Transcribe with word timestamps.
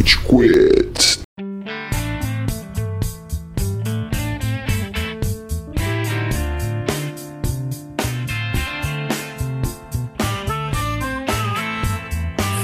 Rage 0.00 0.18
Quit. 0.20 1.20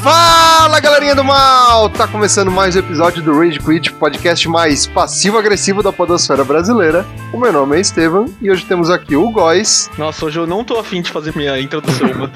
Fala 0.02 0.80
galerinha 0.80 1.14
do 1.14 1.22
mal! 1.22 1.90
Tá 1.90 2.08
começando 2.08 2.50
mais 2.50 2.74
um 2.74 2.78
episódio 2.78 3.22
do 3.22 3.38
Rage 3.38 3.58
Quit, 3.58 3.92
podcast 3.92 4.48
mais 4.48 4.86
passivo-agressivo 4.86 5.82
da 5.82 5.92
podosfera 5.92 6.42
brasileira. 6.42 7.04
O 7.34 7.38
meu 7.38 7.52
nome 7.52 7.76
é 7.76 7.80
Estevam 7.80 8.26
e 8.40 8.50
hoje 8.50 8.64
temos 8.64 8.88
aqui 8.88 9.14
o 9.14 9.30
Góis. 9.30 9.90
Nossa, 9.98 10.24
hoje 10.24 10.38
eu 10.38 10.46
não 10.46 10.64
tô 10.64 10.78
afim 10.78 11.02
de 11.02 11.10
fazer 11.10 11.36
minha 11.36 11.60
introdução, 11.60 12.08
mano. 12.16 12.32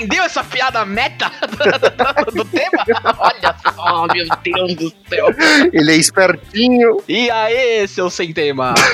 Entendeu 0.00 0.24
essa 0.24 0.42
piada 0.42 0.82
meta 0.86 1.30
do 2.32 2.42
tema? 2.46 2.84
Olha 3.18 3.54
só, 3.74 4.06
meu 4.06 4.26
Deus 4.42 4.74
do 4.76 4.92
céu. 5.06 5.26
Ele 5.70 5.92
é 5.92 5.96
espertinho. 5.96 7.02
E 7.06 7.30
aí, 7.30 7.86
seu 7.86 8.08
sem 8.08 8.32
tema? 8.32 8.72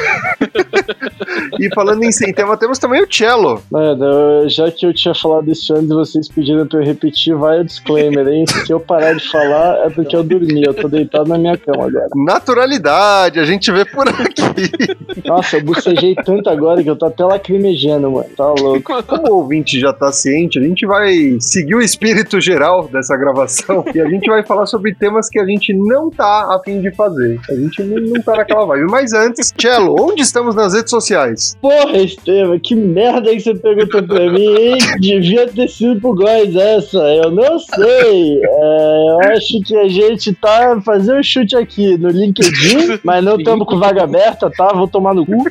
E 1.59 1.69
falando 1.75 2.03
em 2.03 2.13
sem 2.13 2.33
tema, 2.33 2.57
temos 2.57 2.79
também 2.79 3.03
o 3.03 3.07
Cello. 3.11 3.63
Mano, 3.71 4.49
já 4.49 4.71
que 4.71 4.87
eu 4.87 4.95
tinha 4.95 5.15
falado 5.15 5.51
isso 5.51 5.75
antes 5.75 5.89
vocês 5.89 6.29
pediram 6.29 6.67
pra 6.67 6.81
eu 6.81 6.85
repetir, 6.85 7.35
vai 7.35 7.61
o 7.61 7.65
disclaimer, 7.65 8.27
hein? 8.29 8.45
Se 8.47 8.73
eu 8.73 8.81
parar 8.81 9.15
de 9.15 9.29
falar 9.29 9.87
é 9.87 9.91
porque 9.91 10.15
eu 10.15 10.23
dormi, 10.23 10.63
eu 10.65 10.75
tô 10.75 10.89
deitado 10.89 11.29
na 11.29 11.39
minha 11.39 11.57
cama 11.57 11.87
agora. 11.87 12.09
Naturalidade, 12.15 13.41
a 13.41 13.45
gente 13.45 13.71
vê 13.73 13.85
por 13.85 14.09
aqui. 14.09 15.23
Nossa, 15.25 15.57
eu 15.57 15.63
bucejei 15.65 16.15
tanto 16.15 16.49
agora 16.49 16.83
que 16.83 16.91
eu 16.91 16.97
tô 16.97 17.07
até 17.07 17.25
lacrimejando, 17.25 18.11
mano. 18.11 18.29
Tá 18.37 18.49
louco. 18.53 19.03
Como 19.05 19.29
o 19.29 19.37
ouvinte 19.37 19.81
já 19.81 19.93
tá 19.93 20.13
ciente, 20.13 20.59
a 20.59 20.63
gente 20.63 20.87
vai 20.87 20.96
seguir 21.41 21.75
o 21.75 21.83
espírito 21.83 22.41
geral 22.41 22.89
dessa 22.89 23.17
gravação 23.17 23.85
e 23.95 24.01
a 24.01 24.09
gente 24.09 24.29
vai 24.29 24.43
falar 24.43 24.67
sobre 24.67 24.95
temas 24.95 25.29
que 25.29 25.39
a 25.39 25.45
gente 25.45 25.73
não 25.73 26.11
tá 26.11 26.55
a 26.55 26.61
fim 26.65 26.81
de 26.81 26.91
fazer. 26.95 27.41
A 27.51 27.55
gente 27.55 27.83
não, 27.83 28.23
tá 28.23 28.37
naquela 28.37 28.67
vibe. 28.67 28.91
Mas 28.91 29.13
antes, 29.13 29.53
Cello, 29.57 29.97
onde 29.99 30.23
estamos 30.23 30.55
nas 30.55 30.75
redes 30.75 30.91
sociais? 30.91 31.57
Porra, 31.61 31.99
Estevam, 31.99 32.59
que 32.59 32.75
merda 32.75 33.31
que 33.31 33.41
você 33.41 33.55
perguntou 33.55 34.03
pra 34.03 34.31
mim, 34.31 34.55
hein? 34.57 34.79
Devia 35.01 35.49
ter 35.49 35.69
sido 35.69 36.01
pro 36.01 36.15
Góis 36.15 36.55
essa, 36.55 36.99
eu 36.99 37.31
não 37.31 37.59
sei. 37.59 38.41
É, 38.43 39.11
eu 39.11 39.21
acho 39.33 39.61
que 39.65 39.77
a 39.77 39.89
gente 39.89 40.33
tá 40.35 40.81
fazendo 40.85 41.19
um 41.19 41.23
chute 41.23 41.57
aqui 41.57 41.97
no 41.99 42.09
LinkedIn, 42.09 43.01
mas 43.03 43.25
não 43.25 43.37
estamos 43.37 43.67
com 43.67 43.79
vaga 43.79 44.05
aberta, 44.05 44.51
tá? 44.51 44.73
Vou 44.73 44.89
tomar 44.89 45.15
no 45.15 45.25
cu. 45.27 45.45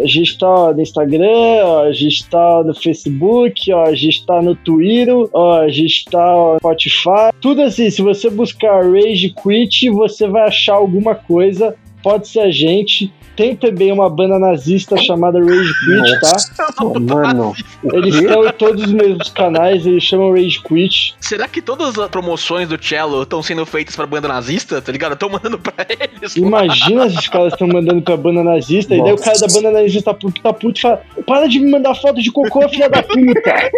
A 0.00 0.06
gente 0.06 0.38
tá 0.38 0.72
no 0.72 0.80
Instagram, 0.80 1.64
ó, 1.64 1.82
a 1.82 1.92
gente 1.92 2.26
tá 2.28 2.62
no 2.64 2.74
Facebook, 2.74 3.70
ó, 3.72 3.84
a 3.84 3.94
gente 3.94 4.24
tá 4.24 4.40
no 4.40 4.54
Twitter, 4.56 5.14
ó, 5.34 5.60
a 5.60 5.68
gente 5.68 6.06
tá 6.06 6.18
no 6.18 6.56
Spotify. 6.58 7.30
Tudo 7.42 7.60
assim, 7.60 7.90
se 7.90 8.00
você 8.00 8.30
buscar 8.30 8.82
Rage 8.82 9.34
Quit, 9.42 9.90
você 9.90 10.26
vai 10.26 10.48
achar 10.48 10.74
alguma 10.74 11.14
coisa. 11.14 11.76
Pode 12.02 12.28
ser 12.28 12.40
a 12.40 12.50
gente. 12.50 13.12
Tem 13.34 13.56
também 13.56 13.90
uma 13.90 14.10
banda 14.10 14.38
nazista 14.38 14.94
chamada 14.98 15.38
Rage 15.38 15.72
Quit, 15.86 16.20
tá? 16.20 16.84
Mano, 17.00 17.54
Eles 17.82 18.14
estão 18.16 18.46
em 18.46 18.52
todos 18.52 18.82
os 18.84 18.92
mesmos 18.92 19.30
canais, 19.30 19.86
eles 19.86 20.02
chamam 20.02 20.32
Rage 20.32 20.62
Quit. 20.62 21.14
Será 21.18 21.48
que 21.48 21.62
todas 21.62 21.98
as 21.98 22.10
promoções 22.10 22.68
do 22.68 22.82
Cello 22.82 23.22
estão 23.22 23.42
sendo 23.42 23.64
feitas 23.64 23.96
pra 23.96 24.06
banda 24.06 24.28
nazista? 24.28 24.82
Tá 24.82 24.92
ligado? 24.92 25.14
Estão 25.14 25.30
mandando 25.30 25.58
pra 25.58 25.72
eles. 25.88 26.36
Imagina 26.36 27.08
se 27.08 27.16
os 27.16 27.28
caras 27.28 27.54
estão 27.54 27.66
mandando 27.66 28.02
pra 28.02 28.18
banda 28.18 28.44
nazista, 28.44 28.94
e 28.94 29.02
daí 29.02 29.12
o 29.14 29.16
cara 29.16 29.38
da 29.38 29.46
banda 29.46 29.70
nazista 29.70 30.12
tá 30.12 30.18
puto, 30.18 30.42
tá 30.42 30.52
puto 30.52 30.78
e 30.78 30.82
fala: 30.82 31.02
Para 31.26 31.46
de 31.48 31.58
me 31.58 31.70
mandar 31.70 31.94
foto 31.94 32.20
de 32.20 32.30
cocô, 32.30 32.68
filha 32.68 32.90
da 32.90 33.02
puta! 33.02 33.70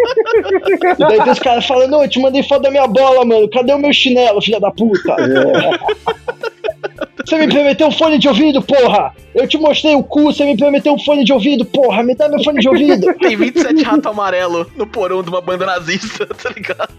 e 0.99 0.99
daí 0.99 1.23
tem 1.23 1.31
os 1.31 1.39
caras 1.39 1.65
falando: 1.65 1.91
Não, 1.91 2.03
eu 2.03 2.09
te 2.09 2.19
mandei 2.19 2.43
foto 2.43 2.63
da 2.63 2.71
minha 2.71 2.87
bola, 2.87 3.23
mano, 3.23 3.49
cadê 3.49 3.73
o 3.73 3.79
meu 3.79 3.93
chinelo, 3.93 4.41
filha 4.41 4.59
da 4.59 4.69
puta? 4.69 5.15
Você 7.25 7.37
me 7.39 7.47
prometeu 7.47 7.87
um 7.87 7.91
fone 7.91 8.19
de 8.19 8.27
ouvido, 8.27 8.61
porra! 8.61 9.11
Eu 9.33 9.47
te 9.47 9.57
mostrei 9.57 9.95
o 9.95 10.03
cu, 10.03 10.23
você 10.25 10.45
me 10.45 10.55
prometeu 10.55 10.93
um 10.93 10.99
fone 10.99 11.23
de 11.23 11.33
ouvido, 11.33 11.65
porra! 11.65 12.03
Me 12.03 12.13
dá 12.13 12.29
meu 12.29 12.43
fone 12.43 12.59
de 12.59 12.69
ouvido! 12.69 13.13
Tem 13.17 13.35
27 13.35 13.83
rato 13.83 14.09
amarelo 14.09 14.69
no 14.75 14.85
porão 14.85 15.23
de 15.23 15.29
uma 15.29 15.41
banda 15.41 15.65
nazista, 15.65 16.27
tá 16.41 16.49
ligado? 16.55 16.89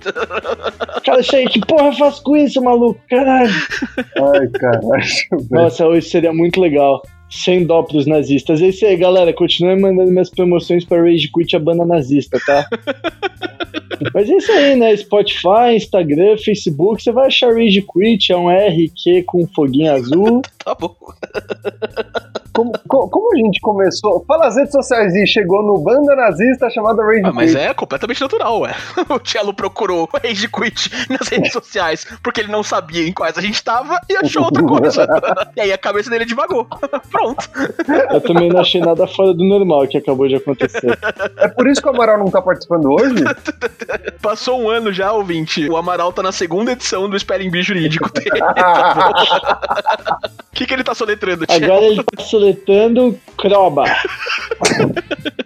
Cara, 1.04 1.22
chega, 1.22 1.48
que 1.48 1.60
porra 1.60 1.86
eu 1.86 1.92
faço 1.92 2.22
com 2.24 2.36
isso, 2.36 2.60
maluco? 2.60 3.00
Caralho! 3.08 3.54
ai, 3.98 4.48
caralho. 4.48 5.48
Nossa, 5.50 5.86
hoje 5.86 6.08
seria 6.08 6.32
muito 6.32 6.60
legal. 6.60 7.00
Sem 7.30 7.64
dó 7.66 7.82
pros 7.82 8.06
nazistas. 8.06 8.62
É 8.62 8.68
isso 8.68 8.86
aí, 8.86 8.96
galera. 8.96 9.32
Continuem 9.32 9.80
mandando 9.80 10.12
minhas 10.12 10.30
promoções 10.30 10.84
pra 10.84 11.02
Rage 11.02 11.28
Quit, 11.32 11.56
a 11.56 11.58
banda 11.58 11.84
nazista, 11.84 12.38
tá? 12.46 12.68
Mas 14.12 14.28
é 14.28 14.36
isso 14.36 14.52
aí, 14.52 14.76
né? 14.76 14.96
Spotify, 14.96 15.74
Instagram, 15.74 16.36
Facebook. 16.38 17.02
Você 17.02 17.12
vai 17.12 17.26
achar 17.26 17.52
Rage 17.52 17.82
Quit, 17.82 18.32
é 18.32 18.36
um 18.36 18.48
RQ 18.48 19.22
com 19.24 19.42
um 19.42 19.46
foguinho 19.46 19.92
azul. 19.92 20.42
Tá 20.66 20.74
bom. 20.74 20.96
Como, 22.52 22.72
co- 22.88 23.08
como 23.08 23.32
a 23.34 23.36
gente 23.36 23.60
começou? 23.60 24.24
Fala 24.26 24.48
as 24.48 24.56
redes 24.56 24.72
sociais 24.72 25.14
e 25.14 25.24
chegou 25.26 25.62
no 25.62 25.78
banda 25.78 26.16
nazista 26.16 26.68
chamada 26.70 27.04
Rage 27.04 27.20
Ah, 27.22 27.30
mas 27.32 27.54
é 27.54 27.72
completamente 27.72 28.20
natural, 28.20 28.60
ué. 28.62 28.74
O 29.08 29.20
Cello 29.24 29.54
procurou 29.54 30.08
o 30.12 30.16
Rage 30.18 30.48
Quit 30.48 30.90
nas 31.08 31.28
redes 31.28 31.52
sociais 31.52 32.04
porque 32.20 32.40
ele 32.40 32.50
não 32.50 32.64
sabia 32.64 33.06
em 33.06 33.12
quais 33.12 33.38
a 33.38 33.40
gente 33.40 33.62
tava 33.62 34.00
e 34.10 34.16
achou 34.16 34.42
outra 34.44 34.62
coisa. 34.64 35.06
E 35.54 35.60
aí 35.60 35.72
a 35.72 35.78
cabeça 35.78 36.10
dele 36.10 36.24
divagou. 36.24 36.66
Pronto. 37.12 37.48
Eu 38.10 38.20
também 38.22 38.48
não 38.48 38.60
achei 38.60 38.80
nada 38.80 39.06
fora 39.06 39.32
do 39.32 39.44
normal 39.44 39.86
que 39.86 39.98
acabou 39.98 40.26
de 40.26 40.34
acontecer. 40.34 40.98
É 41.36 41.46
por 41.48 41.68
isso 41.68 41.80
que 41.80 41.86
o 41.86 41.90
Amaral 41.90 42.18
não 42.18 42.28
tá 42.30 42.42
participando 42.42 42.90
hoje? 42.90 43.22
Passou 44.20 44.60
um 44.60 44.68
ano 44.68 44.92
já, 44.92 45.12
ouvinte. 45.12 45.68
O 45.70 45.76
Amaral 45.76 46.12
tá 46.12 46.22
na 46.22 46.32
segunda 46.32 46.72
edição 46.72 47.08
do 47.08 47.16
Spelling 47.18 47.50
Bee 47.50 47.62
Jurídico 47.62 48.10
dele. 48.12 48.40
O 50.52 50.55
que, 50.56 50.66
que 50.66 50.74
ele 50.74 50.82
tá 50.84 50.94
soletrando, 50.94 51.44
Cello? 51.48 51.64
Agora 51.64 51.84
ele 51.86 52.02
tá 52.02 52.22
soletando 52.24 53.18
Croba. 53.36 53.84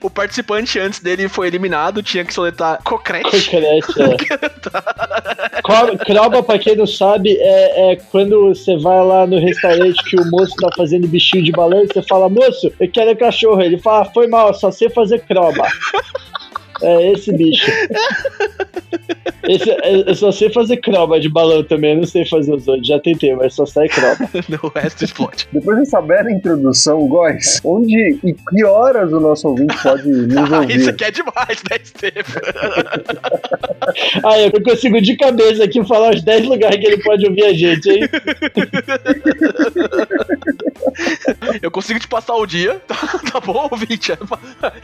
O 0.02 0.08
participante 0.08 0.78
antes 0.78 1.00
dele 1.00 1.28
foi 1.28 1.46
eliminado, 1.46 2.02
tinha 2.02 2.24
que 2.24 2.32
soletrar 2.32 2.82
Cocrete. 2.82 3.24
Concrete, 3.30 3.92
é. 4.00 4.16
Co- 5.62 5.98
Croba, 6.06 6.42
pra 6.42 6.58
quem 6.58 6.74
não 6.74 6.86
sabe, 6.86 7.36
é, 7.38 7.92
é 7.92 7.96
quando 7.96 8.48
você 8.48 8.78
vai 8.78 9.04
lá 9.04 9.26
no 9.26 9.38
restaurante 9.38 10.02
que 10.08 10.16
o 10.18 10.24
moço 10.30 10.54
tá 10.56 10.68
fazendo 10.74 11.06
bichinho 11.06 11.44
de 11.44 11.52
balanço, 11.52 11.92
você 11.92 12.02
fala, 12.02 12.30
moço, 12.30 12.72
eu 12.80 12.90
quero 12.90 13.14
cachorro. 13.16 13.60
Ele 13.60 13.76
fala, 13.78 14.02
"Ah, 14.02 14.10
foi 14.12 14.26
mal, 14.26 14.54
só 14.54 14.70
sei 14.70 14.88
fazer 14.88 15.20
croba. 15.20 15.66
É 16.82 17.12
esse 17.12 17.30
bicho. 17.32 17.70
Esse, 19.50 19.68
eu 19.68 20.04
eu 20.06 20.14
só 20.14 20.30
sei 20.30 20.48
fazer 20.50 20.76
croba 20.76 21.18
de 21.18 21.28
balão 21.28 21.64
também, 21.64 21.92
eu 21.94 21.98
não 21.98 22.06
sei 22.06 22.24
fazer 22.24 22.54
os 22.54 22.68
outros. 22.68 22.86
Já 22.86 23.00
tentei, 23.00 23.34
mas 23.34 23.54
só 23.54 23.66
sai 23.66 23.88
croba. 23.88 24.16
o 24.62 24.68
resto 24.78 25.04
explode. 25.04 25.48
Depois 25.52 25.78
dessa 25.78 26.00
bela 26.00 26.30
introdução, 26.30 27.08
Góis, 27.08 27.60
onde 27.64 28.18
e 28.22 28.32
que 28.32 28.64
horas 28.64 29.12
o 29.12 29.18
nosso 29.18 29.48
ouvinte 29.48 29.74
pode 29.82 30.08
nos 30.08 30.36
Ah, 30.52 30.64
isso 30.64 30.78
ouvir? 30.78 30.88
aqui 30.90 31.04
é 31.04 31.10
demais, 31.10 31.62
né, 31.68 31.76
Estevam? 31.82 32.42
Ah, 34.22 34.38
eu 34.38 34.62
consigo 34.62 35.00
de 35.00 35.16
cabeça 35.16 35.64
aqui 35.64 35.82
falar 35.84 36.14
os 36.14 36.22
10 36.22 36.46
lugares 36.46 36.78
que 36.78 36.86
ele 36.86 37.02
pode 37.02 37.26
ouvir 37.26 37.44
a 37.44 37.52
gente, 37.52 37.90
hein? 37.90 38.08
Eu 41.62 41.70
consigo 41.70 41.98
te 41.98 42.06
passar 42.06 42.34
o 42.34 42.46
dia, 42.46 42.80
tá, 42.86 42.94
tá 43.32 43.40
bom, 43.40 43.68
ouvinte? 43.70 44.12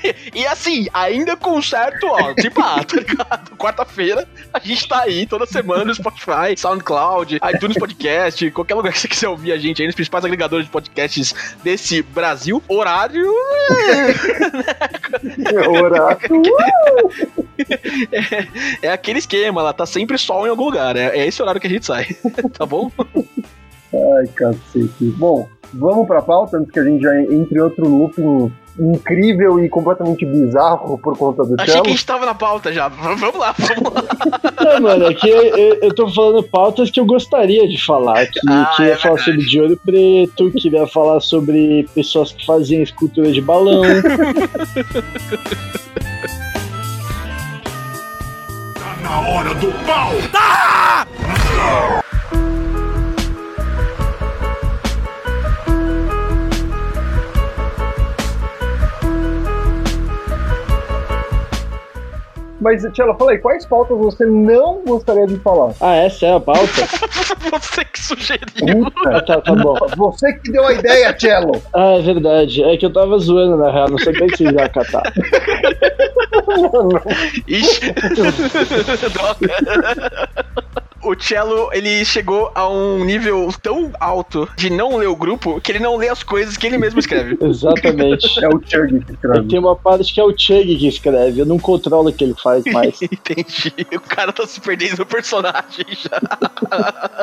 E, 0.02 0.40
e 0.40 0.46
assim, 0.46 0.86
ainda 0.92 1.36
com 1.36 1.60
certo, 1.60 2.06
ó, 2.06 2.32
de 2.32 2.50
pá, 2.50 2.82
tá 2.82 2.96
ligado? 2.96 3.56
Quarta-feira, 3.56 4.26
a 4.56 4.66
gente 4.66 4.88
tá 4.88 5.02
aí 5.02 5.26
toda 5.26 5.44
semana 5.46 5.84
no 5.84 5.94
Spotify, 5.94 6.56
SoundCloud, 6.56 7.38
iTunes 7.54 7.76
Podcast, 7.76 8.50
qualquer 8.52 8.74
lugar 8.74 8.92
que 8.92 8.98
você 8.98 9.08
quiser 9.08 9.28
ouvir 9.28 9.52
a 9.52 9.58
gente 9.58 9.82
aí, 9.82 9.86
nos 9.86 9.94
principais 9.94 10.24
agregadores 10.24 10.64
de 10.66 10.72
podcasts 10.72 11.34
desse 11.62 12.02
Brasil. 12.02 12.62
Horário. 12.68 13.30
Horário. 15.80 16.42
É, 18.82 18.88
é 18.88 18.92
aquele 18.92 19.18
esquema, 19.18 19.62
lá 19.62 19.72
tá 19.72 19.86
sempre 19.86 20.18
sol 20.18 20.46
em 20.46 20.50
algum 20.50 20.66
lugar. 20.66 20.94
É, 20.94 21.18
é 21.18 21.26
esse 21.26 21.40
horário 21.40 21.60
que 21.60 21.66
a 21.66 21.70
gente 21.70 21.86
sai, 21.86 22.14
tá 22.52 22.66
bom? 22.66 22.92
Ai, 23.94 24.26
cacete. 24.34 24.90
Bom, 25.16 25.48
vamos 25.72 26.06
pra 26.06 26.20
pauta 26.22 26.56
antes 26.58 26.70
que 26.72 26.80
a 26.80 26.84
gente 26.84 27.02
já 27.02 27.20
entre 27.22 27.58
em 27.58 27.60
outro 27.62 27.88
looping 27.88 28.52
incrível 28.78 29.58
e 29.64 29.70
completamente 29.70 30.26
bizarro 30.26 30.98
por 30.98 31.16
conta 31.16 31.42
do 31.44 31.54
Achei 31.58 31.80
que 31.80 31.88
a 31.88 31.90
gente 31.92 32.04
tava 32.04 32.26
na 32.26 32.34
pauta 32.34 32.70
já. 32.70 32.88
Vamos 32.88 33.20
lá, 33.38 33.54
vamos 33.56 33.94
lá. 33.94 34.02
Não, 34.74 34.80
mano, 34.82 35.06
aqui 35.06 35.30
eu, 35.30 35.42
eu, 35.56 35.74
eu 35.82 35.94
tô 35.94 36.06
falando 36.08 36.42
pautas 36.42 36.90
que 36.90 37.00
eu 37.00 37.06
gostaria 37.06 37.66
de 37.66 37.82
falar. 37.82 38.26
Que, 38.26 38.38
Ah, 38.46 38.70
queria 38.76 38.92
é 38.92 38.96
falar 38.96 39.14
verdade. 39.14 39.24
sobre 39.40 39.48
de 39.50 39.60
ouro 39.62 39.80
preto, 39.82 40.50
queria 40.52 40.86
falar 40.86 41.20
sobre 41.20 41.88
pessoas 41.94 42.32
que 42.32 42.44
faziam 42.44 42.82
escultura 42.82 43.32
de 43.32 43.40
balão. 43.40 43.80
Tá 48.74 48.96
na 49.02 49.20
hora 49.28 49.54
do 49.54 49.72
pau! 49.86 50.12
Mas, 62.66 62.82
Tchela, 62.92 63.14
fala 63.14 63.30
aí, 63.30 63.38
quais 63.38 63.64
pautas 63.64 63.96
você 63.96 64.26
não 64.26 64.82
gostaria 64.84 65.24
de 65.24 65.36
falar? 65.36 65.72
Ah, 65.80 65.94
essa 65.94 66.26
é 66.26 66.34
a 66.34 66.40
pauta? 66.40 66.66
Você 67.48 67.84
que 67.84 68.02
sugeriu. 68.02 68.92
Ah, 69.06 69.20
tá, 69.20 69.40
tá 69.40 69.54
bom. 69.54 69.76
Você 69.96 70.32
que 70.32 70.50
deu 70.50 70.66
a 70.66 70.72
ideia, 70.72 71.12
Tchelo! 71.12 71.62
Ah, 71.72 71.92
é 71.92 72.02
verdade. 72.02 72.64
É 72.64 72.76
que 72.76 72.84
eu 72.84 72.92
tava 72.92 73.16
zoando, 73.18 73.56
na 73.56 73.70
real. 73.70 73.88
Não 73.88 73.98
sei 73.98 74.14
bem 74.14 74.28
se 74.36 74.42
iam 74.42 74.54
catar. 74.68 75.04
Ixi. 77.46 77.92
Droga. 79.14 80.85
O 81.06 81.14
Cello, 81.16 81.70
ele 81.72 82.04
chegou 82.04 82.50
a 82.52 82.68
um 82.68 83.04
nível 83.04 83.48
tão 83.62 83.92
alto 84.00 84.48
de 84.56 84.68
não 84.68 84.96
ler 84.96 85.06
o 85.06 85.14
grupo 85.14 85.60
que 85.60 85.70
ele 85.70 85.78
não 85.78 85.94
lê 85.96 86.08
as 86.08 86.24
coisas 86.24 86.56
que 86.56 86.66
ele 86.66 86.76
mesmo 86.78 86.98
escreve. 86.98 87.38
Exatamente. 87.46 88.44
É 88.44 88.48
o 88.48 88.60
Chug 88.60 89.04
que 89.04 89.12
escreve. 89.12 89.46
Tem 89.46 89.58
uma 89.60 89.76
parte 89.76 90.12
que 90.12 90.20
é 90.20 90.24
o 90.24 90.36
Chug 90.36 90.76
que 90.76 90.88
escreve. 90.88 91.40
Eu 91.40 91.46
não 91.46 91.60
controlo 91.60 92.08
o 92.08 92.12
que 92.12 92.24
ele 92.24 92.34
faz 92.34 92.64
mais. 92.64 93.00
Entendi. 93.02 93.72
O 93.94 94.00
cara 94.00 94.32
tá 94.32 94.44
se 94.48 94.60
perdendo 94.60 94.98
no 94.98 95.06
personagem 95.06 95.86
já. 95.90 96.20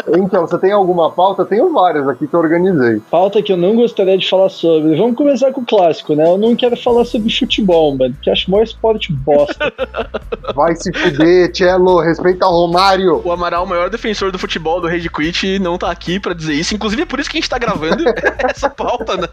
Então, 0.15 0.45
você 0.45 0.57
tem 0.57 0.71
alguma 0.71 1.11
pauta? 1.11 1.45
Tenho 1.45 1.71
várias 1.73 2.07
aqui 2.07 2.27
que 2.27 2.33
eu 2.33 2.39
organizei. 2.39 3.01
Pauta 3.09 3.41
que 3.41 3.51
eu 3.51 3.57
não 3.57 3.75
gostaria 3.75 4.17
de 4.17 4.29
falar 4.29 4.49
sobre. 4.49 4.95
Vamos 4.95 5.15
começar 5.15 5.51
com 5.51 5.61
o 5.61 5.65
clássico, 5.65 6.15
né? 6.15 6.25
Eu 6.29 6.37
não 6.37 6.55
quero 6.55 6.77
falar 6.77 7.05
sobre 7.05 7.33
futebol, 7.33 7.95
mano, 7.97 8.15
que 8.21 8.29
acho 8.29 8.49
maior 8.49 8.63
esporte 8.63 9.11
bosta. 9.11 9.73
Vai 10.55 10.75
se 10.75 10.91
fuder, 10.93 11.51
Tchelo, 11.51 11.99
respeita 11.99 12.45
o 12.45 12.51
Romário. 12.51 13.21
O 13.23 13.31
Amaral, 13.31 13.63
o 13.63 13.67
maior 13.73 13.89
defensor 13.89 14.31
do 14.31 14.39
futebol 14.39 14.79
do 14.79 14.87
Rage 14.87 15.09
Quit, 15.09 15.59
não 15.59 15.77
tá 15.77 15.91
aqui 15.91 16.19
pra 16.19 16.33
dizer 16.33 16.53
isso. 16.53 16.73
Inclusive, 16.73 17.01
é 17.01 17.05
por 17.05 17.19
isso 17.19 17.29
que 17.29 17.37
a 17.37 17.41
gente 17.41 17.49
tá 17.49 17.57
gravando 17.57 18.03
essa 18.49 18.69
pauta, 18.69 19.17
né? 19.17 19.27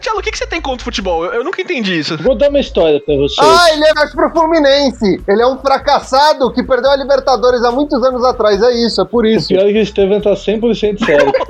Tchelo, 0.00 0.18
o 0.18 0.22
que, 0.22 0.30
que 0.30 0.38
você 0.38 0.46
tem 0.46 0.60
contra 0.60 0.82
o 0.82 0.84
futebol? 0.84 1.24
Eu, 1.24 1.34
eu 1.34 1.44
nunca 1.44 1.60
entendi 1.60 1.98
isso. 1.98 2.16
Vou 2.18 2.34
dar 2.36 2.48
uma 2.48 2.58
história 2.60 3.00
pra 3.00 3.14
vocês. 3.16 3.38
Ah, 3.46 3.72
ele 3.72 3.84
é 3.84 3.94
mais 3.94 4.12
pro 4.12 4.30
Fluminense. 4.30 5.22
Ele 5.28 5.42
é 5.42 5.46
um 5.46 5.58
fracassado 5.58 6.52
que 6.52 6.62
perdeu 6.62 6.90
a 6.90 6.96
Libertadores 6.96 7.62
há 7.62 7.70
muitos 7.70 8.02
anos 8.02 8.24
atrás. 8.24 8.62
É 8.62 8.72
isso, 8.86 9.00
é 9.00 9.04
por 9.04 9.24
O 9.24 9.28
isso. 9.28 9.48
pior 9.48 9.68
é 9.68 9.72
que 9.72 9.80
o 9.80 9.86
Steven 9.86 10.20
tá 10.20 10.32
100% 10.32 11.04
sério. 11.04 11.32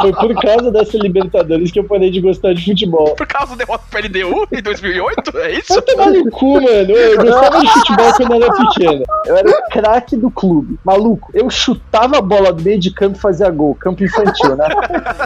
Foi 0.00 0.12
por 0.12 0.34
causa 0.42 0.70
dessa 0.70 0.98
Libertadores 0.98 1.70
que 1.70 1.78
eu 1.78 1.84
parei 1.84 2.10
de 2.10 2.20
gostar 2.20 2.54
de 2.54 2.64
futebol. 2.64 3.14
Por 3.14 3.26
causa 3.26 3.54
da 3.54 3.64
derrota 3.64 3.84
pro 3.90 4.00
LDU 4.00 4.46
em 4.52 4.62
2008? 4.62 5.38
É 5.38 5.52
isso? 5.52 5.72
Vai 5.74 5.82
tomar 5.82 6.10
no 6.10 6.30
cu, 6.30 6.54
mano. 6.54 6.90
Eu 6.90 7.16
gostava 7.24 7.60
de 7.60 7.70
futebol 7.72 8.12
quando 8.14 8.32
eu 8.34 8.42
era 8.42 8.52
pequeno. 8.54 9.04
Eu 9.26 9.36
era 9.36 9.48
o 9.50 9.62
craque 9.70 10.16
do 10.16 10.30
clube. 10.30 10.78
Maluco, 10.84 11.30
eu 11.34 11.48
chutava 11.50 12.18
a 12.18 12.22
bola 12.22 12.52
do 12.52 12.62
meio 12.62 12.78
de 12.80 12.90
campo 12.90 13.16
e 13.16 13.20
fazia 13.20 13.48
gol. 13.50 13.74
Campo 13.76 14.02
infantil, 14.02 14.56
né? 14.56 14.66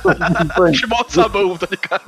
Futebol 0.57 1.05
sabão, 1.23 1.57
tá 1.57 1.67
ligado? 1.71 2.03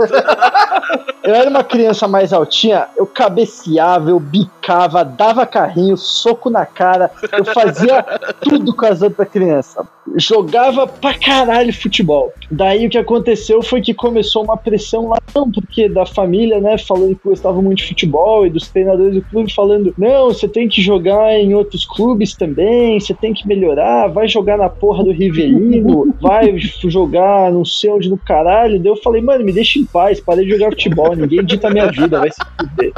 Eu 1.22 1.34
era 1.34 1.50
uma 1.50 1.64
criança 1.64 2.08
mais 2.08 2.32
altinha, 2.32 2.86
eu 2.96 3.06
cabeceava, 3.06 4.10
eu 4.10 4.20
bicava, 4.20 5.04
dava 5.04 5.44
carrinho, 5.44 5.96
soco 5.96 6.48
na 6.48 6.64
cara, 6.64 7.10
eu 7.36 7.44
fazia 7.44 8.02
tudo 8.40 8.74
com 8.74 8.86
as 8.86 9.02
outras 9.02 9.28
crianças. 9.28 9.84
Jogava 10.16 10.86
pra 10.86 11.14
caralho 11.14 11.72
futebol. 11.72 12.32
Daí 12.50 12.86
o 12.86 12.90
que 12.90 12.98
aconteceu 12.98 13.62
foi 13.62 13.80
que 13.80 13.94
começou 13.94 14.44
uma 14.44 14.56
pressão 14.56 15.08
lá, 15.08 15.18
não, 15.34 15.50
porque 15.50 15.88
da 15.88 16.06
família, 16.06 16.60
né, 16.60 16.78
falando 16.78 17.14
que 17.14 17.28
gostava 17.28 17.60
muito 17.60 17.78
de 17.78 17.88
futebol 17.88 18.46
e 18.46 18.50
dos 18.50 18.68
treinadores 18.68 19.14
do 19.14 19.22
clube 19.22 19.52
falando: 19.52 19.94
não, 19.96 20.28
você 20.28 20.48
tem 20.48 20.68
que 20.68 20.80
jogar 20.80 21.32
em 21.38 21.54
outros 21.54 21.84
clubes 21.84 22.34
também, 22.34 22.98
você 22.98 23.14
tem 23.14 23.32
que 23.32 23.46
melhorar, 23.46 24.08
vai 24.08 24.28
jogar 24.28 24.58
na 24.58 24.68
porra 24.68 25.04
do 25.04 25.10
Rivelino, 25.12 26.14
vai 26.20 26.58
jogar 26.58 27.52
não 27.52 27.64
sei 27.64 27.90
onde 27.90 28.08
no 28.08 28.18
caralho. 28.18 28.78
Daí 28.78 28.90
eu 28.90 28.96
falei, 28.96 29.20
mano, 29.20 29.44
me 29.44 29.52
deixa 29.52 29.78
em 29.78 29.84
paz, 29.84 30.20
parei 30.20 30.44
de 30.44 30.52
jogar 30.52 30.70
futebol, 30.70 31.14
ninguém 31.14 31.44
dita 31.44 31.70
minha 31.70 31.90
vida, 31.90 32.18
vai 32.18 32.30
se 32.30 32.40
fuder. 32.58 32.92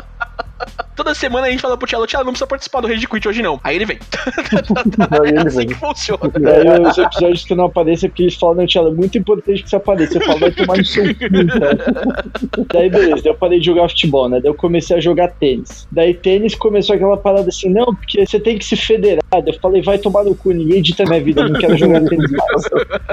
Toda 0.96 1.14
semana 1.14 1.46
a 1.46 1.50
gente 1.50 1.60
fala 1.60 1.76
pro 1.76 1.86
Tchelo, 1.86 2.06
Tchelo, 2.06 2.24
não 2.24 2.32
precisa 2.32 2.46
participar 2.46 2.80
do 2.82 2.88
Rage 2.88 3.06
Quit 3.06 3.26
hoje 3.28 3.42
não. 3.42 3.58
Aí 3.64 3.76
ele 3.76 3.86
vem. 3.86 3.98
Aí 5.10 5.28
ele 5.28 5.38
É 5.38 5.42
assim 5.46 5.56
vem. 5.58 5.66
que 5.68 5.74
funciona. 5.74 6.20
Daí 6.38 6.80
os 6.82 6.98
episódios 6.98 7.44
que 7.44 7.52
eu 7.52 7.56
não 7.56 7.64
apareço 7.66 8.06
é 8.06 8.08
porque 8.08 8.22
eles 8.24 8.34
falam, 8.34 8.56
não, 8.56 8.66
Tiago, 8.66 8.88
é 8.88 8.92
muito 8.92 9.16
importante 9.16 9.62
que 9.62 9.70
você 9.70 9.76
apareça. 9.76 10.18
Eu 10.18 10.26
falo, 10.26 10.38
vai 10.40 10.50
tomar 10.50 10.76
no 10.76 10.84
seu 10.84 11.04
cu, 11.04 11.24
então. 11.24 12.66
Daí 12.72 12.90
beleza, 12.90 13.22
daí 13.22 13.32
eu 13.32 13.34
parei 13.34 13.58
de 13.60 13.66
jogar 13.66 13.88
futebol, 13.88 14.28
né? 14.28 14.40
Daí 14.40 14.50
eu 14.50 14.54
comecei 14.54 14.96
a 14.96 15.00
jogar 15.00 15.28
tênis. 15.28 15.86
Daí 15.90 16.14
tênis 16.14 16.54
começou 16.54 16.94
aquela 16.94 17.16
parada 17.16 17.48
assim, 17.48 17.68
não, 17.68 17.86
porque 17.94 18.24
você 18.26 18.38
tem 18.38 18.58
que 18.58 18.64
se 18.64 18.76
federar. 18.76 19.22
Daí 19.30 19.42
eu 19.46 19.60
falei, 19.60 19.82
vai 19.82 19.98
tomar 19.98 20.24
no 20.24 20.34
cu, 20.34 20.50
ninguém 20.52 20.82
dita 20.82 21.04
minha 21.04 21.20
vida, 21.22 21.42
eu 21.42 21.48
não 21.48 21.60
quero 21.60 21.76
jogar 21.76 22.00
tênis 22.04 22.30
mais. 22.30 22.62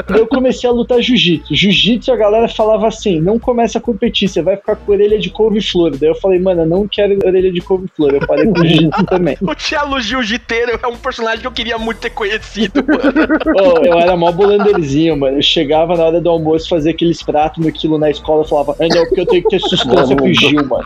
Daí 0.08 0.20
eu 0.20 0.28
comecei 0.28 0.70
a 0.70 0.74
lutar 0.74 1.02
jiu-jitsu. 1.02 1.54
Jiu-jitsu 1.56 2.12
a 2.12 2.16
galera 2.16 2.48
falava 2.48 2.88
assim, 2.88 3.20
não 3.20 3.40
começa 3.40 3.78
a 3.78 3.82
competir, 3.82 4.28
você 4.28 4.42
vai 4.42 4.58
ficar 4.58 4.76
com 4.76 4.92
orelha 4.92 5.18
de 5.18 5.30
couve-flor. 5.30 5.98
Daí 5.98 6.10
eu 6.10 6.16
falei, 6.16 6.40
mano, 6.40 6.62
eu 6.64 6.68
não 6.68 6.88
quero 6.88 7.18
orelha 7.26 7.37
de 7.42 7.62
couve-flor. 7.62 8.14
Eu 8.14 8.28
parei 8.28 8.46
com 8.46 8.56
jiu-jitsu 8.64 9.06
também. 9.08 9.38
O 9.42 9.56
Tchelo 9.56 10.00
Jiu-Jiteiro 10.00 10.80
é 10.82 10.88
um 10.88 10.98
personagem 10.98 11.42
que 11.42 11.48
eu 11.48 11.52
queria 11.52 11.78
muito 11.78 12.00
ter 12.00 12.10
conhecido, 12.10 12.84
mano. 12.86 13.28
Ô, 13.60 13.86
eu 13.86 14.00
era 14.00 14.16
mó 14.16 14.32
bolanderzinho, 14.32 15.18
mano. 15.18 15.38
Eu 15.38 15.42
chegava 15.42 15.96
na 15.96 16.06
hora 16.06 16.22
do 16.22 16.30
almoço, 16.30 16.70
fazia 16.70 16.92
aqueles 16.92 17.22
pratos 17.24 17.64
no 17.64 17.72
quilo 17.72 17.98
na 17.98 18.10
escola 18.10 18.44
e 18.44 18.50
falava, 18.50 18.76
ah, 18.80 18.88
não, 18.88 19.06
porque 19.06 19.22
eu 19.22 19.26
tenho 19.26 19.44
que 19.44 19.50
ter 19.50 19.60
sustância 19.68 20.16
pro 20.16 20.34
Gil, 20.34 20.66
mano. 20.66 20.84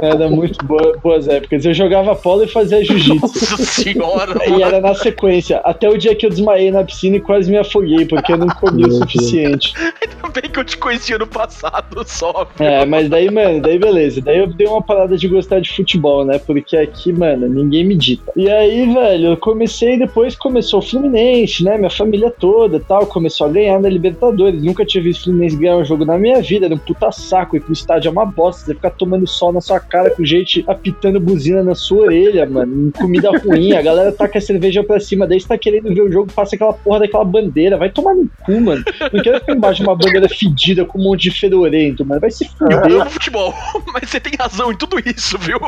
Era 0.00 0.28
muito 0.28 0.64
boa, 0.64 0.96
boas 1.02 1.28
épocas. 1.28 1.64
Eu 1.64 1.74
jogava 1.74 2.14
polo 2.14 2.44
e 2.44 2.48
fazia 2.48 2.84
jiu-jitsu. 2.84 3.20
Nossa 3.20 3.64
senhora, 3.64 4.48
E 4.48 4.62
era 4.62 4.80
na 4.80 4.94
sequência, 4.94 5.58
até 5.58 5.88
o 5.88 5.96
dia 5.96 6.14
que 6.14 6.26
eu 6.26 6.30
desmaiei 6.30 6.70
na 6.70 6.84
piscina 6.84 7.16
e 7.16 7.20
quase 7.20 7.50
me 7.50 7.58
afoguei, 7.58 8.04
porque 8.06 8.32
eu 8.32 8.38
não 8.38 8.48
comi 8.48 8.84
o 8.84 8.92
suficiente. 8.92 9.72
Ainda 9.78 10.40
bem 10.40 10.50
que 10.50 10.58
eu 10.58 10.64
te 10.64 10.76
conhecia 10.76 11.18
no 11.18 11.26
passado 11.26 12.04
só. 12.06 12.48
É, 12.58 12.84
mas 12.84 13.08
daí, 13.08 13.30
mano, 13.30 13.60
daí 13.60 13.78
beleza. 13.78 14.20
Daí 14.20 14.38
eu 14.38 14.46
dei 14.46 14.66
uma 14.66 14.82
parada 14.82 15.16
de 15.16 15.28
gostar 15.28 15.60
de 15.60 15.70
futebol, 15.70 15.93
né? 16.24 16.38
Porque 16.38 16.76
aqui, 16.76 17.12
mano, 17.12 17.48
ninguém 17.48 17.84
me 17.84 17.94
dita. 17.94 18.32
E 18.36 18.50
aí, 18.50 18.92
velho, 18.92 19.28
eu 19.28 19.36
comecei, 19.36 19.98
depois 19.98 20.36
começou 20.36 20.80
o 20.80 20.82
Fluminense, 20.82 21.62
né? 21.64 21.76
Minha 21.76 21.90
família 21.90 22.30
toda 22.30 22.80
tal, 22.80 23.06
começou 23.06 23.46
a 23.46 23.50
ganhar 23.50 23.80
na 23.80 23.88
Libertadores. 23.88 24.62
Nunca 24.62 24.84
tinha 24.84 25.02
visto 25.02 25.22
o 25.22 25.24
Fluminense 25.24 25.56
ganhar 25.56 25.76
um 25.76 25.84
jogo 25.84 26.04
na 26.04 26.18
minha 26.18 26.40
vida, 26.40 26.66
era 26.66 26.74
um 26.74 26.78
puta 26.78 27.10
saco. 27.12 27.56
Ir 27.56 27.60
pro 27.60 27.72
estádio 27.72 28.08
é 28.08 28.12
uma 28.12 28.26
bosta, 28.26 28.64
você 28.64 28.74
ficar 28.74 28.90
tomando 28.90 29.26
sol 29.26 29.52
na 29.52 29.60
sua 29.60 29.80
cara 29.80 30.10
com 30.10 30.24
gente 30.24 30.64
apitando 30.66 31.20
buzina 31.20 31.62
na 31.62 31.74
sua 31.74 32.04
orelha, 32.04 32.46
mano. 32.46 32.92
Comida 32.96 33.30
ruim, 33.38 33.72
a 33.72 33.82
galera 33.82 34.12
taca 34.12 34.38
a 34.38 34.42
cerveja 34.42 34.82
pra 34.82 35.00
cima, 35.00 35.26
daí 35.26 35.40
você 35.40 35.48
tá 35.48 35.58
querendo 35.58 35.94
ver 35.94 36.02
o 36.02 36.12
jogo, 36.12 36.32
passa 36.32 36.54
aquela 36.56 36.72
porra 36.72 37.00
daquela 37.00 37.24
bandeira. 37.24 37.76
Vai 37.76 37.90
tomar 37.90 38.14
no 38.14 38.28
cu, 38.44 38.60
mano. 38.60 38.82
Não 39.12 39.22
quero 39.22 39.40
ficar 39.40 39.54
embaixo 39.54 39.82
de 39.82 39.88
uma 39.88 39.96
bandeira 39.96 40.28
fedida 40.28 40.84
com 40.84 40.98
um 40.98 41.04
monte 41.04 41.22
de 41.22 41.30
fedorento, 41.30 42.04
mano. 42.04 42.20
Vai 42.20 42.30
se 42.30 42.44
Eu 42.44 42.50
fuder. 42.50 43.00
amo 43.00 43.10
futebol, 43.10 43.54
mas 43.92 44.10
você 44.10 44.20
tem 44.20 44.32
razão 44.38 44.72
em 44.72 44.76
tudo 44.76 44.96
isso, 45.04 45.38
viu? 45.38 45.58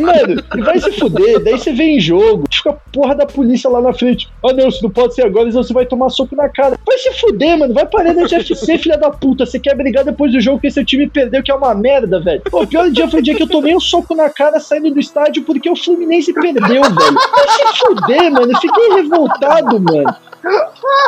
Mano, 0.00 0.42
e 0.56 0.60
vai 0.60 0.78
se 0.78 0.92
fuder, 0.92 1.40
daí 1.42 1.58
você 1.58 1.72
vem 1.72 1.96
em 1.96 2.00
jogo, 2.00 2.44
fica 2.50 2.70
a 2.70 2.72
porra 2.92 3.14
da 3.14 3.26
polícia 3.26 3.68
lá 3.68 3.80
na 3.80 3.92
frente. 3.92 4.28
Ah 4.44 4.52
não, 4.52 4.68
isso 4.68 4.82
não 4.82 4.90
pode 4.90 5.14
ser 5.14 5.22
agora, 5.22 5.50
senão 5.50 5.62
você 5.62 5.72
vai 5.72 5.86
tomar 5.86 6.08
soco 6.10 6.34
na 6.36 6.48
cara. 6.48 6.78
Vai 6.86 6.98
se 6.98 7.12
fuder, 7.14 7.58
mano, 7.58 7.74
vai 7.74 7.86
parar 7.86 8.12
de 8.12 8.34
UFC, 8.34 8.78
filha 8.78 8.96
da 8.96 9.10
puta. 9.10 9.46
Você 9.46 9.58
quer 9.58 9.74
brigar 9.74 10.04
depois 10.04 10.32
do 10.32 10.40
jogo 10.40 10.60
que 10.60 10.70
seu 10.70 10.84
time 10.84 11.08
perdeu, 11.08 11.42
que 11.42 11.50
é 11.50 11.54
uma 11.54 11.74
merda, 11.74 12.20
velho. 12.20 12.42
O 12.52 12.66
pior 12.66 12.90
dia 12.90 13.08
foi 13.08 13.20
o 13.20 13.22
dia 13.22 13.34
que 13.34 13.42
eu 13.42 13.48
tomei 13.48 13.74
um 13.74 13.80
soco 13.80 14.14
na 14.14 14.30
cara 14.30 14.60
saindo 14.60 14.90
do 14.90 15.00
estádio 15.00 15.42
porque 15.42 15.68
o 15.70 15.76
Fluminense 15.76 16.32
perdeu, 16.32 16.82
velho. 16.82 16.94
Vai 16.94 17.48
se 17.48 17.78
fuder, 17.78 18.32
mano, 18.32 18.60
fiquei 18.60 18.88
revoltado, 18.94 19.80
mano. 19.80 20.16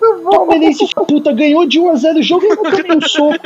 O 0.00 0.30
Palmeirense, 0.30 0.86
puta, 1.06 1.32
ganhou 1.32 1.66
de 1.66 1.80
1x0 1.80 2.18
o 2.18 2.22
jogo 2.22 2.44
e 2.46 2.56
tomei 2.56 2.96
um 2.96 3.00
soco. 3.00 3.38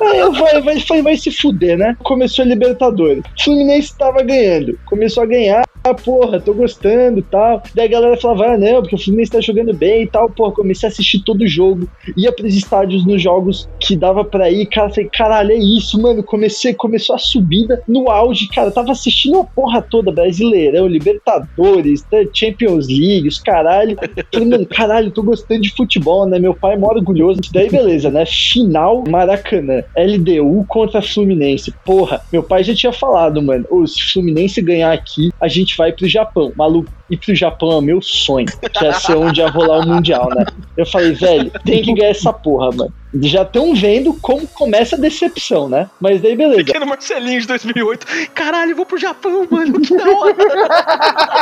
Aí 0.00 0.30
vai, 0.30 0.62
vai, 0.62 0.78
vai, 0.78 1.02
vai 1.02 1.16
se 1.16 1.30
fuder, 1.30 1.76
né? 1.76 1.96
Começou 2.02 2.44
a 2.44 2.48
Libertadores. 2.48 3.22
Fluminense 3.42 3.96
tava 3.96 4.22
ganhando. 4.22 4.78
Começou 4.86 5.22
a 5.22 5.26
ganhar. 5.26 5.64
Ah, 5.84 5.94
porra, 5.94 6.40
tô 6.40 6.52
gostando 6.52 7.20
e 7.20 7.22
tal. 7.22 7.62
Daí 7.74 7.86
a 7.86 7.90
galera 7.90 8.16
falava, 8.16 8.52
ah, 8.52 8.58
não, 8.58 8.82
porque 8.82 8.94
o 8.94 8.98
Fluminense 8.98 9.32
tá 9.32 9.40
jogando 9.40 9.72
bem 9.72 10.02
e 10.02 10.06
tal. 10.06 10.28
Porra, 10.30 10.52
comecei 10.52 10.88
a 10.88 10.92
assistir 10.92 11.22
todo 11.24 11.42
o 11.42 11.48
jogo. 11.48 11.88
Ia 12.16 12.30
pros 12.30 12.54
estádios 12.54 13.06
nos 13.06 13.22
jogos 13.22 13.68
que 13.80 13.96
dava 13.96 14.24
pra 14.24 14.50
ir. 14.50 14.66
Cara, 14.66 14.90
falei, 14.90 15.08
caralho, 15.12 15.52
é 15.52 15.58
isso, 15.58 16.00
mano. 16.00 16.22
Comecei, 16.22 16.74
começou 16.74 17.16
a 17.16 17.18
subida 17.18 17.82
no 17.88 18.10
auge, 18.10 18.48
cara. 18.48 18.70
Tava 18.70 18.92
assistindo 18.92 19.40
a 19.40 19.44
porra 19.44 19.80
toda, 19.82 20.12
Brasileirão, 20.12 20.86
Libertadores, 20.86 22.04
Champions 22.32 22.86
League, 22.88 23.28
os 23.28 23.38
caralho. 23.38 23.96
Falei, 24.32 24.57
mano, 24.58 24.66
caralho, 24.66 25.10
tô 25.10 25.22
gostando 25.22 25.62
de 25.62 25.70
futebol, 25.70 26.26
né? 26.26 26.38
Meu 26.38 26.54
pai 26.54 26.74
é 26.74 26.76
mó 26.76 26.88
orgulhoso. 26.88 27.40
Daí, 27.52 27.70
beleza, 27.70 28.10
né? 28.10 28.24
Final 28.26 29.04
Maracanã. 29.08 29.82
LDU 29.96 30.64
contra 30.66 31.00
Fluminense. 31.00 31.72
Porra, 31.84 32.20
meu 32.32 32.42
pai 32.42 32.64
já 32.64 32.74
tinha 32.74 32.92
falado, 32.92 33.40
mano. 33.42 33.64
"Ô, 33.70 33.86
se 33.86 34.02
Fluminense 34.12 34.60
ganhar 34.60 34.92
aqui, 34.92 35.30
a 35.40 35.48
gente 35.48 35.76
vai 35.76 35.92
pro 35.92 36.08
Japão. 36.08 36.52
Maluco, 36.56 36.90
ir 37.10 37.16
pro 37.16 37.34
Japão 37.34 37.72
é 37.72 37.76
o 37.76 37.80
meu 37.80 38.00
sonho, 38.02 38.46
que 38.46 38.84
ia 38.84 38.92
ser 38.94 39.16
onde 39.16 39.40
ia 39.40 39.48
rolar 39.48 39.78
o 39.80 39.88
Mundial, 39.88 40.28
né? 40.34 40.44
Eu 40.76 40.86
falei, 40.86 41.12
velho, 41.12 41.50
tem 41.64 41.82
que 41.82 41.92
ganhar 41.94 42.10
essa 42.10 42.32
porra, 42.32 42.70
mano. 42.70 42.92
Já 43.14 43.40
estão 43.40 43.74
vendo 43.74 44.12
como 44.20 44.46
começa 44.46 44.94
a 44.94 44.98
decepção, 44.98 45.66
né? 45.66 45.88
Mas 45.98 46.20
daí 46.20 46.36
beleza. 46.36 46.64
Pequeno 46.64 46.86
Marcelinho 46.86 47.40
de 47.40 47.46
2008. 47.46 48.06
Caralho, 48.34 48.72
eu 48.72 48.76
vou 48.76 48.84
pro 48.84 48.98
Japão, 48.98 49.46
mano. 49.50 49.80
Que 49.80 49.96
da 49.96 50.04
hora. 50.04 50.36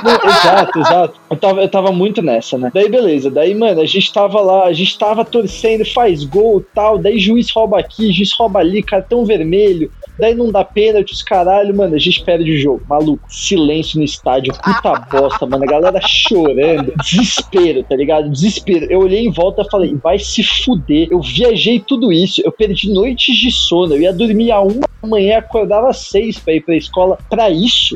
Não, 0.05 0.31
exato, 0.31 0.79
exato. 0.79 1.21
Eu 1.29 1.37
tava, 1.37 1.61
eu 1.63 1.69
tava 1.69 1.91
muito 1.91 2.23
nessa, 2.23 2.57
né? 2.57 2.71
Daí 2.73 2.89
beleza. 2.89 3.31
Daí, 3.31 3.53
mano, 3.53 3.81
a 3.81 3.85
gente 3.85 4.13
tava 4.13 4.41
lá, 4.41 4.67
a 4.67 4.73
gente 4.73 4.97
tava 4.97 5.25
torcendo, 5.25 5.85
faz 5.85 6.23
gol 6.23 6.65
tal. 6.73 6.99
Daí 6.99 7.19
juiz 7.19 7.51
rouba 7.51 7.81
aqui, 7.81 8.13
juiz 8.13 8.33
rouba 8.39 8.61
ali, 8.61 8.81
cartão 8.81 9.25
vermelho. 9.25 9.91
Daí 10.19 10.35
não 10.35 10.51
dá 10.51 10.65
pênalti, 10.65 11.13
os 11.13 11.23
caralho, 11.23 11.77
mano, 11.77 11.95
a 11.95 11.99
gente 11.99 12.25
perde 12.25 12.51
o 12.51 12.59
jogo. 12.59 12.83
Maluco, 12.89 13.29
silêncio 13.29 13.99
no 13.99 14.05
estádio, 14.05 14.55
puta 14.55 15.01
bosta, 15.11 15.47
mano. 15.47 15.56
A 15.65 15.67
galera 15.67 16.01
chorando. 16.03 16.93
Desespero, 17.03 17.83
tá 17.83 17.97
ligado? 17.97 18.31
Desespero. 18.31 18.87
Eu 18.91 19.01
olhei 19.01 19.27
em 19.27 19.31
volta 19.31 19.63
e 19.63 19.71
falei, 19.71 19.97
vai 20.03 20.19
se 20.19 20.43
fuder. 20.43 21.09
Eu 21.11 21.21
viajei 21.21 21.81
tudo 21.81 22.13
isso, 22.13 22.43
eu 22.45 22.53
perdi 22.53 22.93
noites 22.93 23.37
de 23.37 23.51
sono. 23.51 23.95
Eu 23.95 24.01
ia 24.03 24.13
dormir 24.13 24.51
a 24.51 24.61
uma 24.61 24.87
manhã, 25.07 25.39
acordava 25.39 25.89
às 25.89 25.99
seis 25.99 26.39
pra 26.39 26.55
ir 26.55 26.61
pra 26.61 26.77
escola. 26.77 27.19
Pra 27.29 27.51
isso? 27.51 27.95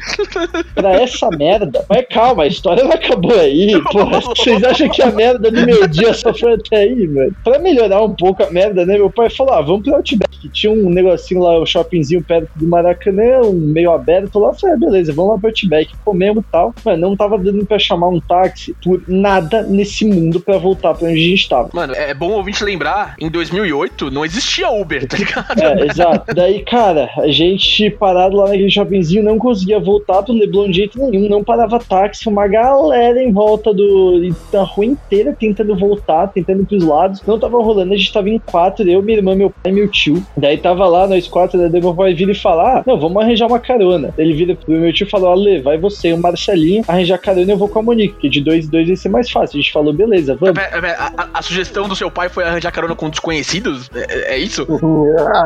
Pra 0.74 0.92
essa 1.00 1.28
merda? 1.30 1.84
Mas 1.88 2.06
calma, 2.08 2.44
a 2.44 2.46
história 2.46 2.84
não 2.84 2.92
acabou 2.92 3.38
aí. 3.38 3.80
Porra, 3.90 4.20
vocês 4.20 4.62
acham 4.62 4.88
que 4.88 5.02
a 5.02 5.10
merda 5.10 5.50
do 5.50 5.66
meu 5.66 5.86
dia 5.88 6.14
só 6.14 6.32
foi 6.32 6.54
até 6.54 6.82
aí, 6.82 7.06
mano? 7.08 7.34
Pra 7.42 7.58
melhorar 7.58 8.02
um 8.02 8.14
pouco 8.14 8.42
a 8.42 8.50
merda, 8.50 8.86
né? 8.86 8.94
Meu 8.94 9.10
pai 9.10 9.30
falou: 9.30 9.54
ah, 9.54 9.60
vamos 9.60 9.82
pro 9.82 9.94
Outback. 9.94 10.48
Tinha 10.50 10.72
um 10.72 10.88
negocinho 10.88 11.42
lá, 11.42 11.60
um 11.60 11.66
shoppingzinho 11.66 12.22
perto 12.22 12.50
do 12.56 12.66
Maracanã, 12.66 13.40
um 13.42 13.52
meio 13.52 13.90
aberto 13.92 14.38
lá. 14.38 14.48
Eu 14.48 14.54
falei, 14.54 14.76
ah, 14.76 14.78
beleza, 14.78 15.12
vamos 15.12 15.32
lá 15.32 15.38
pro 15.38 15.48
Outback. 15.48 15.90
Comemos 16.04 16.44
e 16.44 16.46
tal. 16.50 16.74
Mas 16.84 16.98
não 16.98 17.16
tava 17.16 17.38
dando 17.38 17.49
pra 17.64 17.78
chamar 17.78 18.08
um 18.08 18.20
táxi 18.20 18.74
por 18.82 19.02
nada 19.06 19.62
nesse 19.62 20.04
mundo 20.04 20.40
pra 20.40 20.58
voltar 20.58 20.94
pra 20.94 21.08
onde 21.08 21.18
a 21.18 21.28
gente 21.28 21.48
tava. 21.48 21.70
Mano, 21.72 21.94
é 21.94 22.14
bom 22.14 22.30
ouvinte 22.30 22.62
lembrar, 22.64 23.14
em 23.18 23.30
2008 23.30 24.10
não 24.10 24.24
existia 24.24 24.70
Uber, 24.70 25.06
tá 25.06 25.16
ligado? 25.16 25.60
É, 25.60 25.86
exato. 25.86 26.34
Daí, 26.34 26.60
cara, 26.60 27.10
a 27.18 27.28
gente 27.28 27.90
parado 27.90 28.36
lá 28.36 28.48
naquele 28.48 28.70
shoppingzinho 28.70 29.22
não 29.22 29.38
conseguia 29.38 29.78
voltar 29.78 30.22
pro 30.22 30.34
Leblon 30.34 30.70
de 30.70 30.78
jeito 30.78 30.98
nenhum, 30.98 31.28
não 31.28 31.44
parava 31.44 31.78
táxi, 31.78 32.28
uma 32.28 32.46
galera 32.46 33.22
em 33.22 33.32
volta 33.32 33.72
do 33.72 34.20
da 34.52 34.62
rua 34.62 34.84
inteira 34.84 35.34
tentando 35.38 35.76
voltar, 35.76 36.28
tentando 36.28 36.62
ir 36.62 36.66
pros 36.66 36.84
lados. 36.84 37.22
Não 37.26 37.38
tava 37.38 37.58
rolando, 37.62 37.92
a 37.92 37.96
gente 37.96 38.12
tava 38.12 38.28
em 38.28 38.38
quatro, 38.38 38.88
eu, 38.88 39.02
minha 39.02 39.18
irmã, 39.18 39.34
meu 39.34 39.50
pai 39.50 39.72
e 39.72 39.74
meu 39.74 39.88
tio. 39.88 40.22
Daí 40.36 40.58
tava 40.58 40.86
lá, 40.86 41.06
nós 41.06 41.26
quatro, 41.28 41.58
daí 41.68 41.80
meu 41.80 41.94
pai 41.94 42.14
vira 42.14 42.32
e 42.32 42.34
fala: 42.34 42.78
Ah, 42.78 42.82
não, 42.86 42.98
vamos 42.98 43.22
arranjar 43.22 43.46
uma 43.46 43.58
carona. 43.58 44.12
Ele 44.16 44.32
vira 44.32 44.54
pro 44.54 44.72
meu 44.72 44.92
tio 44.92 45.06
e 45.06 45.10
falou: 45.10 45.32
Ale, 45.32 45.60
vai 45.60 45.78
você 45.78 46.08
e 46.08 46.12
o 46.12 46.18
Marcelinho 46.18 46.84
arranjar 46.86 47.18
carona 47.18 47.39
eu 47.48 47.56
vou 47.56 47.68
com 47.68 47.78
a 47.78 47.82
Monique, 47.82 48.14
que 48.18 48.28
de 48.28 48.40
dois 48.40 48.66
em 48.66 48.70
dois 48.70 48.86
vai 48.88 48.96
ser 48.96 49.08
mais 49.08 49.30
fácil. 49.30 49.58
A 49.58 49.62
gente 49.62 49.72
falou: 49.72 49.92
beleza, 49.92 50.34
vamos. 50.36 50.54
Pera, 50.58 50.80
pera, 50.80 50.96
a, 50.98 51.22
a- 51.22 51.28
a 51.34 51.42
sugestão 51.42 51.88
do 51.88 51.94
seu 51.96 52.10
pai 52.10 52.28
foi 52.28 52.44
arranjar 52.44 52.70
carona 52.72 52.94
com 52.94 53.08
desconhecidos? 53.08 53.90
É, 53.94 54.34
é 54.34 54.38
isso? 54.38 54.66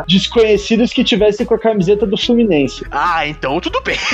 Desconhecidos 0.09 0.93
que 0.93 1.05
tivessem 1.05 1.45
com 1.47 1.55
a 1.55 1.59
camiseta 1.59 2.07
do 2.07 2.17
Fluminense. 2.17 2.85
Ah, 2.91 3.27
então 3.27 3.61
tudo 3.61 3.81
bem. 3.83 3.97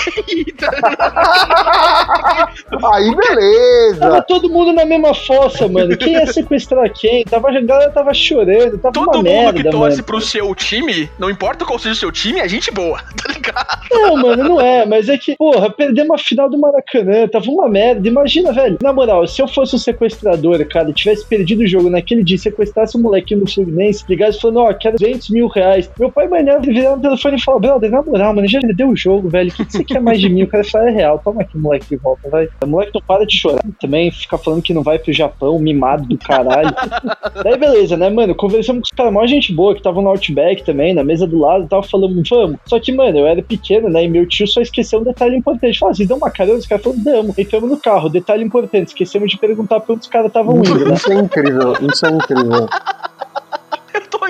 Aí 2.93 3.15
beleza. 3.15 4.01
Tava 4.01 4.23
todo 4.23 4.49
mundo 4.49 4.73
na 4.73 4.85
mesma 4.85 5.15
fossa, 5.15 5.69
mano. 5.69 5.97
Quem 5.97 6.13
ia 6.15 6.27
sequestrar 6.27 6.91
quem? 6.93 7.25
Tava, 7.25 7.51
a 7.51 7.61
galera 7.61 7.91
tava 7.91 8.13
chorando, 8.15 8.79
tava 8.79 8.93
Todo 8.93 9.09
uma 9.09 9.17
mundo 9.19 9.25
merda, 9.25 9.63
que 9.63 9.71
torce 9.71 9.97
mano. 9.97 10.05
pro 10.05 10.21
seu 10.21 10.55
time, 10.55 11.11
não 11.19 11.31
importa 11.31 11.65
qual 11.65 11.79
seja 11.79 11.93
o 11.95 11.97
seu 11.99 12.13
time, 12.13 12.41
é 12.41 12.49
gente 12.49 12.71
boa, 12.71 12.99
tá 13.17 13.33
ligado? 13.33 13.81
Não, 13.91 14.17
mano, 14.17 14.45
não 14.45 14.61
é, 14.61 14.85
mas 14.87 15.09
é 15.09 15.17
que, 15.19 15.37
porra, 15.37 15.71
perdemos 15.71 16.21
a 16.21 16.25
final 16.25 16.49
do 16.49 16.59
Maracanã, 16.59 17.27
tava 17.29 17.47
uma 17.51 17.69
merda. 17.71 18.07
Imagina, 18.07 18.53
velho, 18.53 18.77
na 18.83 18.93
moral, 18.93 19.27
se 19.27 19.41
eu 19.41 19.49
fosse 19.49 19.77
um 19.77 19.79
sequestrador, 19.79 20.65
cara, 20.67 20.93
tivesse 20.93 21.27
perdido 21.27 21.63
o 21.63 21.67
jogo 21.67 21.89
naquele 21.89 22.23
dia, 22.23 22.39
sequestrasse 22.39 22.97
um 22.97 23.01
molequinho 23.01 23.41
do 23.41 23.51
Fluminense, 23.51 24.05
ligasse 24.09 24.41
falando, 24.41 24.61
ó, 24.61 24.73
quero 24.75 24.97
200 24.97 25.31
mil 25.31 25.47
reais. 25.47 25.91
Meu 25.99 26.11
pai 26.11 26.29
manhã 26.29 26.59
virava 26.61 26.97
no 26.97 27.03
telefone 27.03 27.37
e 27.37 27.43
falava, 27.43 27.61
brother, 27.61 27.91
na 27.91 28.03
moral, 28.03 28.35
mano, 28.35 28.49
já 28.49 28.61
perdeu 28.61 28.89
o 28.89 28.97
jogo, 28.97 29.29
velho, 29.29 29.51
o 29.51 29.55
que, 29.55 29.65
que 29.65 29.73
você 29.73 29.85
quer 29.85 30.01
mais 30.01 30.21
de 30.21 30.29
mim? 30.29 30.43
O 30.43 30.49
cara 30.49 30.65
fala, 30.65 30.91
é 30.91 30.93
real, 30.93 31.19
toma 31.19 31.43
aqui, 31.43 31.57
moleque, 31.57 31.87
de 31.89 31.97
volta, 31.97 32.29
vai. 32.29 32.49
O 32.63 32.67
moleque 32.67 32.93
não 32.95 33.01
para 33.01 33.25
de 33.25 33.37
chorar 33.37 33.61
também, 33.81 34.11
fica 34.11 34.37
falando 34.37 34.63
que 34.63 34.75
não 34.75 34.83
vai 34.83 34.99
pro 34.99 35.13
Japão, 35.13 35.59
mimado 35.59 36.07
do 36.07 36.19
caralho. 36.19 36.75
Daí 37.43 37.57
beleza, 37.57 37.97
né, 37.97 38.11
mano? 38.11 38.35
Conversamos 38.35 38.83
com 38.83 38.87
os 38.87 38.97
caras, 38.97 39.13
mó 39.13 39.27
gente 39.27 39.53
boa, 39.53 39.73
que 39.73 39.81
estavam 39.81 40.03
no 40.03 40.11
Outback 40.11 40.65
também, 40.65 40.95
na 40.95 41.05
mesa 41.05 41.27
do 41.27 41.39
lado 41.39 41.65
e 41.65 41.69
tal, 41.69 41.83
falando, 41.83 42.23
vamos. 42.29 42.59
Só 42.67 42.79
que, 42.79 42.93
mano, 42.93 43.19
eu 43.19 43.27
era 43.27 43.43
pequeno, 43.43 43.89
né? 43.89 44.05
E 44.05 44.09
meu 44.09 44.27
tio 44.27 44.47
só 44.47 44.61
esqueceu 44.61 45.01
um 45.01 45.05
detalhe 45.05 45.37
importante. 45.37 45.79
Falou, 45.79 45.93
ah, 45.93 45.95
vocês 45.95 46.09
dão 46.09 46.17
uma 46.17 46.31
carona? 46.31 46.59
Os 46.59 46.67
caras 46.67 46.85
falaram, 46.85 47.03
damos. 47.03 47.39
Entramos 47.51 47.69
no 47.69 47.79
carro, 47.79 48.09
detalhe 48.09 48.45
importante, 48.45 48.91
esquecemos 48.91 49.29
de 49.29 49.37
perguntar 49.37 49.81
pra 49.81 49.95
onde 49.95 50.03
os 50.03 50.07
caras 50.07 50.29
estavam 50.29 50.59
indo, 50.59 50.87
né? 50.87 50.95
Isso 50.95 51.11
é 51.11 51.17
incrível, 51.17 51.73
isso 51.81 52.07
é 52.07 52.11
incrível. 52.11 52.69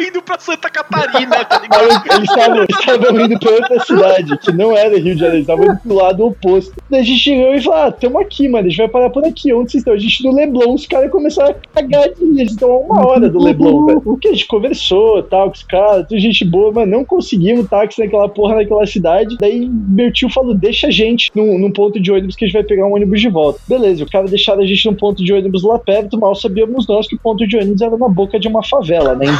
Indo 0.00 0.23
pra 0.23 0.38
Santa 0.38 0.71
Catarina, 0.71 1.45
tá 1.45 1.59
ligado? 1.59 1.85
Eles 2.11 2.30
estavam 2.30 3.21
indo 3.21 3.38
pra 3.38 3.50
outra 3.50 3.80
cidade, 3.80 4.38
que 4.38 4.52
não 4.52 4.76
era 4.76 4.99
Rio 4.99 5.14
de 5.14 5.21
Janeiro, 5.21 5.37
eles 5.37 5.42
estavam 5.42 5.66
indo 5.66 5.80
pro 5.80 5.95
lado 5.95 6.26
oposto. 6.26 6.73
Daí 6.88 7.00
a 7.00 7.04
gente 7.04 7.19
chegou 7.19 7.54
e 7.54 7.61
falou: 7.61 7.78
Ah, 7.80 7.92
tamo 7.92 8.19
aqui, 8.19 8.49
mano, 8.49 8.66
a 8.66 8.71
gente 8.71 8.78
vai 8.78 8.88
parar 8.88 9.11
por 9.11 9.25
aqui. 9.25 9.52
Onde 9.52 9.73
vocês 9.73 9.83
estão? 9.83 9.95
A 9.95 9.99
gente 9.99 10.25
no 10.25 10.35
Leblon, 10.35 10.75
os 10.75 10.87
caras 10.87 11.11
começaram 11.11 11.50
a 11.50 11.83
cagar 11.83 12.09
de 12.09 12.23
eles 12.23 12.52
estão 12.52 12.71
a 12.71 12.78
uma 12.78 13.07
hora 13.07 13.28
do 13.28 13.38
Leblon, 13.38 13.87
velho. 13.87 14.00
Porque 14.00 14.28
a 14.28 14.33
gente 14.33 14.47
conversou 14.47 15.23
tal 15.25 15.49
com 15.49 15.57
os 15.57 15.62
caras, 15.62 16.07
tudo 16.09 16.19
gente 16.19 16.45
boa, 16.45 16.73
mas 16.73 16.88
não 16.88 17.04
conseguimos 17.04 17.69
táxi 17.69 18.00
naquela 18.00 18.28
porra 18.28 18.57
naquela 18.57 18.87
cidade. 18.87 19.37
Daí 19.38 19.69
meu 19.69 20.12
tio 20.12 20.30
falou: 20.30 20.54
Deixa 20.54 20.87
a 20.87 20.90
gente 20.90 21.30
num, 21.35 21.59
num 21.59 21.71
ponto 21.71 22.00
de 22.00 22.11
ônibus 22.11 22.37
que 22.37 22.45
a 22.45 22.49
gente 22.49 22.54
vai 22.54 22.64
pegar 22.64 22.87
um 22.87 22.95
ônibus 22.95 23.21
de 23.21 23.28
volta. 23.28 23.61
Beleza, 23.69 24.04
o 24.04 24.11
cara 24.11 24.26
deixaram 24.26 24.62
a 24.62 24.66
gente 24.66 24.87
num 24.87 24.95
ponto 24.95 25.23
de 25.23 25.33
ônibus 25.33 25.62
lá 25.62 25.78
perto, 25.78 26.19
mal 26.19 26.35
sabíamos 26.35 26.87
nós 26.88 27.07
que 27.07 27.14
o 27.14 27.19
ponto 27.19 27.47
de 27.47 27.57
ônibus 27.57 27.80
era 27.80 27.97
na 27.97 28.09
boca 28.09 28.38
de 28.38 28.49
uma 28.49 28.62
favela, 28.62 29.14
né, 29.14 29.26
em 29.26 29.37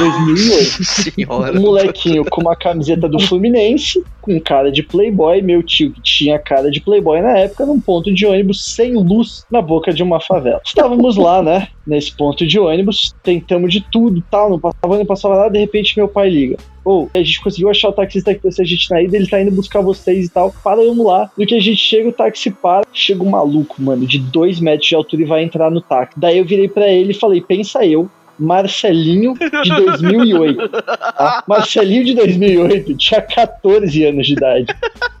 2008. 0.51 0.83
Senhora. 0.83 1.57
Um 1.57 1.61
molequinho 1.61 2.25
com 2.25 2.41
uma 2.41 2.55
camiseta 2.55 3.07
do 3.07 3.19
Fluminense, 3.19 4.03
com 4.21 4.39
cara 4.39 4.71
de 4.71 4.83
playboy, 4.83 5.41
meu 5.41 5.63
tio 5.63 5.91
que 5.91 6.01
tinha 6.01 6.37
cara 6.37 6.69
de 6.69 6.81
playboy 6.81 7.21
na 7.21 7.37
época, 7.37 7.65
num 7.65 7.79
ponto 7.79 8.13
de 8.13 8.25
ônibus 8.25 8.63
sem 8.63 8.93
luz 8.93 9.45
na 9.49 9.61
boca 9.61 9.93
de 9.93 10.03
uma 10.03 10.19
favela. 10.19 10.61
Estávamos 10.63 11.17
lá, 11.17 11.41
né, 11.41 11.67
nesse 11.85 12.15
ponto 12.15 12.45
de 12.45 12.59
ônibus, 12.59 13.13
tentamos 13.23 13.73
de 13.73 13.81
tudo, 13.91 14.23
tal, 14.29 14.49
não 14.49 14.59
passava, 14.59 14.97
não 14.97 15.05
passava 15.05 15.35
nada, 15.37 15.49
de 15.49 15.59
repente 15.59 15.97
meu 15.97 16.07
pai 16.07 16.29
liga. 16.29 16.57
Ou 16.83 17.09
a 17.13 17.19
gente 17.19 17.41
conseguiu 17.41 17.69
achar 17.69 17.89
o 17.89 17.93
taxista 17.93 18.33
que 18.33 18.41
trouxe 18.41 18.61
a 18.61 18.65
gente 18.65 18.89
na 18.89 19.01
ida, 19.01 19.15
ele 19.15 19.27
tá 19.27 19.39
indo 19.39 19.51
buscar 19.51 19.81
vocês 19.81 20.25
e 20.25 20.29
tal. 20.29 20.53
Paramos 20.63 21.05
lá. 21.05 21.29
No 21.37 21.45
que 21.45 21.53
a 21.53 21.59
gente 21.59 21.77
chega, 21.77 22.09
o 22.09 22.13
táxi 22.13 22.49
para. 22.49 22.85
Chega 22.91 23.23
um 23.23 23.29
maluco, 23.29 23.79
mano, 23.79 24.05
de 24.05 24.17
dois 24.17 24.59
metros 24.59 24.89
de 24.89 24.95
altura 24.95 25.21
e 25.21 25.25
vai 25.25 25.43
entrar 25.43 25.69
no 25.69 25.79
táxi. 25.79 26.19
Daí 26.19 26.39
eu 26.39 26.45
virei 26.45 26.67
pra 26.67 26.89
ele 26.89 27.11
e 27.11 27.19
falei: 27.19 27.39
pensa 27.39 27.85
eu, 27.85 28.09
Marcelinho 28.41 29.35
de 29.35 29.69
2008. 29.85 30.69
tá? 30.69 31.43
Marcelinho 31.47 32.03
de 32.03 32.15
2008 32.15 32.97
tinha 32.97 33.21
14 33.21 34.03
anos 34.03 34.25
de 34.25 34.33
idade. 34.33 34.65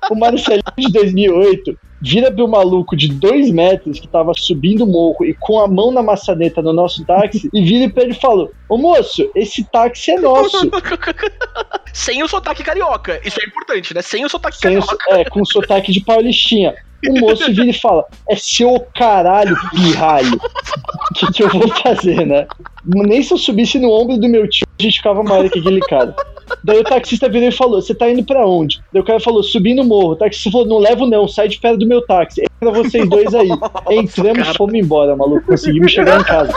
O 0.09 0.15
Marcelinho 0.15 0.63
de 0.75 0.91
2008 0.91 1.77
vira 2.01 2.31
pro 2.31 2.47
maluco 2.47 2.95
de 2.95 3.07
2 3.09 3.51
metros 3.51 3.99
que 3.99 4.07
tava 4.07 4.31
subindo 4.35 4.83
o 4.83 4.87
morro 4.87 5.23
e 5.25 5.35
com 5.39 5.59
a 5.59 5.67
mão 5.67 5.91
na 5.91 6.01
maçaneta 6.01 6.61
no 6.61 6.73
nosso 6.73 7.05
táxi 7.05 7.49
e 7.53 7.61
vira 7.63 7.89
pra 7.91 8.03
ele 8.03 8.13
e 8.13 8.19
fala: 8.19 8.47
Ô 8.67 8.77
moço, 8.77 9.29
esse 9.35 9.63
táxi 9.71 10.11
é 10.11 10.19
nosso. 10.19 10.57
Sem 11.93 12.23
o 12.23 12.27
sotaque 12.27 12.63
carioca. 12.63 13.19
Isso 13.25 13.39
é 13.41 13.45
importante, 13.45 13.93
né? 13.93 14.01
Sem 14.01 14.23
o 14.25 14.29
sotaque 14.29 14.57
Sem 14.57 14.77
o- 14.77 14.81
carioca. 14.85 15.19
é, 15.19 15.25
com 15.25 15.43
sotaque 15.45 15.91
de 15.91 16.01
paulistinha. 16.01 16.73
O 17.09 17.19
moço 17.19 17.47
vira 17.47 17.65
e 17.69 17.73
fala: 17.73 18.05
É 18.29 18.35
seu 18.35 18.79
caralho, 18.95 19.55
pirralho. 19.71 20.35
O 20.35 21.13
que, 21.15 21.33
que 21.33 21.43
eu 21.43 21.49
vou 21.49 21.67
fazer, 21.75 22.25
né? 22.25 22.47
Nem 22.85 23.21
se 23.21 23.33
eu 23.33 23.37
subisse 23.37 23.77
no 23.79 23.91
ombro 23.91 24.17
do 24.17 24.29
meu 24.29 24.47
tio, 24.49 24.65
a 24.79 24.83
gente 24.83 24.97
ficava 24.97 25.21
maior 25.23 25.49
que 25.49 25.59
aquele 25.59 25.79
cara. 25.81 26.15
Daí 26.63 26.79
o 26.79 26.83
taxista 26.83 27.27
virou 27.27 27.47
e 27.49 27.51
falou: 27.51 27.81
Você 27.81 27.93
tá 27.95 28.09
indo 28.09 28.23
pra 28.23 28.45
onde? 28.47 28.79
Daí 28.93 29.01
o 29.01 29.05
cara 29.05 29.19
falou: 29.19 29.41
Subi 29.43 29.73
no 29.73 29.83
morro. 29.83 30.11
O 30.11 30.15
taxista 30.15 30.51
falou: 30.51 30.67
Não 30.67 30.77
levo 30.77 31.05
não, 31.07 31.27
sai 31.27 31.47
de 31.47 31.59
perto 31.59 31.79
do 31.79 31.87
meu 31.91 32.01
táxi. 32.01 32.43
Entra 32.61 32.83
vocês 32.83 33.09
dois 33.09 33.33
aí. 33.35 33.49
Entramos, 33.91 34.43
cara. 34.43 34.57
fomos 34.57 34.75
embora, 34.75 35.15
maluco. 35.15 35.45
Conseguimos 35.45 35.91
chegar 35.91 36.21
em 36.21 36.23
casa. 36.23 36.53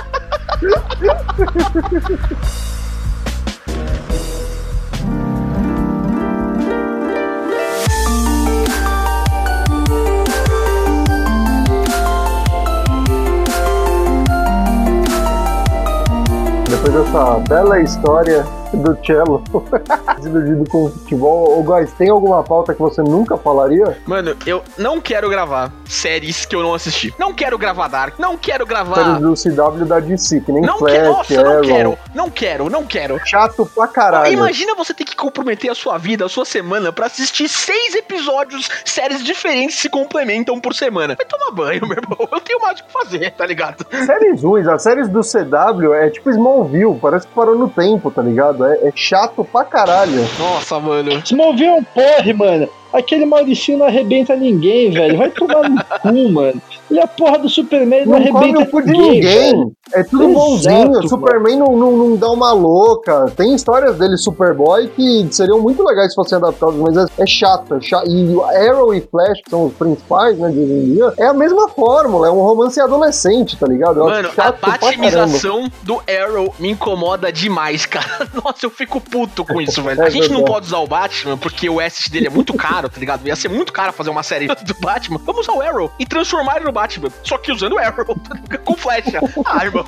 Depois 16.70 16.92
dessa 16.92 17.38
bela 17.48 17.80
história 17.80 18.63
do 18.74 18.96
cello, 19.04 19.42
desiludido 20.16 20.68
com 20.70 20.84
o 20.84 20.90
futebol. 20.90 21.58
Ô, 21.58 21.62
guys, 21.62 21.92
tem 21.92 22.10
alguma 22.10 22.42
pauta 22.42 22.74
que 22.74 22.80
você 22.80 23.02
nunca 23.02 23.36
falaria? 23.36 23.98
Mano, 24.06 24.36
eu 24.46 24.62
não 24.78 25.00
quero 25.00 25.28
gravar 25.28 25.72
séries 25.88 26.44
que 26.44 26.56
eu 26.56 26.62
não 26.62 26.74
assisti. 26.74 27.14
Não 27.18 27.32
quero 27.32 27.56
gravar 27.58 27.88
Dark, 27.88 28.18
não 28.18 28.36
quero 28.36 28.66
gravar. 28.66 28.96
Séries 28.96 29.20
do 29.20 29.34
CW 29.34 29.84
da 29.86 30.00
DC, 30.00 30.40
que 30.40 30.52
nem 30.52 30.62
Não 30.62 30.78
Flash, 30.78 30.92
quero, 30.92 31.12
nossa, 31.12 31.40
Arrow. 31.40 31.54
não 31.54 31.62
quero, 31.62 31.98
não 32.14 32.30
quero, 32.30 32.70
não 32.70 32.84
quero. 32.84 33.20
Chato 33.26 33.66
pra 33.74 33.86
caralho. 33.86 34.32
Imagina 34.32 34.74
você 34.74 34.92
ter 34.94 35.04
que 35.04 35.14
comprometer 35.16 35.70
a 35.70 35.74
sua 35.74 35.98
vida, 35.98 36.24
a 36.24 36.28
sua 36.28 36.44
semana, 36.44 36.92
pra 36.92 37.06
assistir 37.06 37.48
seis 37.48 37.94
episódios, 37.94 38.68
séries 38.84 39.22
diferentes 39.22 39.76
se 39.78 39.88
complementam 39.88 40.60
por 40.60 40.74
semana. 40.74 41.16
Vai 41.16 41.26
tomar 41.26 41.50
banho, 41.52 41.82
meu 41.86 41.96
irmão. 41.96 42.28
Eu 42.30 42.40
tenho 42.40 42.60
mais 42.60 42.80
o 42.80 42.84
que 42.84 42.92
fazer, 42.92 43.30
tá 43.32 43.46
ligado? 43.46 43.86
Séries 44.06 44.42
ruins, 44.42 44.66
as 44.66 44.82
séries 44.82 45.08
do 45.08 45.20
CW 45.20 45.94
é 45.94 46.10
tipo 46.10 46.30
Smallville, 46.30 46.98
parece 47.00 47.26
que 47.26 47.34
parou 47.34 47.56
no 47.56 47.68
tempo, 47.68 48.10
tá 48.10 48.22
ligado? 48.22 48.63
É, 48.66 48.88
é 48.88 48.92
chato 48.94 49.44
pra 49.44 49.64
caralho. 49.64 50.28
Nossa, 50.38 50.78
mano. 50.78 51.10
Smallville 51.24 51.68
é 51.68 51.74
um 51.74 51.84
porre, 51.84 52.32
mano. 52.32 52.68
Aquele 52.94 53.26
Mauricinho 53.26 53.78
não 53.78 53.86
arrebenta 53.86 54.36
ninguém, 54.36 54.90
velho. 54.90 55.18
Vai 55.18 55.30
tomar 55.30 55.68
no 55.68 55.84
cu, 56.00 56.32
mano. 56.32 56.62
Ele 56.90 57.00
é 57.00 57.02
a 57.02 57.08
porra 57.08 57.38
do 57.38 57.48
Superman, 57.48 58.06
não, 58.06 58.18
Não 58.20 58.26
come 58.28 58.38
arrebenta 58.38 58.60
o 58.60 58.70
cu 58.70 58.82
de 58.82 58.92
ninguém. 58.92 59.72
É 59.92 60.02
tudo 60.02 60.24
Exato, 60.24 60.34
bonzinho. 60.34 60.90
O 61.00 61.08
Superman 61.08 61.56
não, 61.56 61.76
não, 61.76 61.92
não 61.96 62.16
dá 62.16 62.30
uma 62.30 62.52
louca. 62.52 63.26
Tem 63.36 63.54
histórias 63.54 63.96
dele, 63.96 64.16
Superboy, 64.16 64.88
que 64.88 65.26
seriam 65.30 65.60
muito 65.60 65.82
legais 65.82 66.10
se 66.10 66.14
fossem 66.14 66.36
adaptadas, 66.36 66.74
mas 66.76 66.96
é, 66.96 67.06
é 67.18 67.26
chato, 67.26 67.74
é 67.74 67.80
chato. 67.80 68.08
E 68.08 68.34
o 68.34 68.42
Arrow 68.44 68.94
e 68.94 69.00
Flash, 69.00 69.40
que 69.44 69.50
são 69.50 69.66
os 69.66 69.74
principais, 69.74 70.38
né, 70.38 70.50
de 70.50 70.58
hoje 70.58 70.72
em 70.72 70.94
dia, 70.94 71.12
é 71.18 71.26
a 71.26 71.34
mesma 71.34 71.68
fórmula. 71.68 72.28
É 72.28 72.30
um 72.30 72.40
romance 72.40 72.80
adolescente, 72.80 73.56
tá 73.56 73.66
ligado? 73.66 74.00
Eu 74.00 74.04
Mano, 74.06 74.30
a 74.36 74.52
batimização 74.52 75.70
do 75.82 76.00
Arrow 76.08 76.54
me 76.58 76.70
incomoda 76.70 77.32
demais, 77.32 77.86
cara. 77.86 78.28
Nossa, 78.34 78.64
eu 78.64 78.70
fico 78.70 79.00
puto 79.00 79.44
com 79.44 79.60
isso, 79.60 79.82
velho. 79.82 80.02
É 80.02 80.06
A 80.06 80.10
gente 80.10 80.30
não 80.30 80.44
pode 80.44 80.66
usar 80.66 80.78
o 80.78 80.86
Batman 80.86 81.36
porque 81.36 81.68
o 81.68 81.80
asset 81.80 82.10
dele 82.10 82.26
é 82.26 82.30
muito 82.30 82.54
caro, 82.54 82.83
tá 82.88 82.98
ligado? 82.98 83.26
Ia 83.26 83.36
ser 83.36 83.48
muito 83.48 83.72
caro 83.72 83.92
fazer 83.92 84.10
uma 84.10 84.22
série 84.22 84.46
do 84.64 84.74
Batman. 84.80 85.20
Vamos 85.24 85.48
usar 85.48 85.52
o 85.52 85.62
Arrow 85.62 85.90
e 85.98 86.06
transformar 86.06 86.56
ele 86.56 86.66
no 86.66 86.72
Batman. 86.72 87.08
Só 87.22 87.38
que 87.38 87.52
usando 87.52 87.74
o 87.74 87.78
Arrow, 87.78 88.04
com 88.64 88.76
flecha. 88.76 89.20
Ah, 89.46 89.64
irmão, 89.64 89.84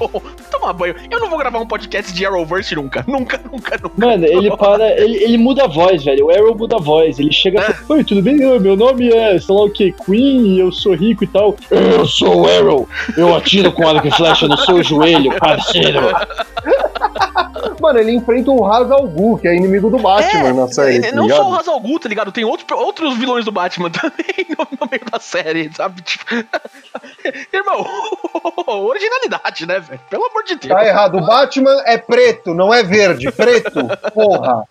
toma 0.50 0.72
banho. 0.72 0.94
Eu 1.10 1.18
não 1.18 1.28
vou 1.28 1.38
gravar 1.38 1.58
um 1.58 1.66
podcast 1.66 2.12
de 2.12 2.26
Arrowverse 2.26 2.74
nunca. 2.74 3.04
Nunca, 3.06 3.40
nunca, 3.50 3.78
nunca. 3.82 4.06
Mano, 4.06 4.24
ele 4.26 4.54
para, 4.56 4.92
ele, 5.00 5.16
ele 5.22 5.38
muda 5.38 5.64
a 5.64 5.66
voz, 5.66 6.04
velho. 6.04 6.26
O 6.26 6.30
Arrow 6.30 6.54
muda 6.54 6.76
a 6.76 6.78
voz. 6.78 7.18
Ele 7.18 7.32
chega 7.32 7.60
e 7.60 7.62
fala: 7.62 7.78
Oi, 7.88 8.04
tudo 8.04 8.22
bem? 8.22 8.36
Meu 8.36 8.76
nome 8.76 9.08
é, 9.08 9.38
sei 9.38 9.54
lá 9.54 9.64
o 9.64 9.70
que, 9.70 9.92
Queen, 9.92 10.58
eu 10.58 10.70
sou 10.70 10.94
rico 10.94 11.24
e 11.24 11.26
tal. 11.26 11.56
Eu 11.70 12.06
sou 12.06 12.42
o 12.42 12.48
Arrow. 12.48 12.88
Eu 13.16 13.34
atiro 13.34 13.72
com 13.72 13.88
arco 13.88 14.06
e 14.06 14.10
flecha 14.10 14.46
no 14.46 14.58
seu 14.58 14.82
joelho, 14.82 15.36
parceiro. 15.38 16.00
Mano, 17.80 17.98
ele 17.98 18.12
enfrenta 18.12 18.50
o 18.50 18.62
Ra's 18.62 18.90
al 18.90 19.06
Ghul, 19.06 19.38
que 19.38 19.48
é 19.48 19.54
inimigo 19.54 19.90
do 19.90 19.98
Batman 19.98 20.52
na 20.52 20.68
série, 20.68 20.98
é, 20.98 21.10
tá 21.10 21.16
não 21.16 21.24
ligado? 21.24 21.38
só 21.38 21.48
o 21.48 21.50
Ra's 21.50 21.68
al 21.68 21.80
Ghul, 21.80 22.00
tá 22.00 22.08
ligado? 22.08 22.32
Tem 22.32 22.44
outros, 22.44 22.66
outros 22.78 23.16
vilões 23.16 23.44
do 23.44 23.52
Batman 23.52 23.90
também 23.90 24.46
no, 24.50 24.66
no 24.80 24.88
meio 24.90 25.04
da 25.10 25.20
série, 25.20 25.70
sabe? 25.74 26.02
Tipo... 26.02 26.24
Irmão, 27.52 27.86
originalidade, 28.66 29.66
né, 29.66 29.80
velho? 29.80 30.00
Pelo 30.08 30.26
amor 30.26 30.44
de 30.44 30.56
Deus. 30.56 30.74
Tá 30.74 30.86
errado. 30.86 31.18
O 31.18 31.26
Batman 31.26 31.82
é 31.84 31.98
preto, 31.98 32.54
não 32.54 32.72
é 32.72 32.82
verde. 32.82 33.30
Preto, 33.32 33.86
porra. 34.14 34.64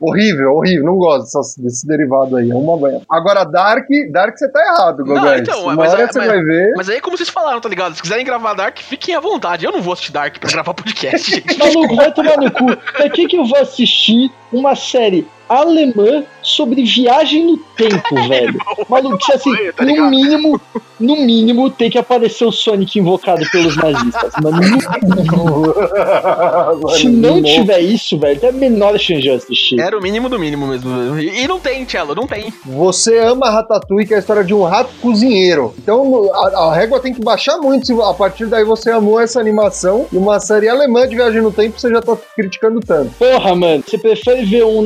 Horrível, 0.00 0.52
horrível. 0.54 0.84
Não 0.86 0.96
gosto 0.96 1.24
dessas- 1.24 1.54
desse 1.58 1.86
derivado 1.86 2.36
aí. 2.36 2.50
É 2.50 2.54
uma 2.54 2.76
banha. 2.78 3.02
Agora, 3.10 3.44
Dark, 3.44 3.86
Dark 4.10 4.36
você 4.38 4.48
tá 4.50 4.60
errado, 4.60 5.04
Não, 5.04 5.14
Gogais. 5.14 5.42
então, 5.42 5.62
uma 5.64 5.74
mas- 5.74 5.92
hora 5.92 6.02
mas- 6.04 6.12
você 6.14 6.26
vai 6.26 6.42
ver. 6.42 6.72
Mas 6.76 6.88
aí 6.88 6.96
é 6.96 7.00
como 7.00 7.16
vocês 7.18 7.28
falaram, 7.28 7.60
tá 7.60 7.68
ligado? 7.68 7.94
Se 7.94 8.00
quiserem 8.02 8.24
gravar 8.24 8.54
Dark, 8.54 8.78
fiquem 8.78 9.14
à 9.14 9.20
vontade. 9.20 9.64
Eu 9.66 9.72
não 9.72 9.82
vou 9.82 9.92
assistir 9.92 10.12
Dark 10.12 10.38
pra 10.38 10.50
gravar 10.50 10.72
podcast, 10.74 11.30
gente. 11.36 11.58
Maluco, 11.58 11.94
vai 11.96 12.12
tomar 12.14 12.36
no 12.38 12.50
cu. 12.50 12.76
Pra 12.96 13.10
que 13.10 13.26
que 13.26 13.36
eu 13.36 13.44
vou 13.44 13.58
assistir 13.58 14.30
uma 14.52 14.74
série 14.74 15.26
alemã 15.50 16.22
sobre 16.42 16.84
viagem 16.84 17.44
no 17.44 17.56
tempo, 17.76 18.14
velho? 18.28 18.56
Maluco, 18.88 19.18
que 19.18 19.32
assim, 19.32 19.50
tá 19.76 19.84
no 19.84 20.08
mínimo, 20.08 20.60
no 20.98 21.16
mínimo 21.16 21.70
tem 21.70 21.90
que 21.90 21.98
aparecer 21.98 22.44
o 22.44 22.52
Sonic 22.52 22.98
invocado 22.98 23.44
pelos 23.50 23.76
nazistas. 23.76 24.32
Mano, 24.40 24.60
Se 26.96 27.08
não 27.08 27.42
tiver 27.42 27.80
isso, 27.80 28.18
velho, 28.18 28.38
tem 28.38 28.50
a 28.50 28.52
menor 28.52 28.98
chance 28.98 29.22
de 29.22 29.28
eu 29.28 29.34
assistir. 29.34 29.80
Era 29.80 29.98
o 29.98 30.02
mínimo 30.02 30.28
do 30.28 30.38
mínimo 30.38 30.68
mesmo. 30.68 31.18
E 31.18 31.48
não 31.48 31.58
tem, 31.58 31.88
Cello, 31.88 32.14
não 32.14 32.26
tem. 32.26 32.52
Você 32.64 33.18
ama 33.18 33.50
Ratatouille, 33.50 34.06
que 34.06 34.14
é 34.14 34.16
a 34.16 34.20
história 34.20 34.44
de 34.44 34.54
um 34.54 34.62
rato 34.62 34.90
cozinheiro. 35.00 35.74
Então 35.78 36.30
a, 36.32 36.66
a 36.66 36.74
régua 36.74 37.00
tem 37.00 37.12
que 37.12 37.20
baixar 37.20 37.58
muito. 37.58 37.86
Se 37.86 37.92
a 37.92 38.14
partir 38.14 38.46
daí 38.46 38.64
você 38.64 38.90
amou 38.90 39.20
essa 39.20 39.40
animação 39.40 40.06
e 40.12 40.16
uma 40.16 40.38
série 40.38 40.68
alemã 40.68 41.08
de 41.08 41.16
viagem 41.16 41.42
no 41.42 41.50
tempo, 41.50 41.80
você 41.80 41.90
já 41.90 42.00
tá 42.00 42.16
criticando 42.36 42.78
tanto. 42.80 43.10
Porra, 43.18 43.56
mano, 43.56 43.82
você 43.86 43.98
prefere 43.98 44.44
ver 44.44 44.64
um 44.64 44.82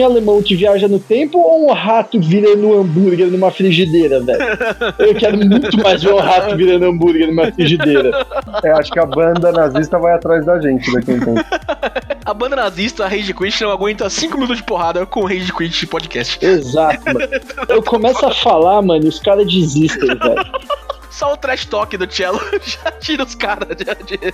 nazistinho 0.00 0.06
alemão 0.06 0.42
que 0.42 0.56
viaja 0.56 0.88
no 0.88 0.98
tempo 0.98 1.38
ou 1.38 1.68
um 1.68 1.72
rato 1.72 2.18
virando 2.20 2.68
um 2.68 2.80
hambúrguer 2.80 3.26
numa 3.28 3.50
frigideira, 3.50 4.20
velho? 4.20 4.38
Eu 4.98 5.14
quero 5.14 5.36
muito 5.38 5.76
mais 5.82 6.02
ver 6.02 6.12
um 6.12 6.18
rato 6.18 6.56
virando 6.56 6.86
hambúrguer 6.86 7.28
numa 7.28 7.52
frigideira. 7.52 8.26
É, 8.64 8.70
acho 8.72 8.90
que 8.90 8.98
a 8.98 9.06
banda 9.06 9.52
nazista 9.52 9.98
vai 9.98 10.14
atrás 10.14 10.44
da 10.44 10.60
gente 10.60 10.90
daqui 10.92 11.12
a 11.12 11.14
um 11.14 11.20
tempo. 11.20 11.44
A 12.24 12.34
banda 12.34 12.56
nazista, 12.56 13.04
a 13.04 13.08
Rage 13.08 13.34
Quit, 13.34 13.62
não 13.62 13.70
aguenta 13.70 14.08
5 14.08 14.34
minutos 14.34 14.58
de 14.58 14.62
porrada 14.64 15.04
com 15.06 15.20
o 15.20 15.26
Rage 15.26 15.52
Quit 15.52 15.86
podcast. 15.86 16.44
Exato, 16.44 17.04
mano. 17.06 17.20
Eu 17.68 17.82
começo 17.82 18.24
a 18.24 18.32
falar, 18.34 18.80
mano, 18.82 19.04
e 19.04 19.08
os 19.08 19.18
caras 19.18 19.46
desistem, 19.46 20.08
velho. 20.16 20.44
Só 21.10 21.32
o 21.32 21.36
trash 21.36 21.66
talk 21.66 21.96
do 21.96 22.10
Cello 22.10 22.40
já 22.62 22.90
tira 22.92 23.24
os 23.24 23.34
caras 23.34 23.68
de, 23.76 23.84
de- 23.84 24.32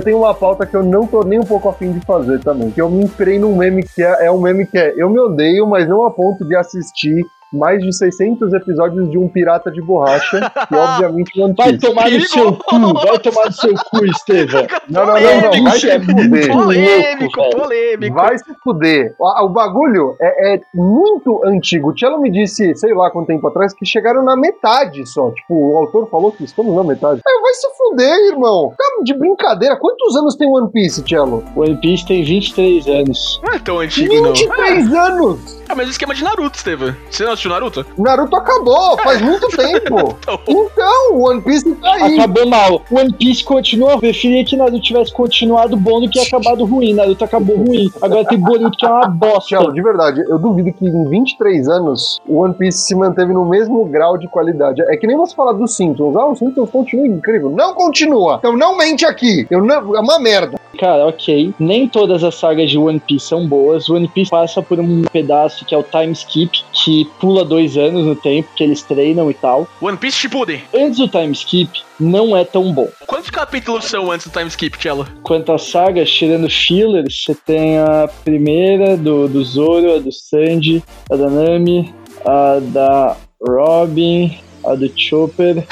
Eu 0.00 0.04
tenho 0.04 0.18
uma 0.20 0.32
pauta 0.32 0.64
que 0.64 0.74
eu 0.74 0.82
não 0.82 1.06
tô 1.06 1.22
nem 1.22 1.38
um 1.38 1.44
pouco 1.44 1.68
afim 1.68 1.92
de 1.92 2.00
fazer 2.06 2.40
também. 2.40 2.70
Que 2.70 2.80
eu 2.80 2.88
me 2.88 3.04
inspirei 3.04 3.38
num 3.38 3.54
meme 3.54 3.82
que 3.82 4.02
é, 4.02 4.24
é 4.24 4.32
um 4.32 4.40
meme 4.40 4.64
que 4.64 4.78
é 4.78 4.94
Eu 4.96 5.10
me 5.10 5.20
odeio, 5.20 5.66
mas 5.66 5.86
não 5.86 6.06
a 6.06 6.10
ponto 6.10 6.42
de 6.42 6.56
assistir 6.56 7.22
mais 7.52 7.82
de 7.82 7.92
600 7.92 8.52
episódios 8.52 9.10
de 9.10 9.18
um 9.18 9.28
pirata 9.28 9.70
de 9.70 9.80
borracha. 9.80 10.52
e 10.70 10.74
obviamente 10.74 11.40
One 11.40 11.54
Vai 11.56 11.76
tomar 11.76 12.10
no 12.10 12.20
seu 12.20 12.52
cu, 12.56 12.94
vai 12.94 13.18
tomar 13.18 13.46
no 13.46 13.52
seu 13.52 13.74
cu, 13.74 14.04
Estevam. 14.10 14.66
Não, 14.88 15.06
não, 15.06 15.14
não, 15.14 15.40
não. 15.40 15.64
Vai 15.64 15.78
se 15.78 15.90
é 15.90 16.00
fuder. 16.00 16.52
Polêmico, 16.52 17.40
louco, 17.40 17.56
polêmico. 17.56 18.16
Vai 18.16 18.38
se 18.38 18.54
fuder. 18.62 19.14
O, 19.18 19.44
o 19.44 19.48
bagulho 19.48 20.16
é, 20.20 20.54
é 20.54 20.60
muito 20.74 21.42
antigo. 21.44 21.90
O 21.90 21.98
Cello 21.98 22.20
me 22.20 22.30
disse, 22.30 22.74
sei 22.76 22.94
lá 22.94 23.10
quanto 23.10 23.26
tempo 23.26 23.46
atrás, 23.48 23.72
que 23.72 23.84
chegaram 23.84 24.24
na 24.24 24.36
metade 24.36 25.06
só. 25.06 25.30
Tipo, 25.30 25.54
o 25.54 25.76
autor 25.78 26.08
falou 26.10 26.32
que 26.32 26.44
estamos 26.44 26.74
na 26.74 26.84
metade. 26.84 27.20
Aí, 27.26 27.40
vai 27.40 27.54
se 27.54 27.68
fuder, 27.76 28.32
irmão. 28.32 28.72
Tá 28.76 28.84
de 29.02 29.14
brincadeira. 29.14 29.76
Quantos 29.76 30.16
anos 30.16 30.36
tem 30.36 30.48
One 30.48 30.70
Piece, 30.70 31.02
Cello? 31.06 31.44
One 31.56 31.76
Piece 31.76 32.06
tem 32.06 32.22
23 32.24 32.86
anos. 32.88 33.40
Não 33.42 33.54
é 33.54 33.58
tão 33.58 33.78
antigo, 33.78 34.14
não. 34.14 34.32
23 34.32 34.92
anos! 34.94 35.60
É, 35.68 35.74
mas 35.74 35.86
o 35.86 35.90
esquema 35.90 36.14
de 36.14 36.24
Naruto, 36.24 36.56
Estevam. 36.56 36.94
Você 37.10 37.24
não 37.24 37.32
assistiu 37.40 37.50
Naruto? 37.50 37.86
Naruto 37.96 38.36
acabou, 38.36 38.98
faz 38.98 39.20
muito 39.22 39.48
tempo. 39.56 40.16
Então, 40.46 41.14
o 41.14 41.28
One 41.28 41.40
Piece 41.40 41.74
tá 41.76 41.94
aí. 41.94 42.18
Acabou 42.18 42.46
mal. 42.46 42.82
One 42.90 43.12
Piece 43.14 43.42
continua. 43.42 43.92
Eu 43.92 43.98
preferia 43.98 44.44
que 44.44 44.56
Naruto 44.56 44.80
tivesse 44.80 45.12
continuado 45.12 45.76
bom 45.76 46.00
do 46.00 46.08
que 46.08 46.20
acabado 46.20 46.64
ruim. 46.64 46.92
Naruto 46.94 47.24
acabou 47.24 47.56
ruim. 47.56 47.90
Agora 48.02 48.24
tem 48.26 48.38
Boruto 48.38 48.76
que 48.76 48.84
é 48.84 48.88
uma 48.88 49.08
bosta. 49.08 49.48
Cello, 49.48 49.72
de 49.72 49.82
verdade, 49.82 50.22
eu 50.28 50.38
duvido 50.38 50.72
que 50.72 50.86
em 50.86 51.08
23 51.08 51.68
anos 51.68 52.20
o 52.28 52.40
One 52.40 52.54
Piece 52.54 52.78
se 52.78 52.94
manteve 52.94 53.32
no 53.32 53.44
mesmo 53.44 53.84
grau 53.86 54.18
de 54.18 54.28
qualidade. 54.28 54.82
É 54.82 54.96
que 54.96 55.06
nem 55.06 55.16
você 55.16 55.34
falar 55.34 55.52
dos 55.52 55.74
Simpsons. 55.74 56.16
Ah, 56.16 56.26
os 56.26 56.38
Simpsons 56.38 56.70
continuam 56.70 57.06
incrível. 57.06 57.50
Não 57.50 57.74
continua. 57.74 58.36
Então 58.38 58.56
não 58.56 58.76
mente 58.76 59.04
aqui. 59.06 59.46
Eu 59.50 59.64
não, 59.64 59.96
é 59.96 60.00
uma 60.00 60.18
merda. 60.18 60.58
Cara, 60.80 61.06
ok. 61.06 61.52
Nem 61.58 61.86
todas 61.86 62.24
as 62.24 62.34
sagas 62.36 62.70
de 62.70 62.78
One 62.78 62.98
Piece 62.98 63.26
são 63.26 63.46
boas. 63.46 63.90
One 63.90 64.08
Piece 64.08 64.30
passa 64.30 64.62
por 64.62 64.80
um 64.80 65.02
pedaço 65.02 65.66
que 65.66 65.74
é 65.74 65.78
o 65.78 65.82
time 65.82 66.12
skip, 66.12 66.64
que 66.72 67.04
pula 67.20 67.44
dois 67.44 67.76
anos 67.76 68.06
no 68.06 68.16
tempo, 68.16 68.48
que 68.56 68.64
eles 68.64 68.82
treinam 68.82 69.30
e 69.30 69.34
tal. 69.34 69.68
One 69.82 69.98
Piece 69.98 70.16
Shippuden. 70.16 70.62
Antes 70.74 70.96
do 70.96 71.06
time 71.06 71.32
skip, 71.32 71.82
não 72.00 72.34
é 72.34 72.46
tão 72.46 72.72
bom. 72.72 72.88
Quantos 73.06 73.28
capítulos 73.28 73.84
são 73.84 74.10
antes 74.10 74.26
do 74.26 74.32
time 74.32 74.48
skip, 74.48 74.78
Cello? 74.78 75.06
Quanto 75.22 75.52
às 75.52 75.64
sagas, 75.64 76.10
tirando 76.10 76.48
fillers, 76.48 77.24
você 77.24 77.34
tem 77.34 77.76
a 77.76 78.08
primeira 78.24 78.96
do, 78.96 79.28
do 79.28 79.44
Zoro, 79.44 79.96
a 79.96 79.98
do 79.98 80.10
Sanji, 80.10 80.82
a 81.10 81.16
da 81.16 81.28
Nami, 81.28 81.94
a 82.24 82.58
da 82.58 83.18
Robin, 83.46 84.38
a 84.64 84.74
do 84.74 84.90
Chopper, 84.96 85.64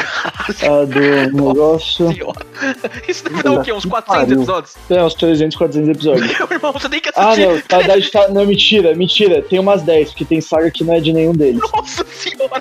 a 0.62 0.84
do 0.84 1.00
negócio. 1.46 2.08
Senhora. 2.12 2.40
Isso 3.06 3.24
deve 3.24 3.42
dar 3.42 3.52
o 3.52 3.62
quê? 3.62 3.72
Uns 3.72 3.84
400 3.84 4.06
pariu. 4.24 4.36
episódios? 4.38 4.74
Tem 4.88 5.02
uns 5.02 5.14
300, 5.14 5.56
400 5.56 5.88
episódios. 5.90 6.26
Meu 6.38 6.48
irmão, 6.52 6.72
você 6.72 6.88
tem 6.88 7.00
que 7.00 7.10
Ah, 7.14 7.28
assistir. 7.28 7.46
não, 7.46 7.54
na 7.54 7.78
verdade 7.78 8.10
tá. 8.10 8.28
Não, 8.28 8.46
mentira, 8.46 8.94
mentira. 8.94 9.42
Tem 9.42 9.58
umas 9.58 9.82
10, 9.82 10.10
porque 10.10 10.24
tem 10.24 10.40
saga 10.40 10.70
que 10.70 10.82
não 10.84 10.94
é 10.94 11.00
de 11.00 11.12
nenhum 11.12 11.32
deles. 11.32 11.60
Nossa 11.72 12.04
senhora, 12.10 12.57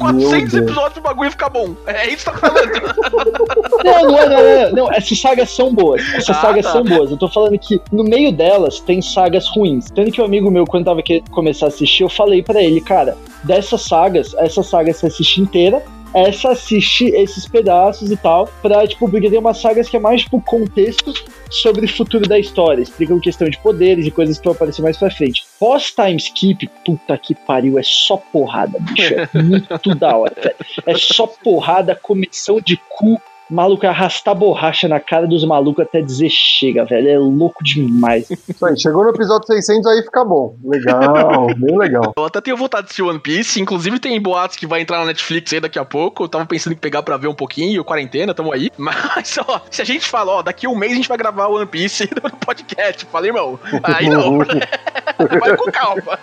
400 0.00 0.50
Deus. 0.52 0.54
episódios 0.64 0.92
pro 0.94 1.02
bagulho 1.02 1.30
ficar 1.30 1.48
bom. 1.50 1.74
É 1.86 2.06
isso 2.08 2.18
que 2.18 2.24
tá 2.24 2.32
falando. 2.38 2.70
Não, 3.84 4.02
não 4.08 4.18
é, 4.18 4.28
não 4.28 4.38
é. 4.38 4.72
Não, 4.72 4.92
essas 4.92 5.18
sagas 5.18 5.50
são 5.50 5.72
boas. 5.74 6.02
Essas 6.14 6.36
Ah, 6.36 6.40
sagas 6.40 6.64
tá. 6.66 6.72
são 6.72 6.84
boas. 6.84 7.10
Eu 7.10 7.16
tô 7.16 7.28
falando 7.28 7.58
que 7.58 7.80
no 7.90 8.04
meio 8.04 8.30
delas 8.30 8.78
tem 8.80 9.00
sagas 9.00 9.48
ruins. 9.48 9.90
Tanto 9.90 10.10
que 10.12 10.20
um 10.20 10.24
amigo 10.24 10.50
meu, 10.50 10.66
quando 10.66 10.84
tava 10.84 11.02
querendo 11.02 11.30
começar 11.30 11.66
a 11.66 11.68
assistir, 11.68 12.02
eu 12.02 12.08
falei 12.10 12.42
pra 12.42 12.62
ele, 12.62 12.80
cara, 12.80 13.16
dessas 13.44 13.82
sagas, 13.82 14.34
essa 14.34 14.62
saga 14.62 14.92
você 14.92 15.06
assiste 15.06 15.40
inteira, 15.40 15.82
essa 16.14 16.50
assistir 16.50 17.14
esses 17.14 17.46
pedaços 17.46 18.10
e 18.10 18.16
tal, 18.16 18.48
pra, 18.62 18.86
tipo, 18.86 19.08
porque 19.08 19.30
tem 19.30 19.38
umas 19.38 19.58
sagas 19.58 19.88
que 19.88 19.96
é 19.96 20.00
mais, 20.00 20.22
tipo, 20.22 20.40
contexto 20.42 21.12
sobre 21.50 21.84
o 21.86 21.88
futuro 21.88 22.28
da 22.28 22.38
história, 22.38 22.82
explicam 22.82 23.20
questão 23.20 23.48
de 23.48 23.58
poderes 23.58 24.06
e 24.06 24.10
coisas 24.10 24.38
que 24.38 24.44
vão 24.44 24.54
aparecer 24.54 24.82
mais 24.82 24.96
pra 24.96 25.10
frente. 25.10 25.44
Pós-time 25.58 26.16
skip, 26.16 26.68
puta 26.84 27.16
que 27.18 27.34
pariu, 27.34 27.78
é 27.78 27.82
só 27.82 28.16
porrada, 28.16 28.78
bicho, 28.80 29.14
é 29.14 29.28
muito 29.42 29.94
da 29.94 30.16
hora, 30.16 30.34
velho. 30.36 30.56
É 30.86 30.94
só 30.96 31.26
porrada, 31.26 31.94
comissão 31.94 32.60
de 32.60 32.76
cu, 32.88 33.20
maluco 33.50 33.86
arrastar 33.86 34.34
borracha 34.34 34.88
na 34.88 35.00
cara 35.00 35.26
dos 35.26 35.44
malucos 35.44 35.84
até 35.84 36.00
dizer 36.00 36.28
chega, 36.30 36.84
velho, 36.84 37.08
é 37.08 37.18
louco 37.18 37.62
demais. 37.62 38.30
Isso 38.30 38.64
aí, 38.64 38.78
chegou 38.78 39.04
no 39.04 39.10
episódio 39.10 39.46
600, 39.46 39.86
aí 39.86 40.02
fica 40.02 40.24
bom. 40.24 40.56
Legal, 40.64 41.48
bem 41.56 41.76
legal. 41.76 42.12
Eu 42.16 42.24
até 42.24 42.40
tenho 42.40 42.56
vontade 42.56 42.84
de 42.84 42.86
assistir 42.86 43.02
One 43.02 43.18
Piece, 43.18 43.60
inclusive 43.60 43.98
tem 43.98 44.20
boatos 44.20 44.56
que 44.56 44.66
vai 44.66 44.80
entrar 44.80 44.98
na 44.98 45.06
Netflix 45.06 45.52
aí 45.52 45.60
daqui 45.60 45.78
a 45.78 45.84
pouco. 45.84 46.24
Eu 46.24 46.28
tava 46.28 46.46
pensando 46.46 46.74
em 46.74 46.76
pegar 46.76 47.02
pra 47.02 47.16
ver 47.16 47.28
um 47.28 47.34
pouquinho, 47.34 47.84
quarentena, 47.84 48.34
tamo 48.34 48.52
aí. 48.52 48.70
Mas, 48.78 49.38
ó, 49.38 49.60
se 49.70 49.82
a 49.82 49.84
gente 49.84 50.06
fala, 50.06 50.32
ó, 50.32 50.42
daqui 50.42 50.66
a 50.66 50.70
um 50.70 50.76
mês 50.76 50.92
a 50.92 50.96
gente 50.96 51.08
vai 51.08 51.18
gravar 51.18 51.48
One 51.48 51.66
Piece 51.66 52.08
no 52.22 52.30
podcast, 52.38 53.06
falei, 53.06 53.30
irmão, 53.30 53.58
aí 53.82 54.08
não. 54.08 54.38
vai 54.38 55.56
com 55.56 55.70
calma. 55.70 56.18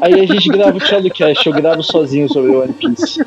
Aí 0.00 0.20
a 0.20 0.26
gente 0.26 0.48
grava 0.48 0.76
o 0.76 0.80
Cello 0.80 1.10
Cash, 1.10 1.46
eu 1.46 1.52
gravo 1.52 1.82
sozinho 1.82 2.28
sobre 2.28 2.50
o 2.50 2.62
One 2.62 2.72
Piece. 2.72 3.24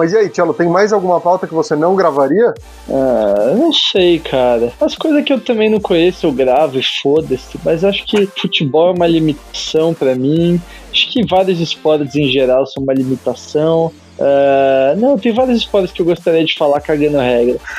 Mas 0.00 0.14
e 0.14 0.16
aí, 0.16 0.30
Tchelo, 0.30 0.54
tem 0.54 0.66
mais 0.66 0.94
alguma 0.94 1.20
pauta 1.20 1.46
que 1.46 1.52
você 1.52 1.76
não 1.76 1.94
gravaria? 1.94 2.54
Ah, 2.88 3.54
não 3.54 3.70
sei, 3.70 4.18
cara. 4.18 4.72
As 4.80 4.96
coisas 4.96 5.22
que 5.22 5.30
eu 5.30 5.38
também 5.38 5.68
não 5.68 5.78
conheço 5.78 6.26
eu 6.26 6.32
gravo 6.32 6.78
e 6.78 6.82
foda-se. 7.02 7.60
Mas 7.62 7.84
acho 7.84 8.06
que 8.06 8.24
futebol 8.24 8.88
é 8.88 8.92
uma 8.92 9.06
limitação 9.06 9.92
pra 9.92 10.14
mim. 10.14 10.58
Acho 10.90 11.12
que 11.12 11.26
vários 11.26 11.60
esportes 11.60 12.16
em 12.16 12.30
geral 12.30 12.64
são 12.64 12.82
uma 12.82 12.94
limitação. 12.94 13.92
Ah, 14.20 14.94
não, 14.98 15.18
tem 15.18 15.32
vários 15.32 15.58
esportes 15.58 15.92
que 15.92 16.02
eu 16.02 16.06
gostaria 16.06 16.44
de 16.44 16.54
falar 16.54 16.80
cagando 16.80 17.18
regra. 17.18 17.58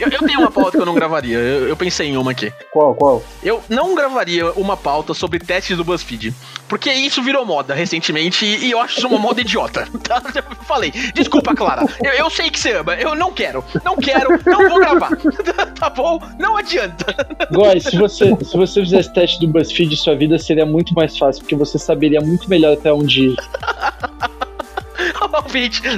Eu, 0.00 0.08
eu 0.08 0.18
tenho 0.26 0.40
uma 0.40 0.50
pauta 0.50 0.72
que 0.72 0.78
eu 0.78 0.86
não 0.86 0.94
gravaria, 0.94 1.38
eu, 1.38 1.68
eu 1.68 1.76
pensei 1.76 2.08
em 2.08 2.16
uma 2.16 2.32
aqui. 2.32 2.52
Qual, 2.72 2.94
qual? 2.94 3.22
Eu 3.42 3.62
não 3.68 3.94
gravaria 3.94 4.50
uma 4.52 4.76
pauta 4.76 5.14
sobre 5.14 5.38
testes 5.38 5.76
do 5.76 5.84
BuzzFeed. 5.84 6.34
Porque 6.68 6.92
isso 6.92 7.22
virou 7.22 7.44
moda 7.46 7.74
recentemente 7.74 8.44
e 8.44 8.70
eu 8.70 8.80
acho 8.80 8.98
isso 8.98 9.06
uma 9.06 9.18
moda 9.18 9.40
idiota. 9.40 9.86
Tá? 10.04 10.22
Eu 10.34 10.42
falei, 10.66 10.90
desculpa, 11.14 11.54
Clara. 11.54 11.86
Eu, 12.02 12.12
eu 12.12 12.30
sei 12.30 12.50
que 12.50 12.58
você 12.58 12.72
ama, 12.72 12.94
eu 12.94 13.14
não 13.14 13.32
quero. 13.32 13.64
Não 13.84 13.96
quero, 13.96 14.38
não 14.44 14.68
vou 14.68 14.78
gravar. 14.78 15.10
Tá 15.78 15.88
bom? 15.88 16.20
Não 16.38 16.56
adianta. 16.56 17.14
Góis, 17.52 17.84
se 17.84 17.96
você, 17.96 18.36
se 18.42 18.56
você 18.56 18.80
fizesse 18.82 19.12
teste 19.12 19.40
do 19.40 19.48
BuzzFeed, 19.48 19.96
sua 19.96 20.14
vida 20.14 20.38
seria 20.38 20.66
muito 20.66 20.92
mais 20.94 21.16
fácil, 21.16 21.42
porque 21.42 21.54
você 21.54 21.78
saberia 21.78 22.20
muito 22.20 22.48
melhor 22.48 22.74
até 22.74 22.92
onde 22.92 23.28
ir. 23.28 23.36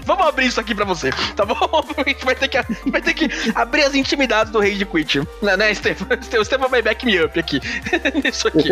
Vamos 0.05 0.27
abrir 0.27 0.47
isso 0.47 0.61
aqui 0.61 0.75
pra 0.75 0.85
você, 0.85 1.11
tá 1.35 1.45
bom? 1.45 1.57
A 1.97 2.09
gente 2.09 2.25
vai 2.25 2.35
ter 2.35 2.49
que, 2.49 2.90
vai 2.90 3.01
ter 3.01 3.14
que 3.14 3.29
abrir 3.55 3.85
as 3.85 3.95
intimidades 3.95 4.53
do 4.53 4.59
rei 4.59 4.75
de 4.75 4.85
Quit. 4.85 5.21
Né, 5.42 5.57
né 5.57 5.75
Stefan? 5.75 6.07
O 6.07 6.69
vai 6.69 6.83
back 6.83 7.05
me 7.05 7.23
up 7.23 7.38
aqui. 7.38 7.61
Nisso 8.23 8.49
aqui. 8.49 8.69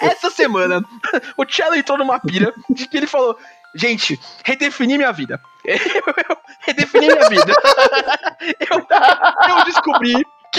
Essa 0.00 0.30
semana, 0.30 0.82
o 1.36 1.44
Cello 1.44 1.74
entrou 1.74 1.98
numa 1.98 2.18
pira 2.20 2.52
de 2.70 2.86
que 2.86 2.96
ele 2.96 3.06
falou: 3.06 3.38
Gente, 3.74 4.18
redefini 4.44 4.96
minha 4.96 5.12
vida. 5.12 5.40
Eu, 5.68 6.14
eu 6.30 6.36
redefini 6.60 7.08
minha 7.08 7.28
vida. 7.28 7.52
Eu, 8.70 8.78
eu 8.78 9.64
descobri 9.66 10.14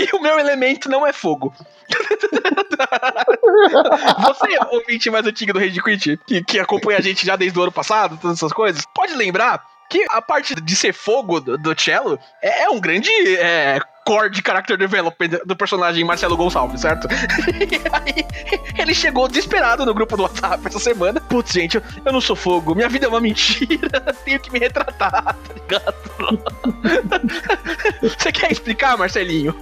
que 0.08 0.16
o 0.16 0.22
meu 0.22 0.40
elemento 0.40 0.90
não 0.90 1.06
é 1.06 1.14
fogo. 1.14 1.54
Você, 4.26 4.58
ouvinte 4.72 5.10
mais 5.10 5.26
antigo 5.26 5.54
do 5.54 5.70
de 5.70 5.82
Quit, 5.82 6.20
que, 6.26 6.44
que 6.44 6.60
acompanha 6.60 7.00
a 7.00 7.02
gente 7.02 7.26
já 7.26 7.36
desde 7.36 7.58
o 7.58 7.64
ano 7.64 7.72
passado, 7.72 8.18
todas 8.22 8.38
essas 8.38 8.54
coisas, 8.54 8.84
pode 8.94 9.16
lembrar 9.16 9.64
que 9.90 10.06
a 10.12 10.22
parte 10.22 10.54
de 10.56 10.76
ser 10.76 10.94
fogo 10.94 11.40
do, 11.40 11.58
do 11.58 11.80
cello 11.80 12.20
é, 12.42 12.64
é 12.64 12.70
um 12.70 12.80
grande 12.80 13.10
é, 13.38 13.80
core 14.10 14.32
de 14.32 14.42
character 14.44 14.76
development 14.76 15.40
do 15.46 15.56
personagem 15.56 16.04
Marcelo 16.04 16.36
Gonçalves, 16.36 16.82
certo? 16.82 17.08
E 17.60 17.76
aí, 17.94 18.26
ele 18.78 18.94
chegou 18.94 19.28
desesperado 19.28 19.86
no 19.86 19.94
grupo 19.94 20.18
do 20.18 20.24
WhatsApp 20.24 20.66
essa 20.66 20.80
semana. 20.80 21.22
Putz, 21.22 21.52
gente, 21.52 21.76
eu, 21.76 21.84
eu 22.06 22.12
não 22.12 22.22
sou 22.22 22.36
fogo, 22.36 22.74
minha 22.74 22.90
vida 22.90 23.06
é 23.06 23.10
uma 23.10 23.20
mentira, 23.20 24.02
tenho 24.26 24.40
que 24.40 24.52
me 24.52 24.58
retratar, 24.58 25.36
tá 25.36 25.36
ligado? 25.54 25.94
Você 28.02 28.32
quer 28.32 28.52
explicar, 28.52 28.98
Marcelinho? 28.98 29.56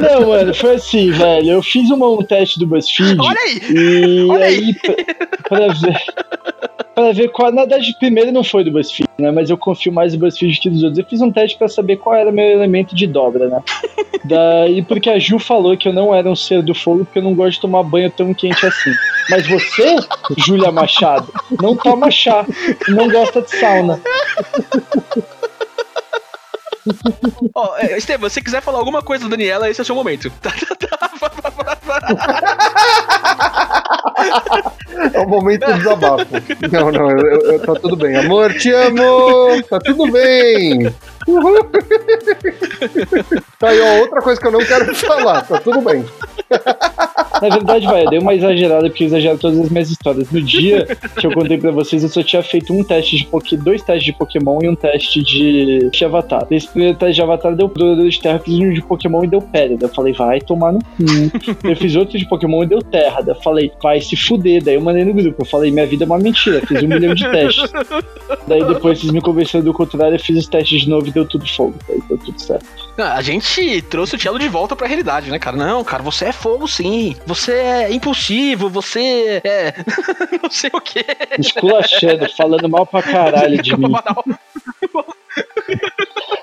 Não, 0.00 0.28
mano, 0.28 0.54
foi 0.54 0.74
assim, 0.74 1.10
velho. 1.12 1.50
Eu 1.50 1.62
fiz 1.62 1.90
uma, 1.90 2.08
um 2.10 2.22
teste 2.22 2.58
do 2.58 2.66
BuzzFeed. 2.66 3.18
Olha 3.20 3.40
aí! 3.40 3.60
E 3.70 4.26
Olha 4.28 4.46
aí, 4.46 4.64
aí. 4.64 4.74
pra, 4.74 5.58
pra 5.58 5.74
ver. 5.74 6.04
Pra 6.94 7.12
ver 7.12 7.28
qual. 7.28 7.52
Na 7.52 7.62
verdade, 7.62 7.94
primeiro 7.98 8.32
não 8.32 8.44
foi 8.44 8.64
do 8.64 8.72
BuzzFeed, 8.72 9.08
né? 9.18 9.30
Mas 9.30 9.48
eu 9.48 9.56
confio 9.56 9.92
mais 9.92 10.12
no 10.12 10.20
BuzzFeed 10.20 10.60
que 10.60 10.70
dos 10.70 10.82
outros. 10.82 10.98
Eu 10.98 11.06
fiz 11.06 11.20
um 11.20 11.30
teste 11.30 11.56
pra 11.56 11.68
saber 11.68 11.96
qual 11.96 12.14
era 12.14 12.30
o 12.30 12.32
meu 12.32 12.49
elemento 12.50 12.94
de 12.94 13.06
dobra, 13.06 13.48
né? 13.48 13.62
Daí, 14.24 14.82
porque 14.82 15.08
a 15.08 15.18
Ju 15.18 15.38
falou 15.38 15.76
que 15.76 15.88
eu 15.88 15.92
não 15.92 16.14
era 16.14 16.30
um 16.30 16.36
ser 16.36 16.62
do 16.62 16.74
fogo, 16.74 17.04
porque 17.04 17.18
eu 17.18 17.22
não 17.22 17.34
gosto 17.34 17.52
de 17.52 17.60
tomar 17.62 17.82
banho 17.82 18.10
tão 18.10 18.34
quente 18.34 18.66
assim. 18.66 18.92
Mas 19.30 19.48
você, 19.48 19.96
Júlia 20.38 20.70
Machado, 20.70 21.32
não 21.60 21.76
toma 21.76 22.10
chá, 22.10 22.44
não 22.88 23.08
gosta 23.08 23.42
de 23.42 23.56
sauna. 23.56 24.00
Ó, 27.54 27.76
é, 27.78 27.96
Estevam, 27.96 28.28
se 28.28 28.34
você 28.34 28.42
quiser 28.42 28.62
falar 28.62 28.78
alguma 28.78 29.02
coisa 29.02 29.24
da 29.24 29.30
Daniela, 29.30 29.70
esse 29.70 29.80
é 29.80 29.82
o 29.82 29.86
seu 29.86 29.94
momento. 29.94 30.32
É 35.14 35.20
o 35.20 35.28
momento 35.28 35.66
do 35.66 35.74
desabafo. 35.74 36.26
Não, 36.70 36.90
não, 36.92 37.10
eu, 37.10 37.18
eu- 37.18 37.52
eu- 37.52 37.60
tá 37.60 37.74
tudo 37.74 37.96
bem. 37.96 38.16
Amor, 38.16 38.52
te 38.54 38.70
amo! 38.70 39.62
Tá 39.68 39.78
tudo 39.78 40.10
bem! 40.10 40.86
Uhul. 41.26 41.58
Tá 43.58 43.68
aí, 43.68 43.80
ó, 43.80 44.00
outra 44.00 44.20
coisa 44.22 44.40
que 44.40 44.46
eu 44.46 44.52
não 44.52 44.60
quero 44.60 44.94
falar. 44.94 45.42
Tá 45.46 45.58
tudo 45.58 45.80
bem. 45.82 46.04
Na 47.42 47.48
verdade, 47.48 47.86
vai, 47.86 48.04
eu 48.04 48.10
dei 48.10 48.18
uma 48.18 48.34
exagerada 48.34 48.88
porque 48.88 49.04
eu 49.04 49.06
exagero 49.08 49.38
todas 49.38 49.58
as 49.58 49.68
minhas 49.70 49.90
histórias. 49.90 50.30
No 50.30 50.40
dia 50.42 50.86
que 51.18 51.26
eu 51.26 51.32
contei 51.32 51.58
pra 51.58 51.70
vocês, 51.70 52.02
eu 52.02 52.08
só 52.08 52.22
tinha 52.22 52.42
feito 52.42 52.72
um 52.72 52.82
teste 52.82 53.16
de 53.18 53.26
Pokémon, 53.26 53.62
dois 53.62 53.82
testes 53.82 54.04
de 54.04 54.12
Pokémon 54.12 54.58
e 54.62 54.68
um 54.68 54.74
teste 54.74 55.22
de, 55.22 55.90
de 55.90 56.04
Avatar. 56.04 56.46
Esse 56.50 56.68
primeiro 56.68 56.96
teste 56.98 57.14
de 57.16 57.22
Avatar 57.22 57.54
deu 57.54 57.68
Dorador 57.68 58.08
de 58.08 58.20
Terra, 58.20 58.38
fiz 58.38 58.58
um 58.58 58.72
de 58.72 58.82
Pokémon 58.82 59.24
e 59.24 59.28
deu 59.28 59.40
Pedra. 59.42 59.76
Daí 59.78 59.88
eu 59.88 59.94
falei, 59.94 60.12
vai 60.12 60.40
tomar 60.40 60.72
no 60.72 60.80
cu. 60.80 61.68
Eu 61.68 61.76
fiz 61.76 61.94
outro 61.96 62.18
de 62.18 62.26
Pokémon 62.26 62.62
e 62.64 62.66
deu 62.66 62.80
Terra. 62.82 63.20
Daí 63.22 63.34
eu 63.34 63.40
falei, 63.42 63.70
vai 63.82 64.00
se 64.00 64.16
fuder. 64.16 64.62
Daí 64.62 64.74
eu 64.74 64.80
mandei 64.90 65.04
no 65.04 65.14
grupo. 65.14 65.42
Eu 65.42 65.46
falei, 65.46 65.70
minha 65.70 65.86
vida 65.86 66.04
é 66.04 66.06
uma 66.06 66.18
mentira. 66.18 66.60
Fiz 66.66 66.82
um 66.82 66.88
milhão 66.88 67.14
de 67.14 67.30
testes. 67.30 67.70
Daí 68.46 68.64
depois 68.64 68.98
vocês 68.98 69.12
me 69.12 69.20
convenceram 69.20 69.64
do 69.64 69.72
contrário, 69.72 70.16
eu 70.16 70.20
fiz 70.20 70.38
os 70.38 70.46
testes 70.46 70.82
de 70.82 70.88
novo 70.88 71.06
e 71.06 71.10
deu 71.10 71.24
tudo 71.24 71.46
fogo. 71.46 71.74
Daí 71.88 72.00
deu 72.08 72.18
tudo 72.18 72.40
certo. 72.40 72.66
A 72.98 73.22
gente 73.22 73.80
trouxe 73.82 74.16
o 74.16 74.18
Cello 74.18 74.38
de 74.38 74.48
volta 74.48 74.76
pra 74.76 74.86
realidade, 74.86 75.30
né, 75.30 75.38
cara? 75.38 75.56
Não, 75.56 75.82
cara, 75.82 76.02
você 76.02 76.26
é 76.26 76.32
fogo 76.32 76.68
sim. 76.68 77.16
Você 77.26 77.52
é 77.52 77.92
impulsivo, 77.92 78.68
você 78.68 79.40
é. 79.44 79.74
não 80.42 80.50
sei 80.50 80.70
o 80.72 80.80
quê. 80.80 81.04
Esculachando, 81.38 82.28
falando 82.36 82.68
mal 82.68 82.86
pra 82.86 83.02
caralho 83.02 83.62
de 83.62 83.76
mim. 83.76 83.92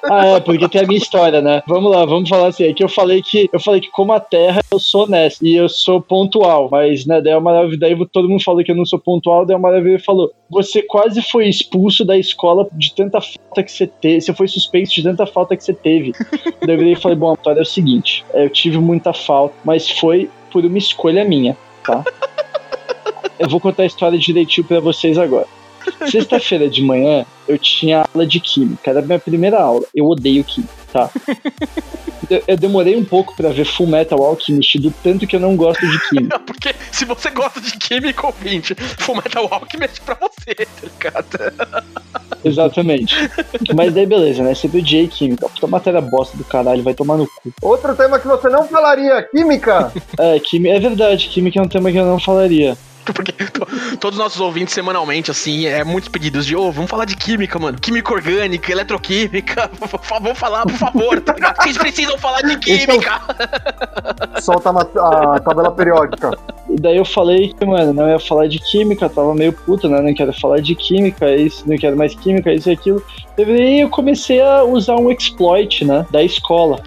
Ah, 0.10 0.26
é, 0.26 0.40
porque 0.40 0.68
tem 0.70 0.82
a 0.82 0.88
minha 0.88 0.98
história, 0.98 1.42
né? 1.42 1.62
Vamos 1.68 1.92
lá, 1.92 2.06
vamos 2.06 2.30
falar 2.30 2.48
assim. 2.48 2.64
É 2.64 2.74
que 2.74 2.84
eu 2.84 2.90
falei 2.90 3.22
que 3.22 3.50
eu 3.52 3.60
falei 3.60 3.82
que 3.82 3.90
como 3.92 4.14
a 4.14 4.20
Terra 4.20 4.62
eu 4.72 4.80
sou 4.80 5.04
honesto 5.04 5.46
e 5.46 5.56
eu 5.56 5.68
sou 5.68 6.02
pontual, 6.02 6.70
mas 6.72 7.06
né, 7.06 7.22
daí 7.22 7.34
a 7.34 7.40
maravilha, 7.40 7.78
daí 7.78 8.08
todo 8.08 8.30
mundo 8.30 8.44
falou 8.44 8.64
que 8.64 8.72
eu 8.72 8.76
não 8.76 8.86
sou 8.86 9.00
pontual, 9.00 9.46
daí 9.46 9.56
a 9.56 9.60
maravilha 9.60 10.00
falou: 10.00 10.32
"Você 10.50 10.82
quase 10.82 11.22
foi 11.22 11.48
expulso 11.48 12.06
da 12.06 12.18
escola 12.18 12.68
de 12.72 12.94
tanta 12.96 13.20
falta 13.20 13.64
que 13.64 13.72
você 13.72 13.88
teve, 13.88 14.22
você 14.22 14.34
foi 14.34 14.48
suspenso 14.48 14.94
de 14.94 15.04
tanta 15.04 15.26
falta 15.26 15.56
que 15.56 15.64
você 15.64 15.74
teve". 15.74 16.12
daí 16.66 16.92
eu 16.92 17.00
falei: 17.00 17.18
"Bom, 17.18 17.32
a 17.32 17.34
história 17.34 17.60
é 17.60 17.64
o 17.64 17.66
seguinte, 17.66 18.26
é, 18.34 18.46
eu 18.46 18.50
tive 18.50 18.78
muita 18.78 19.14
falta, 19.14 19.56
mas 19.64 19.90
foi 19.90 20.30
por 20.52 20.64
uma 20.66 20.78
escolha 20.78 21.26
minha, 21.26 21.58
tá? 21.84 22.04
Eu 23.40 23.48
vou 23.48 23.60
contar 23.60 23.84
a 23.84 23.86
história 23.86 24.18
direitinho 24.18 24.66
pra 24.66 24.80
vocês 24.80 25.16
agora. 25.16 25.46
Sexta-feira 26.10 26.70
de 26.70 26.82
manhã, 26.82 27.26
eu 27.48 27.58
tinha 27.58 28.06
aula 28.14 28.26
de 28.26 28.40
química, 28.40 28.90
era 28.90 29.00
a 29.00 29.04
minha 29.04 29.20
primeira 29.20 29.60
aula. 29.60 29.86
Eu 29.94 30.06
odeio 30.06 30.44
química, 30.44 30.74
tá? 30.92 31.10
Eu, 32.30 32.44
eu 32.46 32.58
demorei 32.58 32.96
um 32.96 33.06
pouco 33.06 33.36
pra 33.36 33.50
ver 33.50 33.66
Full 33.66 33.88
Metal 33.88 34.22
Alchemist, 34.22 34.78
do 34.80 34.92
tanto 34.92 35.26
que 35.26 35.36
eu 35.36 35.40
não 35.40 35.56
gosto 35.56 35.88
de 35.88 36.00
química. 36.10 36.40
Porque 36.40 36.76
se 36.92 37.06
você 37.06 37.30
gosta 37.30 37.62
de 37.62 37.72
química 37.78 38.28
ouvinte, 38.28 38.76
Fullmetal 39.00 39.48
Alchemist 39.50 40.02
pra 40.02 40.18
você, 40.20 40.56
tá 40.56 40.66
ligado? 40.84 41.86
Exatamente. 42.44 43.16
Mas 43.74 43.94
daí 43.94 44.06
beleza, 44.06 44.44
né? 44.44 44.54
Sempre 44.54 44.80
odiei 44.80 45.08
química. 45.08 45.48
Puta 45.48 45.68
matéria 45.68 46.02
bosta 46.02 46.36
do 46.38 46.44
caralho, 46.44 46.84
vai 46.84 46.94
tomar 46.94 47.18
no 47.18 47.28
cu. 47.28 47.54
Outro 47.62 47.96
tema 47.96 48.20
que 48.20 48.28
você 48.28 48.50
não 48.50 48.68
falaria, 48.68 49.24
química. 49.24 49.92
É, 50.20 50.40
química, 50.40 50.76
é 50.76 50.80
verdade, 50.80 51.30
química 51.30 51.60
é 51.60 51.64
um 51.64 51.68
tema 51.68 51.92
que 51.92 51.98
eu 51.98 52.06
não 52.06 52.20
falaria. 52.20 52.78
Porque 53.14 53.32
to- 53.32 53.68
todos 54.00 54.18
os 54.18 54.24
nossos 54.24 54.40
ouvintes 54.42 54.74
semanalmente, 54.74 55.32
assim, 55.32 55.66
é 55.66 55.84
muitos 55.84 56.10
pedidos 56.10 56.46
de, 56.46 56.56
ô, 56.56 56.72
vamos 56.72 56.90
falar 56.90 57.06
de 57.06 57.16
química, 57.16 57.58
mano. 57.58 57.78
Química 57.80 58.14
orgânica, 58.14 58.72
eletroquímica. 58.72 59.70
Vamos 60.10 60.38
falar, 60.38 60.64
por 60.64 60.74
favor, 60.78 61.22
tá 61.22 61.34
ligado? 61.34 61.62
Vocês 61.62 61.78
precisam 61.78 62.18
falar 62.18 62.42
de 62.42 62.58
química. 62.58 63.22
Solta 64.42 64.70
a, 64.72 65.36
a 65.36 65.40
tabela 65.40 65.72
periódica. 65.72 66.32
E 66.70 66.76
daí 66.80 66.98
eu 66.98 67.06
falei 67.06 67.54
que, 67.54 67.66
mano, 67.66 67.94
não 67.94 68.10
ia 68.10 68.20
falar 68.20 68.48
de 68.48 68.60
química, 68.60 69.10
tava 69.10 69.34
meio 69.34 69.54
puto, 69.54 69.88
né? 69.88 70.02
Não 70.02 70.14
quero 70.14 70.34
falar 70.34 70.60
de 70.62 70.76
química, 70.76 71.34
isso, 71.36 71.64
não 71.68 71.78
quero 71.78 71.96
mais 71.98 72.14
química, 72.16 72.52
isso 72.54 72.70
e 72.70 72.74
aquilo. 72.74 73.04
E 73.38 73.46
daí 73.46 73.80
eu 73.82 73.90
comecei 73.90 74.42
a 74.42 74.64
usar 74.64 74.96
um 74.96 75.12
exploit, 75.12 75.86
né? 75.86 76.06
Da 76.12 76.24
escola. 76.24 76.82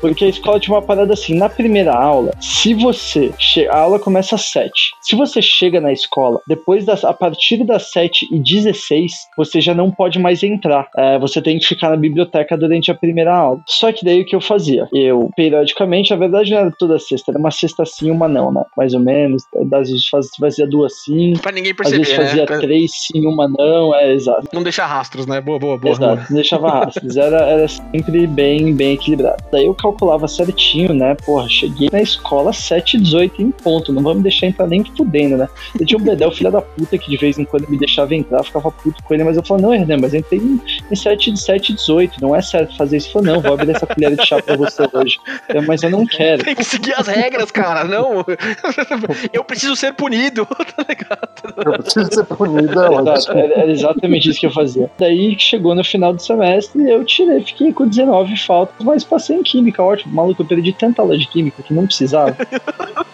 Porque 0.00 0.24
a 0.24 0.28
escola 0.28 0.58
tinha 0.60 0.74
uma 0.74 0.82
parada 0.82 1.12
assim, 1.12 1.34
na 1.34 1.48
primeira 1.48 1.92
aula, 1.94 2.32
se 2.40 2.74
você. 2.74 3.32
che- 3.38 3.66
A 3.68 3.78
aula 3.78 3.98
começa 3.98 4.34
às 4.34 4.42
7. 4.46 4.92
Se 5.00 5.16
você 5.16 5.40
chega 5.40 5.80
na 5.80 5.92
escola, 5.92 6.40
depois 6.46 6.84
das. 6.84 7.04
A 7.04 7.12
partir 7.12 7.64
das 7.64 7.90
7 7.90 8.28
e 8.30 8.38
16, 8.38 9.12
você 9.36 9.60
já 9.60 9.74
não 9.74 9.90
pode 9.90 10.18
mais 10.18 10.42
entrar. 10.42 10.88
É, 10.96 11.18
você 11.18 11.40
tem 11.40 11.58
que 11.58 11.66
ficar 11.66 11.90
na 11.90 11.96
biblioteca 11.96 12.56
durante 12.56 12.90
a 12.90 12.94
primeira 12.94 13.34
aula. 13.34 13.60
Só 13.66 13.92
que 13.92 14.04
daí 14.04 14.20
o 14.22 14.26
que 14.26 14.34
eu 14.36 14.40
fazia? 14.40 14.88
Eu, 14.92 15.30
periodicamente, 15.36 16.10
na 16.10 16.16
verdade 16.16 16.50
não 16.50 16.58
era 16.58 16.72
toda 16.78 16.98
sexta, 16.98 17.30
era 17.32 17.38
uma 17.38 17.50
sexta 17.50 17.84
sim, 17.84 18.10
uma 18.10 18.28
não, 18.28 18.52
né? 18.52 18.62
Mais 18.76 18.94
ou 18.94 19.00
menos. 19.00 19.42
Às 19.72 19.88
vezes 19.90 20.08
faz- 20.08 20.28
fazia 20.38 20.66
duas 20.66 21.02
sim. 21.02 21.32
Pra 21.40 21.52
ninguém 21.52 21.72
Às 21.72 21.76
perceber, 21.76 21.98
vezes 22.04 22.16
fazia 22.16 22.40
né? 22.42 22.46
Pra 22.46 22.58
três 22.58 22.92
sim, 22.92 23.26
uma 23.26 23.48
não, 23.48 23.94
é 23.94 24.12
exato. 24.12 24.48
não 24.52 24.62
deixar 24.62 24.86
rastros, 24.86 25.26
né? 25.26 25.40
Boa, 25.40 25.58
boa, 25.58 25.78
boa. 25.78 25.92
Exato, 25.92 26.22
não 26.30 26.36
deixava 26.36 26.68
rastros, 26.70 27.16
era, 27.16 27.38
era 27.48 27.68
sempre 27.68 28.26
bem, 28.26 28.74
bem 28.74 28.94
equilibrado. 28.94 29.42
Daí 29.50 29.61
eu 29.64 29.74
calculava 29.74 30.28
certinho, 30.28 30.92
né? 30.94 31.14
Porra, 31.24 31.48
cheguei 31.48 31.88
na 31.90 32.00
escola 32.00 32.52
7 32.52 32.98
18 32.98 33.42
em 33.42 33.50
ponto, 33.50 33.92
não 33.92 34.02
vamos 34.02 34.22
deixar 34.22 34.46
entrar 34.46 34.66
nem 34.66 34.84
fudendo, 34.84 35.36
né? 35.36 35.48
Eu 35.78 35.86
tinha 35.86 35.98
um 35.98 36.02
Bedel, 36.02 36.30
filho 36.30 36.50
da 36.50 36.60
puta, 36.60 36.98
que 36.98 37.10
de 37.10 37.16
vez 37.16 37.38
em 37.38 37.44
quando 37.44 37.68
me 37.68 37.78
deixava 37.78 38.14
entrar, 38.14 38.42
ficava 38.42 38.70
puto 38.70 39.02
com 39.02 39.14
ele, 39.14 39.24
mas 39.24 39.36
eu 39.36 39.44
falava, 39.44 39.68
não, 39.68 39.78
Renan, 39.78 39.98
mas 39.98 40.14
entrei 40.14 40.40
em, 40.40 40.60
em 40.90 40.96
7, 40.96 41.36
7 41.36 41.74
18, 41.74 42.20
não 42.20 42.34
é 42.34 42.42
certo 42.42 42.76
fazer 42.76 42.96
isso. 42.96 43.12
Falou, 43.12 43.34
não, 43.34 43.40
vou 43.40 43.54
abrir 43.54 43.70
essa 43.70 43.86
colher 43.86 44.16
de 44.16 44.26
chá 44.26 44.40
pra 44.42 44.56
você 44.56 44.82
hoje. 44.92 45.18
Eu, 45.48 45.62
mas 45.62 45.82
eu 45.82 45.90
não 45.90 46.06
quero. 46.06 46.44
Tem 46.44 46.54
que 46.54 46.64
seguir 46.64 46.94
as 46.94 47.06
regras, 47.06 47.50
cara. 47.50 47.84
Não. 47.84 48.24
Eu 49.32 49.44
preciso 49.44 49.76
ser 49.76 49.92
punido, 49.94 50.46
tá 50.76 50.84
ligado? 50.88 51.28
Eu 51.64 51.82
preciso 51.82 52.12
ser 52.12 52.24
punido, 52.24 52.80
é 52.80 53.12
Exato, 53.12 53.38
era, 53.38 53.60
era 53.60 53.70
exatamente 53.70 54.30
isso 54.30 54.40
que 54.40 54.46
eu 54.46 54.50
fazia. 54.50 54.90
Daí 54.98 55.36
chegou 55.38 55.74
no 55.74 55.84
final 55.84 56.12
do 56.12 56.22
semestre, 56.22 56.88
eu 56.88 57.04
tirei, 57.04 57.42
fiquei 57.42 57.72
com 57.72 57.86
19 57.86 58.36
faltas, 58.36 58.74
mas 58.84 59.04
passei 59.04 59.36
em 59.36 59.42
química, 59.52 59.82
ótimo. 59.82 60.14
Maluco, 60.14 60.42
eu 60.42 60.46
perdi 60.46 60.72
tanta 60.72 61.02
aula 61.02 61.16
de 61.18 61.26
química 61.28 61.62
que 61.62 61.74
não 61.74 61.86
precisava. 61.86 62.34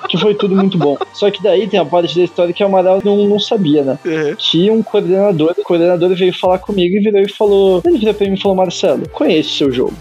que 0.08 0.16
foi 0.16 0.34
tudo 0.34 0.56
muito 0.56 0.78
bom. 0.78 0.96
Só 1.12 1.30
que 1.30 1.42
daí 1.42 1.66
tem 1.66 1.78
a 1.78 1.84
parte 1.84 2.16
da 2.16 2.24
história 2.24 2.54
que 2.54 2.62
o 2.62 2.66
Amaral 2.66 3.00
não, 3.04 3.26
não 3.26 3.38
sabia, 3.38 3.82
né? 3.82 3.98
É. 4.06 4.34
Que 4.38 4.70
um 4.70 4.82
coordenador, 4.82 5.54
o 5.58 5.62
coordenador 5.62 6.14
veio 6.14 6.32
falar 6.32 6.58
comigo 6.58 6.96
e 6.96 7.00
virou 7.00 7.20
e 7.20 7.28
falou: 7.28 7.82
ele 7.84 7.98
virou 7.98 8.14
pra 8.14 8.26
mim 8.26 8.34
e 8.34 8.40
falou, 8.40 8.56
Marcelo, 8.56 9.08
conheço 9.10 9.50
o 9.50 9.58
seu 9.58 9.72
jogo. 9.72 9.94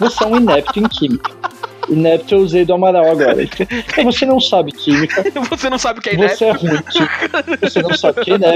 Você 0.00 0.24
é 0.24 0.26
um 0.26 0.36
inepto 0.36 0.80
em 0.80 0.88
química. 0.88 1.30
Inepto 1.88 2.34
eu 2.34 2.38
usei 2.40 2.64
do 2.64 2.74
Amaral 2.74 3.10
agora. 3.10 3.32
Ele 3.40 3.46
falou, 3.48 3.68
"Então 3.88 4.04
você 4.04 4.26
não 4.26 4.40
sabe 4.40 4.72
química, 4.72 5.24
Você 5.50 5.70
não 5.70 5.78
sabe 5.78 5.98
o 6.00 6.02
que 6.02 6.10
é 6.10 6.16
você 6.16 6.44
é 6.46 6.50
ruim 6.52 6.74
em 6.74 6.82
química. 6.82 7.44
Você 7.60 7.82
não 7.82 7.94
sabe 7.96 8.20
quem 8.24 8.34
é. 8.34 8.54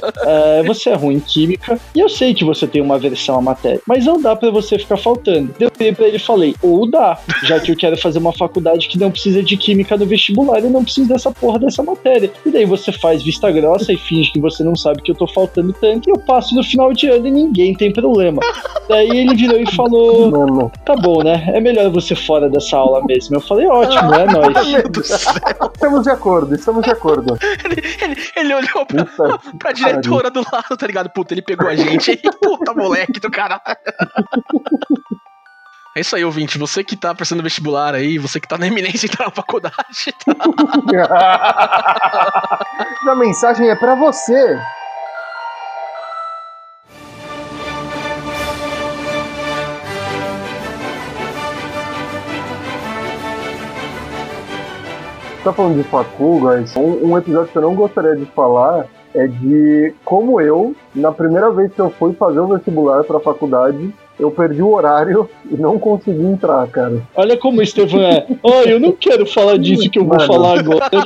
é, 0.58 0.62
Você 0.64 0.90
é 0.90 0.94
ruim 0.94 1.16
em 1.16 1.20
química. 1.20 1.78
E 1.94 2.00
eu 2.00 2.08
sei 2.08 2.34
que 2.34 2.44
você 2.44 2.66
tem 2.66 2.80
uma 2.80 2.98
versão 2.98 3.38
à 3.38 3.42
matéria. 3.42 3.80
Mas 3.86 4.04
não 4.04 4.20
dá 4.20 4.34
pra 4.34 4.50
você 4.50 4.78
ficar 4.78 4.96
faltando. 4.96 5.54
Eu 5.58 5.70
virei 5.76 5.94
pra 5.94 6.06
ele 6.06 6.16
e 6.16 6.20
falei, 6.20 6.54
ou 6.62 6.88
dá, 6.90 7.18
já 7.44 7.60
que 7.60 7.70
eu 7.72 7.76
quero 7.76 7.96
fazer 7.96 8.18
uma 8.18 8.32
faculdade 8.32 8.88
que 8.88 8.98
não 8.98 9.10
precisa 9.10 9.42
de 9.42 9.56
química 9.56 9.96
no 9.96 10.06
vestibular 10.06 10.60
e 10.60 10.68
não 10.68 10.82
precisa 10.84 11.08
dessa 11.08 11.30
porra 11.30 11.58
dessa 11.58 11.82
matéria. 11.82 12.30
E 12.44 12.50
daí 12.50 12.64
você 12.64 12.92
faz 12.92 13.22
vista 13.22 13.50
grossa 13.50 13.92
e 13.92 13.96
finge 13.96 14.32
que 14.32 14.40
você 14.40 14.62
não 14.62 14.76
sabe 14.76 15.02
que 15.02 15.10
eu 15.10 15.14
tô 15.14 15.26
faltando 15.26 15.72
tanto. 15.72 16.08
E 16.08 16.12
eu 16.12 16.18
passo 16.18 16.54
no 16.54 16.62
final 16.62 16.92
de 16.92 17.08
ano 17.08 17.26
e 17.26 17.30
ninguém 17.30 17.74
tem 17.74 17.92
problema. 17.92 18.40
Daí 18.88 19.08
ele 19.08 19.34
virou 19.34 19.58
e 19.60 19.66
falou: 19.74 20.70
Tá 20.84 20.96
bom, 20.96 21.22
né? 21.22 21.50
É 21.54 21.60
melhor 21.60 21.90
você 21.90 22.14
fora 22.14 22.48
dessa 22.48 22.76
aula 22.76 23.02
mesmo. 23.04 23.17
Eu 23.30 23.40
falei, 23.40 23.66
ótimo, 23.66 24.14
é 24.14 24.26
nóis. 24.32 24.68
Meu 24.68 24.88
Deus 24.88 25.08
do 25.08 25.14
céu. 25.18 25.32
estamos 25.74 26.02
de 26.02 26.10
acordo, 26.10 26.54
estamos 26.54 26.84
de 26.84 26.90
acordo. 26.90 27.38
Ele, 27.64 28.16
ele 28.36 28.54
olhou 28.54 28.86
pra, 28.86 29.04
Puta, 29.04 29.38
pra 29.58 29.72
diretora 29.72 30.30
do 30.30 30.44
lado, 30.52 30.76
tá 30.76 30.86
ligado? 30.86 31.10
Puta, 31.10 31.34
ele 31.34 31.42
pegou 31.42 31.68
a 31.68 31.74
gente. 31.74 32.10
aí, 32.10 32.20
Puta, 32.42 32.74
moleque 32.74 33.20
do 33.20 33.30
caralho. 33.30 33.60
É 35.96 36.00
isso 36.00 36.14
aí, 36.14 36.24
ouvinte. 36.24 36.58
Você 36.58 36.84
que 36.84 36.96
tá 36.96 37.14
prestando 37.14 37.42
vestibular 37.42 37.94
aí, 37.94 38.18
você 38.18 38.38
que 38.38 38.46
tá 38.46 38.56
na 38.56 38.66
eminência 38.66 39.00
de 39.00 39.06
entrar 39.06 39.26
na 39.26 39.32
faculdade, 39.32 40.14
tá? 40.24 40.32
a 43.10 43.14
mensagem 43.16 43.68
é 43.68 43.74
pra 43.74 43.94
você. 43.96 44.56
Tá 55.48 55.54
falando 55.54 55.82
de 55.82 55.88
facu, 55.88 56.40
guys? 56.40 56.76
Um, 56.76 57.12
um 57.12 57.16
episódio 57.16 57.50
que 57.50 57.56
eu 57.56 57.62
não 57.62 57.74
gostaria 57.74 58.14
de 58.14 58.26
falar 58.26 58.84
é 59.14 59.26
de 59.26 59.94
como 60.04 60.38
eu, 60.42 60.76
na 60.94 61.10
primeira 61.10 61.50
vez 61.50 61.72
que 61.72 61.80
eu 61.80 61.88
fui 61.88 62.12
fazer 62.12 62.38
o 62.38 62.48
vestibular 62.48 63.02
pra 63.04 63.18
faculdade, 63.18 63.94
eu 64.18 64.30
perdi 64.30 64.62
o 64.62 64.72
horário 64.74 65.28
e 65.50 65.56
não 65.56 65.78
consegui 65.78 66.24
entrar, 66.24 66.66
cara. 66.68 67.02
Olha 67.14 67.36
como 67.36 67.60
o 67.60 67.62
Estevão 67.62 68.02
é. 68.02 68.26
Oh, 68.42 68.62
eu 68.66 68.78
não 68.80 68.92
quero 68.92 69.24
falar 69.26 69.58
disso 69.58 69.88
que 69.90 69.98
eu 69.98 70.04
vou 70.04 70.16
Mano. 70.16 70.26
falar 70.26 70.58
agora. 70.58 70.88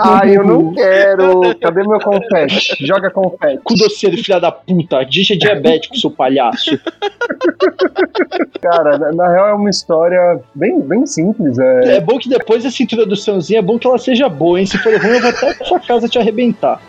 Ah, 0.00 0.26
eu 0.26 0.44
não 0.44 0.72
quero. 0.72 1.40
Cadê 1.60 1.82
meu 1.86 1.98
confete? 2.00 2.76
Joga 2.86 3.10
confete. 3.10 3.60
Cu 3.64 3.74
doceiro, 3.74 4.16
filha 4.18 4.38
da 4.40 4.50
puta. 4.52 5.04
Diz 5.04 5.30
é 5.30 5.34
diabético, 5.34 5.96
seu 5.96 6.10
palhaço. 6.10 6.78
Cara, 8.60 8.98
na, 8.98 9.12
na 9.12 9.28
real 9.28 9.48
é 9.48 9.54
uma 9.54 9.70
história 9.70 10.40
bem, 10.54 10.80
bem 10.80 11.06
simples. 11.06 11.58
É, 11.58 11.96
É 11.96 12.00
bom 12.00 12.18
que 12.18 12.28
depois 12.28 12.62
dessa 12.62 12.82
introduçãozinha, 12.82 13.58
é 13.58 13.62
bom 13.62 13.78
que 13.78 13.86
ela 13.86 13.98
seja 13.98 14.28
boa, 14.28 14.58
hein? 14.60 14.66
Se 14.66 14.78
for 14.78 14.94
ruim, 15.00 15.16
eu 15.16 15.20
vou 15.20 15.30
até 15.30 15.54
pra 15.54 15.66
sua 15.66 15.80
casa 15.80 16.08
te 16.08 16.18
arrebentar. 16.18 16.80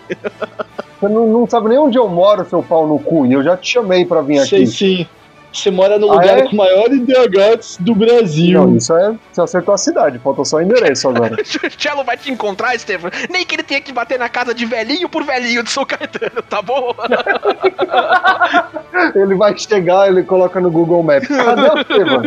Você 1.00 1.08
não, 1.14 1.28
não 1.28 1.48
sabe 1.50 1.70
nem 1.70 1.78
onde 1.78 1.98
eu 1.98 2.08
moro, 2.10 2.46
seu 2.50 2.62
pau 2.64 2.88
no 2.88 3.00
cu, 3.00 3.26
e 3.26 3.34
eu 3.34 3.44
já 3.44 3.56
te 3.58 3.74
chamei 3.74 4.06
pra 4.06 4.22
vir 4.22 4.40
Sei 4.46 4.64
aqui. 4.64 4.72
sim. 4.72 5.08
Você 5.54 5.72
mora 5.72 5.98
no 5.98 6.12
Ah, 6.12 6.16
lugar 6.16 6.38
é? 6.40 6.42
com 6.44 6.50
o 6.52 6.56
maior 6.58 6.88
IDH 6.92 7.78
do 7.80 7.96
Brasil. 7.96 8.62
Não, 8.62 8.76
isso 8.78 8.94
é. 8.96 9.16
Você 9.32 9.42
acertou 9.42 9.74
a 9.74 9.78
cidade, 9.78 10.20
falta 10.20 10.44
só 10.46 10.58
o 10.58 10.62
endereço 10.62 11.08
agora. 11.10 11.36
O 11.42 11.82
Cello 11.82 12.04
vai 12.04 12.16
te 12.18 12.30
encontrar, 12.32 12.76
Estevam. 12.76 13.10
Nem 13.30 13.44
que 13.46 13.56
ele 13.56 13.64
tenha 13.64 13.82
que 13.82 13.92
bater 13.92 14.20
na 14.20 14.30
casa 14.30 14.54
de 14.54 14.66
velhinho 14.66 15.10
por 15.10 15.24
velhinho 15.24 15.64
de 15.64 15.72
São 15.72 15.84
Caetano, 15.86 16.44
tá 16.48 16.62
bom? 16.62 16.94
ele 19.16 19.34
vai 19.36 19.58
chegar, 19.58 20.08
ele 20.10 20.22
coloca 20.22 20.60
no 20.60 20.70
Google 20.70 21.02
Maps. 21.02 21.28
Cadê 21.28 21.62
o 21.62 21.80
Estevam? 21.80 22.22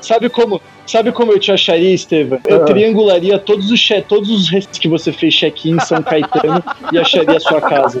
Sabe 0.00 0.30
como, 0.30 0.60
sabe 0.90 1.12
como 1.12 1.32
eu 1.32 1.38
te 1.38 1.52
acharia, 1.52 1.94
Estevam? 1.94 2.38
Eu 2.46 2.62
Ah. 2.62 2.64
triangularia 2.64 3.38
todos 3.38 3.70
os, 3.70 3.78
che- 3.80 4.02
todos 4.02 4.28
os 4.30 4.48
restos 4.50 4.78
que 4.78 4.88
você 4.88 5.12
fez 5.12 5.34
check-in 5.34 5.76
em 5.76 5.80
São 5.80 6.02
Caetano 6.02 6.62
e 6.92 6.98
acharia 6.98 7.36
a 7.36 7.40
sua 7.40 7.60
casa. 7.60 8.00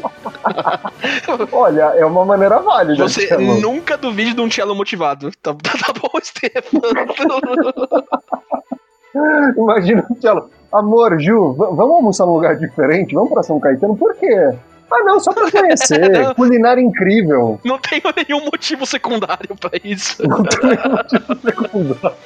Olha, 1.52 1.82
é 1.96 2.04
uma 2.04 2.24
maneira 2.24 2.58
válida. 2.58 3.08
Você 3.08 3.36
nunca 3.36 3.96
duvide 3.96 4.34
de 4.34 4.40
um 4.40 4.50
Cello 4.50 4.74
motivado. 4.74 5.30
Tá, 5.42 5.54
tá, 5.54 5.72
tá 5.86 5.92
bom, 6.00 6.10
Estevam? 6.20 6.82
Imagina 9.56 10.06
o 10.08 10.20
Cello. 10.20 10.50
Amor, 10.72 11.20
Ju, 11.20 11.52
vamos 11.54 11.80
almoçar 11.96 12.26
num 12.26 12.34
lugar 12.34 12.56
diferente? 12.56 13.12
Vamos 13.14 13.30
pra 13.32 13.42
São 13.42 13.58
Caetano? 13.58 13.96
Por 13.96 14.14
quê? 14.14 14.52
Ah, 14.92 15.04
não, 15.04 15.20
só 15.20 15.32
pra 15.32 15.50
conhecer. 15.50 16.34
Culinária 16.34 16.80
incrível. 16.80 17.60
Não 17.64 17.78
tenho 17.78 18.02
nenhum 18.16 18.44
motivo 18.44 18.84
secundário 18.84 19.54
pra 19.58 19.70
isso. 19.84 20.26
Não 20.26 20.42
tem 20.42 20.70
nenhum 20.70 20.90
motivo 20.96 21.40
secundário. 21.40 22.16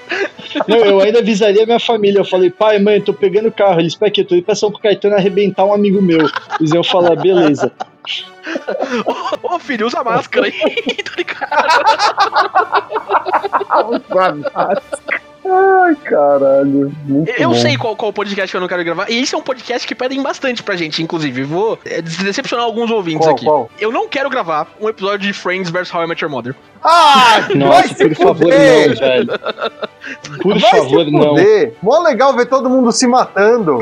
Não, 0.67 0.79
eu 0.79 1.01
ainda 1.01 1.19
avisaria 1.19 1.67
minha 1.67 1.81
família. 1.81 2.21
Eu 2.21 2.25
falei, 2.25 2.51
pai, 2.51 2.79
mãe, 2.79 2.97
eu 2.97 3.05
tô 3.05 3.13
pegando 3.13 3.49
o 3.49 3.53
carro. 3.53 3.81
Eles, 3.81 3.95
pra 3.95 4.11
quê? 4.11 4.25
Tô 4.25 4.35
indo 4.35 4.45
pra 4.45 4.55
São 4.55 4.73
Caetano 4.73 5.17
arrebentar 5.17 5.65
um 5.65 5.75
amigo 5.75 6.01
meu. 6.01 6.27
Eles 6.59 6.73
iam 6.73 6.85
falar, 6.85 7.17
beleza. 7.17 7.71
Ô, 9.43 9.55
ô, 9.55 9.59
filho, 9.59 9.87
usa 9.87 10.05
máscara 10.05 10.47
aí, 10.47 10.53
tá 11.03 11.13
ligado? 11.17 11.55
Ai, 15.47 15.95
caralho. 15.97 16.93
Eu 17.37 17.51
bom. 17.51 17.55
sei 17.55 17.77
qual, 17.77 17.95
qual 17.95 18.13
podcast 18.13 18.51
que 18.51 18.57
eu 18.57 18.61
não 18.61 18.69
quero 18.69 18.83
gravar. 18.83 19.11
E 19.11 19.21
esse 19.21 19.35
é 19.35 19.39
um 19.39 19.43
podcast 19.43 19.87
que 19.87 19.95
pedem 19.95 20.23
bastante 20.23 20.63
pra 20.63 20.75
gente, 20.77 21.03
inclusive. 21.03 21.43
Vou 21.45 21.79
é, 21.85 22.01
decepcionar 22.01 22.65
alguns 22.65 22.91
ouvintes 22.91 23.27
Qual, 23.27 23.35
aqui. 23.37 23.45
qual? 23.45 23.71
Eu 23.79 23.93
não 23.93 24.09
quero 24.09 24.31
gravar 24.31 24.69
um 24.81 24.89
episódio 24.89 25.27
de 25.27 25.33
Friends 25.33 25.71
vs 25.71 25.93
How 25.93 26.05
I 26.05 26.07
Met 26.07 26.23
Your 26.23 26.31
Mother. 26.31 26.55
Ah, 26.83 27.41
vai 27.49 27.57
Nossa, 27.57 27.95
se 27.95 28.09
por 28.09 28.17
favor, 28.17 28.37
fuder. 28.37 28.89
não, 28.89 28.97
velho. 28.97 29.31
Por 30.43 30.59
Vai 30.59 30.71
favor, 30.71 31.07
não. 31.11 31.35
Mó 31.83 31.99
legal 32.03 32.35
ver 32.35 32.47
todo 32.47 32.69
mundo 32.69 32.93
se 32.93 33.07
matando. 33.07 33.79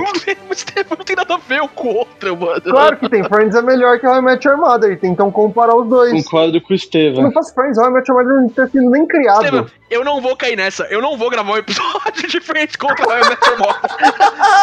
Mas 0.49 0.65
não 0.89 0.97
tem 1.05 1.17
nada 1.17 1.35
a 1.35 1.39
ver 1.39 1.63
um 1.63 1.69
com 1.69 1.89
o 1.89 1.97
outro, 1.97 2.37
mano. 2.37 2.61
Claro 2.63 2.97
que 2.97 3.09
tem 3.09 3.25
Friends 3.25 3.55
é 3.55 3.63
melhor 3.63 3.99
que 3.99 4.07
How 4.07 4.17
I 4.19 4.23
Met 4.23 4.47
Your 4.47 4.57
Mother. 4.59 4.99
Tentam 5.01 5.31
comparar 5.31 5.75
os 5.75 5.89
dois. 5.89 6.25
Concordo 6.25 6.61
com 6.61 6.75
o 6.75 6.79
Se 6.79 6.89
não 6.95 7.03
Estevam. 7.03 7.33
fosse 7.33 7.55
Friends, 7.55 7.79
How 7.79 7.87
I 7.89 7.91
Met 7.93 8.11
Your 8.11 8.23
Mother 8.23 8.41
não 8.43 8.49
ter 8.49 8.69
sido 8.71 8.91
nem 8.91 9.07
criado. 9.07 9.45
Estevam, 9.45 9.67
eu 9.91 10.05
não 10.05 10.21
vou 10.21 10.37
cair 10.37 10.57
nessa. 10.57 10.85
Eu 10.85 11.01
não 11.03 11.17
vou 11.17 11.31
gravar 11.31 11.53
um 11.53 11.57
episódio 11.57 12.29
de 12.29 12.41
Friends 12.41 12.77
contra 12.77 13.05
How 13.07 13.19
I 13.19 13.29
Met 13.29 13.49
Your 13.49 13.59
Mother. 13.59 13.81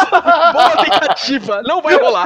Boa 0.54 0.78
tentativa, 0.84 1.62
não 1.64 1.82
vai 1.82 1.96
rolar. 1.98 2.26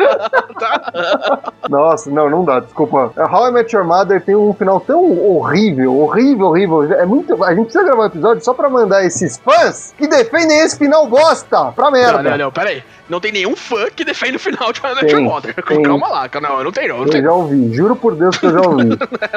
Tá? 0.60 1.54
Nossa, 1.70 2.10
não, 2.10 2.30
não 2.30 2.46
dá, 2.46 2.60
desculpa. 2.60 3.12
How 3.18 3.48
I 3.48 3.52
Met 3.52 3.76
Your 3.76 3.86
Mother 3.86 4.22
tem 4.24 4.36
um 4.36 4.54
final 4.54 4.80
tão 4.80 5.04
horrível, 5.28 5.98
horrível, 6.00 6.48
horrível. 6.48 6.84
É 6.94 7.06
muito. 7.06 7.44
A 7.44 7.54
gente 7.54 7.66
precisa 7.66 7.84
gravar 7.84 8.04
um 8.04 8.08
episódio 8.08 8.44
só 8.44 8.54
pra 8.54 8.70
mandar 8.70 9.04
esses 9.24 9.38
fãs 9.38 9.94
que 9.98 10.08
defendem 10.08 10.60
esse 10.60 10.78
final 10.78 11.08
bosta 11.08 11.72
pra 11.72 11.90
merda. 11.90 12.22
Não, 12.22 12.32
não, 12.32 12.38
não, 12.38 12.52
pera 12.52 12.70
aí. 12.70 12.84
Não 13.10 13.20
tem 13.20 13.32
nenhum 13.32 13.56
fã 13.56 13.90
que 13.94 14.06
defende 14.06 14.38
o 14.38 14.40
final 14.40 14.72
de 14.72 14.82
How 14.82 14.92
I 14.92 14.96
Met 14.96 15.12
Your 15.14 15.22
Mother. 15.22 15.54
Calma 15.56 16.08
lá, 16.08 16.30
não, 16.42 16.58
eu 16.58 16.64
não 16.64 16.72
tenho, 16.72 16.96
não 16.96 17.04
Eu 17.04 17.10
tenho. 17.10 17.24
já 17.24 17.32
ouvi, 17.34 17.74
juro 17.74 17.96
por 17.96 18.16
Deus 18.16 18.38
que 18.38 18.46
eu 18.46 18.52
já 18.54 18.62
ouvi. 18.68 18.90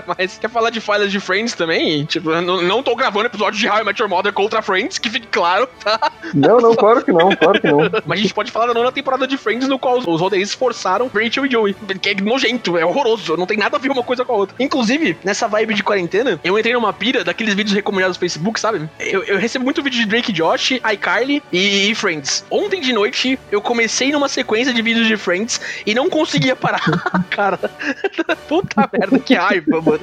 Mas 0.06 0.38
quer 0.38 0.48
falar 0.48 0.70
de 0.70 0.80
falhas 0.80 1.10
de 1.10 1.18
Friends 1.20 1.54
também? 1.54 2.04
Tipo, 2.04 2.30
eu 2.30 2.42
não, 2.42 2.62
não 2.62 2.82
tô 2.82 2.94
gravando 2.94 3.26
episódio 3.26 3.58
de 3.58 3.68
How 3.68 3.80
I 3.80 3.84
Met 3.84 4.00
Your 4.00 4.08
Mother 4.08 4.32
contra 4.32 4.62
Friends, 4.62 4.98
que 4.98 5.10
fique 5.10 5.26
claro, 5.26 5.68
tá? 5.82 6.10
não, 6.32 6.58
não, 6.58 6.74
claro 6.74 7.04
que 7.04 7.12
não, 7.12 7.34
claro 7.34 7.60
que 7.60 7.66
não. 7.66 7.78
Mas 8.06 8.20
a 8.20 8.22
gente 8.22 8.34
pode 8.34 8.50
falar 8.52 8.66
da 8.66 8.74
nona 8.74 8.92
temporada 8.92 9.26
de 9.26 9.36
Friends, 9.36 9.68
no 9.68 9.78
qual 9.78 9.98
os, 9.98 10.06
os 10.06 10.20
roteiristas 10.20 10.56
forçaram 10.56 11.10
Rachel 11.12 11.46
e 11.46 11.50
Joey. 11.50 11.76
Que 12.00 12.10
é 12.10 12.14
nojento, 12.14 12.78
é 12.78 12.84
horroroso, 12.84 13.36
não 13.36 13.46
tem 13.46 13.58
nada 13.58 13.76
a 13.76 13.80
ver 13.80 13.90
uma 13.90 14.02
coisa 14.02 14.24
com 14.24 14.32
a 14.32 14.36
outra. 14.36 14.56
Inclusive, 14.60 15.18
nessa 15.24 15.48
vibe 15.48 15.74
de 15.74 15.82
quarentena, 15.82 16.40
eu 16.42 16.58
entrei 16.58 16.72
numa 16.72 16.92
pira 16.92 17.24
daqueles 17.24 17.54
vídeos 17.54 17.74
recomendados 17.74 18.16
no 18.16 18.20
Facebook, 18.20 18.60
sabe? 18.60 18.88
Eu, 19.00 19.24
eu 19.24 19.38
recebo 19.38 19.64
muito 19.64 19.75
vídeo 19.82 20.00
de 20.00 20.06
Drake 20.06 20.32
Josh, 20.32 20.72
iCarly 20.92 21.42
e, 21.52 21.94
Friends. 21.94 22.44
Ontem 22.50 22.80
de 22.80 22.92
noite, 22.92 23.38
eu 23.50 23.60
comecei 23.60 24.12
numa 24.12 24.28
sequência 24.28 24.72
de 24.72 24.82
vídeos 24.82 25.06
de 25.06 25.16
Friends 25.16 25.60
e 25.86 25.94
não 25.94 26.08
conseguia 26.10 26.54
parar. 26.56 26.82
Cara, 27.30 27.58
puta 28.48 28.88
merda, 28.92 29.18
que 29.18 29.34
raiva, 29.34 29.80
mano. 29.82 30.00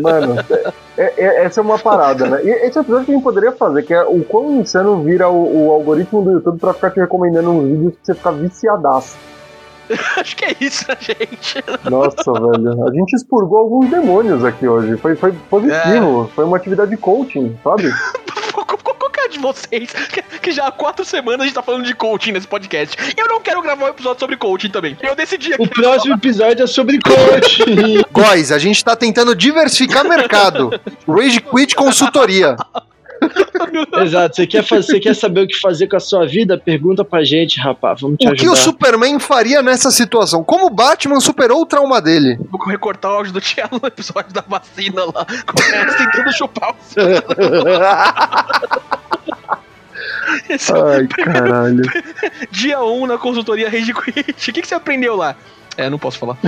Mano, 0.00 0.36
é- 0.96 1.12
é- 1.16 1.44
essa 1.44 1.60
é 1.60 1.62
uma 1.62 1.78
parada, 1.78 2.26
né? 2.28 2.40
E 2.44 2.48
esse 2.66 2.78
episódio 2.78 3.04
que 3.06 3.12
a 3.12 3.14
gente 3.14 3.22
poderia 3.24 3.52
fazer, 3.52 3.82
que 3.84 3.94
é 3.94 4.02
o 4.02 4.22
quão 4.24 4.60
insano 4.60 5.02
vira 5.02 5.28
o, 5.28 5.66
o 5.68 5.72
algoritmo 5.72 6.22
do 6.22 6.32
YouTube 6.32 6.58
pra 6.58 6.72
ficar 6.74 6.90
te 6.90 7.00
recomendando 7.00 7.50
uns 7.50 7.68
vídeos 7.70 7.92
que 7.94 8.06
você 8.06 8.14
fica 8.14 8.32
viciadaço. 8.32 9.16
Acho 10.18 10.36
que 10.36 10.44
é 10.44 10.54
isso, 10.60 10.84
né, 10.86 10.96
gente? 11.00 11.64
Nossa, 11.90 12.30
velho. 12.32 12.86
A 12.86 12.92
gente 12.92 13.14
expurgou 13.16 13.58
alguns 13.58 13.88
demônios 13.90 14.44
aqui 14.44 14.68
hoje. 14.68 14.96
Foi, 14.98 15.16
foi 15.16 15.32
positivo. 15.48 16.30
Foi 16.34 16.44
uma 16.44 16.58
atividade 16.58 16.90
de 16.90 16.96
coaching, 16.98 17.56
sabe? 17.64 17.90
Qual 18.52 18.66
qual 18.66 19.10
que 19.10 19.20
é 19.20 19.27
de 19.38 19.42
vocês 19.42 19.90
que, 19.92 20.22
que 20.40 20.50
já 20.52 20.66
há 20.66 20.70
quatro 20.70 21.04
semanas 21.04 21.40
a 21.40 21.44
gente 21.44 21.54
tá 21.54 21.62
falando 21.62 21.84
de 21.84 21.94
coaching 21.94 22.32
nesse 22.32 22.46
podcast? 22.46 22.96
Eu 23.16 23.28
não 23.28 23.40
quero 23.40 23.62
gravar 23.62 23.86
um 23.86 23.88
episódio 23.88 24.20
sobre 24.20 24.36
coaching 24.36 24.68
também. 24.68 24.96
Eu 25.02 25.14
decidi 25.14 25.54
aqui. 25.54 25.62
O 25.62 25.68
próximo 25.68 26.14
episódio 26.14 26.64
é 26.64 26.66
sobre 26.66 26.98
coach. 27.00 27.64
Góis, 28.12 28.52
a 28.52 28.58
gente 28.58 28.84
tá 28.84 28.94
tentando 28.96 29.34
diversificar 29.34 30.04
mercado. 30.04 30.70
Rage 31.06 31.40
Quit 31.40 31.74
Consultoria. 31.74 32.56
Exato. 34.02 34.36
Você 34.36 34.46
quer, 34.46 34.62
fazer, 34.62 34.82
você 34.82 35.00
quer 35.00 35.14
saber 35.14 35.40
o 35.42 35.46
que 35.48 35.58
fazer 35.58 35.88
com 35.88 35.96
a 35.96 36.00
sua 36.00 36.26
vida? 36.26 36.56
Pergunta 36.58 37.04
pra 37.04 37.24
gente, 37.24 37.58
rapaz. 37.60 38.00
Vamos 38.00 38.18
te 38.18 38.28
O 38.28 38.34
que 38.34 38.46
o 38.46 38.52
ajudar. 38.52 38.62
Superman 38.62 39.18
faria 39.18 39.62
nessa 39.62 39.90
situação? 39.90 40.44
Como 40.44 40.66
o 40.66 40.70
Batman 40.70 41.20
superou 41.20 41.62
o 41.62 41.66
trauma 41.66 42.00
dele? 42.00 42.38
Vou 42.50 42.62
recortar 42.64 43.10
o 43.10 43.14
áudio 43.14 43.32
do 43.32 43.40
Tiago 43.40 43.78
no 43.82 43.88
episódio 43.88 44.32
da 44.32 44.44
vacina 44.46 45.04
lá. 45.04 45.26
Começa 45.46 45.98
tentando 45.98 46.32
chupar 46.32 46.70
o 46.70 46.74
Esse 50.48 50.72
é 50.72 50.80
Ai, 50.80 51.06
caralho. 51.06 51.82
dia 52.50 52.82
1 52.82 53.02
um 53.02 53.06
na 53.06 53.18
consultoria 53.18 53.70
Rage 53.70 53.92
Quit. 53.94 54.50
O 54.50 54.54
que, 54.54 54.62
que 54.62 54.68
você 54.68 54.74
aprendeu 54.74 55.16
lá? 55.16 55.36
É, 55.76 55.88
não 55.88 55.98
posso 55.98 56.18
falar. 56.18 56.36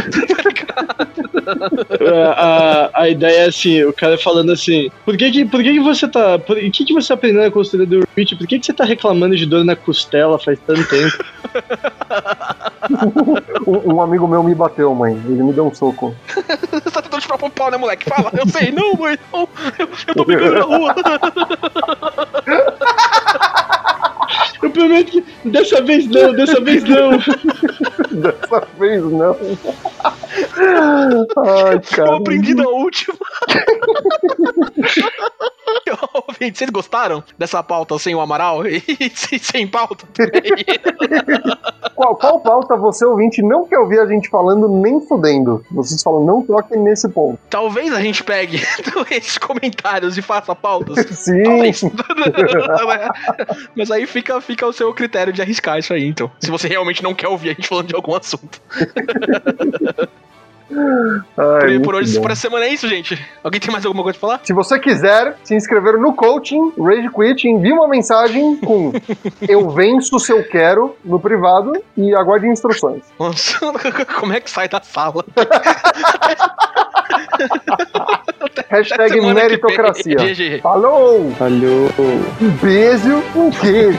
É, 2.01 2.23
a, 2.37 2.91
a 2.95 3.09
ideia 3.09 3.45
é 3.45 3.47
assim, 3.47 3.83
o 3.83 3.93
cara 3.93 4.17
falando 4.17 4.53
assim, 4.53 4.91
por 5.05 5.17
que 5.17 5.31
que, 5.31 5.45
por 5.45 5.63
que, 5.63 5.73
que 5.73 5.81
você 5.81 6.07
tá. 6.07 6.39
Por 6.39 6.57
que, 6.57 6.85
que 6.85 6.95
você 6.95 7.13
aprendeu 7.13 7.43
na 7.43 7.51
consultoria 7.51 7.87
do 7.87 8.07
Rich? 8.17 8.37
Por 8.37 8.47
que, 8.47 8.59
que 8.59 8.67
você 8.67 8.73
tá 8.73 8.85
reclamando 8.85 9.37
de 9.37 9.47
dor 9.47 9.65
na 9.65 9.75
costela 9.75 10.39
faz 10.39 10.59
tanto 10.67 10.85
tempo? 10.89 11.25
Um, 13.67 13.95
um 13.95 14.03
amigo 14.03 14.27
meu 14.27 14.43
me 14.43 14.55
bateu, 14.55 14.93
mãe. 14.95 15.13
Ele 15.13 15.43
me 15.43 15.53
deu 15.53 15.67
um 15.67 15.75
soco. 15.75 16.15
Você 16.73 16.91
tá 16.91 17.03
tentando 17.03 17.23
chupar 17.23 17.45
o 17.45 17.51
pau, 17.51 17.71
né, 17.71 17.77
moleque? 17.77 18.09
Fala. 18.09 18.33
Eu 18.37 18.49
sei. 18.49 18.73
Não, 18.73 18.95
mãe. 18.95 19.17
Não. 19.33 19.49
Eu, 19.79 19.89
eu 20.09 20.15
tô 20.15 20.25
brigando 20.25 20.55
na 20.59 20.65
rua. 20.65 20.95
Eu 24.63 24.71
prometo 24.71 25.11
que 25.11 25.25
dessa 25.49 25.83
vez 25.83 26.07
não, 26.07 26.33
dessa 26.33 26.61
vez 26.61 26.85
não. 26.85 27.11
Dessa 28.11 28.67
vez 28.79 29.03
não. 29.05 29.37
Ai, 31.37 31.75
Eu 31.75 31.81
cara. 31.97 32.17
aprendi 32.17 32.55
na 32.55 32.69
última. 32.69 33.17
Ouvinte, 36.29 36.59
vocês 36.59 36.71
gostaram 36.71 37.23
dessa 37.39 37.63
pauta 37.63 37.99
sem 37.99 38.15
o 38.15 38.21
Amaral 38.21 38.67
e 38.67 38.83
sem, 39.39 39.67
pauta? 39.67 40.07
Qual, 41.95 42.17
qual 42.17 42.41
pauta 42.41 42.77
você, 42.77 43.05
ouvinte, 43.05 43.43
não 43.43 43.67
quer 43.67 43.79
ouvir 43.79 44.01
a 44.01 44.07
gente 44.07 44.29
falando 44.29 44.69
nem 44.69 45.01
fudendo? 45.01 45.65
Vocês 45.71 46.03
falam, 46.03 46.25
não 46.25 46.43
toquem 46.43 46.81
nesse 46.81 47.09
ponto. 47.09 47.39
Talvez 47.49 47.93
a 47.93 48.01
gente 48.01 48.25
pegue 48.25 48.61
esses 49.11 49.39
comentários 49.39 50.17
e 50.17 50.23
faça 50.23 50.55
pautas. 50.55 51.07
Sim. 51.11 51.43
Talvez. 51.43 51.83
Mas 53.77 53.91
aí 53.91 54.07
fica, 54.07 54.41
fica 54.41 54.67
o 54.67 54.73
seu 54.73 54.93
critério 54.95 55.33
de 55.33 55.43
arriscar 55.43 55.79
isso 55.79 55.93
aí, 55.93 56.07
então. 56.07 56.31
Se 56.41 56.51
você 56.51 56.69
realmente 56.69 57.03
não 57.03 57.15
quer 57.15 57.29
ouvir 57.29 57.51
a 57.51 57.55
gente 57.55 57.69
falando 57.69 57.89
de 57.89 57.95
algum 57.95 58.15
assunto. 58.15 58.61
Ai, 61.37 61.79
Por, 61.81 61.95
hoje, 61.95 62.17
bom. 62.17 62.23
por 62.23 62.31
essa 62.31 62.43
semana 62.43 62.65
é 62.67 62.69
isso, 62.73 62.89
gente. 62.89 63.19
Alguém 63.43 63.61
tem 63.61 63.71
mais 63.71 63.85
alguma 63.85 64.03
coisa 64.03 64.19
pra 64.19 64.29
falar? 64.29 64.41
Se 64.45 64.53
você 64.53 64.79
quiser 64.79 65.37
se 65.43 65.55
inscrever 65.55 65.99
no 65.99 66.15
coaching, 66.15 66.73
Rage 66.79 67.09
Quit, 67.11 67.49
envie 67.49 67.73
uma 67.73 67.89
mensagem 67.89 68.57
com 68.57 68.93
eu 69.49 69.71
venço 69.71 70.19
se 70.19 70.33
eu 70.33 70.45
quero 70.45 70.97
no 71.05 71.19
privado 71.19 71.73
e 71.97 72.15
aguarde 72.15 72.47
instruções. 72.47 73.03
Nossa, 73.19 73.59
como 74.19 74.33
é 74.33 74.41
que 74.41 74.51
sai 74.51 74.69
da 74.69 74.81
sala? 74.81 75.25
Hashtag 78.69 79.21
meritocracia. 79.21 80.17
Falou! 80.63 81.33
Falhou. 81.33 81.89
Um 82.41 82.51
beijo, 82.63 83.23
um 83.35 83.51
queijo. 83.51 83.99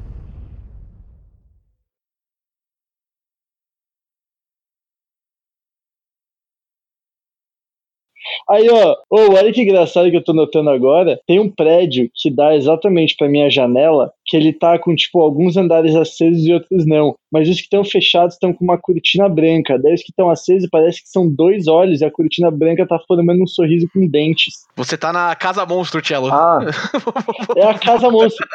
Aí, 8.51 8.67
ó, 8.69 8.97
ô, 9.09 9.33
olha 9.33 9.51
que 9.53 9.61
engraçado 9.61 10.11
que 10.11 10.17
eu 10.17 10.23
tô 10.23 10.33
notando 10.33 10.69
agora. 10.69 11.19
Tem 11.25 11.39
um 11.39 11.49
prédio 11.49 12.09
que 12.13 12.29
dá 12.29 12.53
exatamente 12.55 13.15
pra 13.17 13.29
minha 13.29 13.49
janela, 13.49 14.11
que 14.25 14.35
ele 14.35 14.51
tá 14.51 14.77
com, 14.77 14.93
tipo, 14.93 15.21
alguns 15.21 15.55
andares 15.55 15.95
acesos 15.95 16.45
e 16.45 16.51
outros 16.51 16.85
não. 16.85 17.15
Mas 17.31 17.47
os 17.47 17.55
que 17.55 17.63
estão 17.63 17.83
fechados 17.85 18.35
estão 18.35 18.51
com 18.51 18.63
uma 18.63 18.77
cortina 18.77 19.29
branca. 19.29 19.79
Daí 19.79 19.93
os 19.93 20.03
que 20.03 20.11
estão 20.11 20.29
acesos 20.29 20.67
parece 20.69 21.01
que 21.01 21.09
são 21.09 21.29
dois 21.29 21.67
olhos 21.67 22.01
e 22.01 22.05
a 22.05 22.11
cortina 22.11 22.51
branca 22.51 22.85
tá 22.85 22.99
formando 23.07 23.41
um 23.41 23.47
sorriso 23.47 23.87
com 23.93 24.05
dentes. 24.05 24.65
Você 24.75 24.97
tá 24.97 25.13
na 25.13 25.33
Casa 25.35 25.65
Monstro, 25.65 26.05
Cello. 26.05 26.27
Ah, 26.27 26.59
É 27.55 27.65
a 27.65 27.77
casa 27.77 28.09
monstro. 28.09 28.45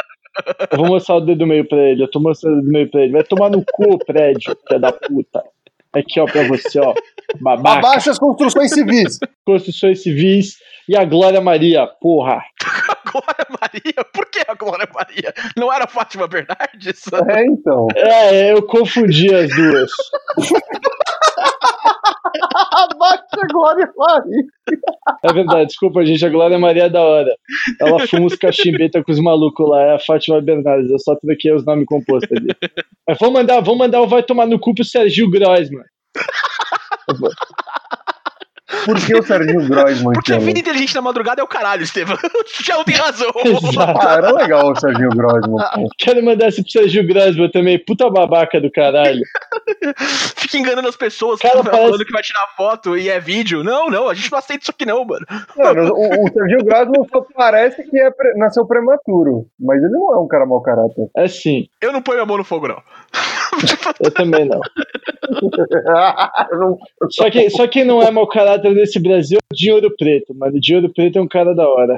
Eu 0.70 0.78
vou 0.78 0.88
mostrar 0.88 1.16
o 1.16 1.20
dedo 1.20 1.46
meio 1.46 1.66
pra 1.66 1.78
ele. 1.78 2.02
Eu 2.02 2.10
tô 2.10 2.20
mostrando 2.20 2.58
o 2.58 2.60
dedo 2.60 2.70
meio 2.70 2.90
pra 2.90 3.02
ele. 3.02 3.12
Vai 3.12 3.24
tomar 3.24 3.50
no 3.50 3.64
cu 3.72 3.94
o 3.94 3.98
prédio, 3.98 4.56
filha 4.66 4.78
da 4.78 4.92
puta. 4.92 5.42
Aqui, 5.96 6.20
ó, 6.20 6.26
pra 6.26 6.46
você, 6.46 6.78
ó. 6.78 6.94
Babaca. 7.40 7.78
abaixa 7.78 8.10
as 8.10 8.18
construções 8.18 8.70
civis. 8.72 9.18
Construções 9.44 10.02
civis 10.02 10.56
e 10.88 10.96
a 10.96 11.04
Glória 11.04 11.40
Maria, 11.40 11.86
porra. 12.00 12.34
A 12.64 12.98
Glória 13.10 13.46
Maria? 13.60 14.04
Por 14.12 14.26
que 14.26 14.44
a 14.46 14.54
Glória 14.54 14.88
Maria? 14.94 15.34
Não 15.56 15.72
era 15.72 15.84
a 15.84 15.88
Fátima 15.88 16.28
Bernardes? 16.28 17.02
É, 17.28 17.44
então. 17.44 17.88
É, 17.96 18.52
eu 18.52 18.62
confundi 18.66 19.34
as 19.34 19.48
duas. 19.54 19.90
Abaixa 22.72 23.24
a 23.42 23.46
Glória 23.52 23.92
Maria. 23.96 24.44
É 25.24 25.32
verdade, 25.32 25.66
desculpa, 25.66 26.04
gente. 26.04 26.24
A 26.24 26.28
Glória 26.28 26.58
Maria 26.58 26.84
é 26.84 26.88
da 26.88 27.02
hora. 27.02 27.34
Ela 27.80 28.06
fuma 28.06 28.26
os 28.26 28.36
cachimbeta 28.36 29.02
com 29.02 29.12
os 29.12 29.20
malucos 29.20 29.68
lá. 29.68 29.82
É 29.82 29.94
a 29.94 29.98
Fátima 29.98 30.40
Bernardes. 30.40 30.90
Eu 30.90 30.98
só 30.98 31.14
troquei 31.16 31.52
os 31.52 31.64
nomes 31.64 31.86
compostos 31.86 32.30
ali. 32.36 32.48
Mas 33.08 33.18
vamos 33.18 33.34
mandar, 33.34 33.60
vamos 33.60 33.78
mandar 33.78 34.00
o 34.00 34.08
Vai 34.08 34.22
Tomar 34.22 34.46
no 34.46 34.58
Cu 34.58 34.74
pro 34.74 34.84
Sergio 34.84 35.30
Grossman. 35.30 35.84
Por 38.86 38.96
que 39.04 39.14
o 39.14 39.22
Serginho 39.22 39.66
Groisman, 39.68 40.12
Porque 40.14 40.32
a 40.32 40.36
Tiago? 40.36 40.44
vida 40.46 40.60
inteligente 40.60 40.94
da 40.94 41.02
madrugada 41.02 41.40
é 41.42 41.44
o 41.44 41.48
caralho, 41.48 41.82
Estevam. 41.82 42.16
O 42.46 42.64
Cello 42.64 42.84
tem 42.84 42.94
razão. 42.94 43.30
Exato. 43.44 43.98
Ah, 44.00 44.14
era 44.14 44.32
legal 44.32 44.70
o 44.70 44.76
Serginho 44.76 45.08
Groisman. 45.10 45.56
pô. 45.74 45.88
Quero 45.98 46.24
mandar 46.24 46.48
esse 46.48 46.62
pro 46.62 46.70
Sergio 46.70 47.06
Grossman 47.06 47.50
também. 47.50 47.78
Puta 47.84 48.08
babaca 48.08 48.60
do 48.60 48.70
caralho. 48.70 49.20
Fica 50.36 50.56
enganando 50.58 50.88
as 50.88 50.96
pessoas 50.96 51.40
Cara, 51.40 51.62
falando 51.62 51.70
parece- 51.90 52.04
que 52.04 52.12
vai 52.12 52.22
tirar 52.22 52.46
foto 52.56 52.96
e 52.96 53.08
é 53.08 53.18
vídeo. 53.20 53.62
Não, 53.64 53.88
não, 53.90 54.08
a 54.08 54.14
gente 54.14 54.30
não 54.30 54.38
aceita 54.38 54.62
isso 54.62 54.70
aqui 54.70 54.86
não, 54.86 55.04
mano. 55.04 55.26
Mano, 55.56 55.92
o, 55.92 56.24
o 56.26 56.32
Serginho 56.32 56.64
Groisman 56.64 57.04
só 57.10 57.24
parece 57.34 57.82
que 57.88 57.98
é 58.00 58.10
pre- 58.10 58.34
nasceu 58.36 58.66
prematuro. 58.66 59.46
Mas 59.58 59.82
ele 59.82 59.92
não 59.92 60.14
é 60.14 60.18
um 60.18 60.28
cara 60.28 60.46
mau 60.46 60.60
caráter. 60.62 61.08
É 61.16 61.26
sim. 61.28 61.66
Eu 61.80 61.92
não 61.92 62.00
ponho 62.02 62.22
a 62.22 62.26
mão 62.26 62.38
no 62.38 62.44
fogo, 62.44 62.68
não. 62.68 62.80
Eu 64.02 64.10
também 64.10 64.44
não. 64.44 64.60
Só, 67.10 67.30
que, 67.30 67.50
só 67.50 67.66
quem 67.66 67.84
não 67.84 68.02
é 68.02 68.10
mau 68.10 68.26
caráter 68.28 68.72
nesse 68.72 69.00
Brasil 69.00 69.38
é 69.38 69.54
o 69.54 69.56
Dinheiro 69.56 69.94
Preto, 69.96 70.34
mano. 70.34 70.56
O 70.56 70.60
Dinheiro 70.60 70.92
Preto 70.92 71.18
é 71.18 71.22
um 71.22 71.28
cara 71.28 71.54
da 71.54 71.68
hora. 71.68 71.96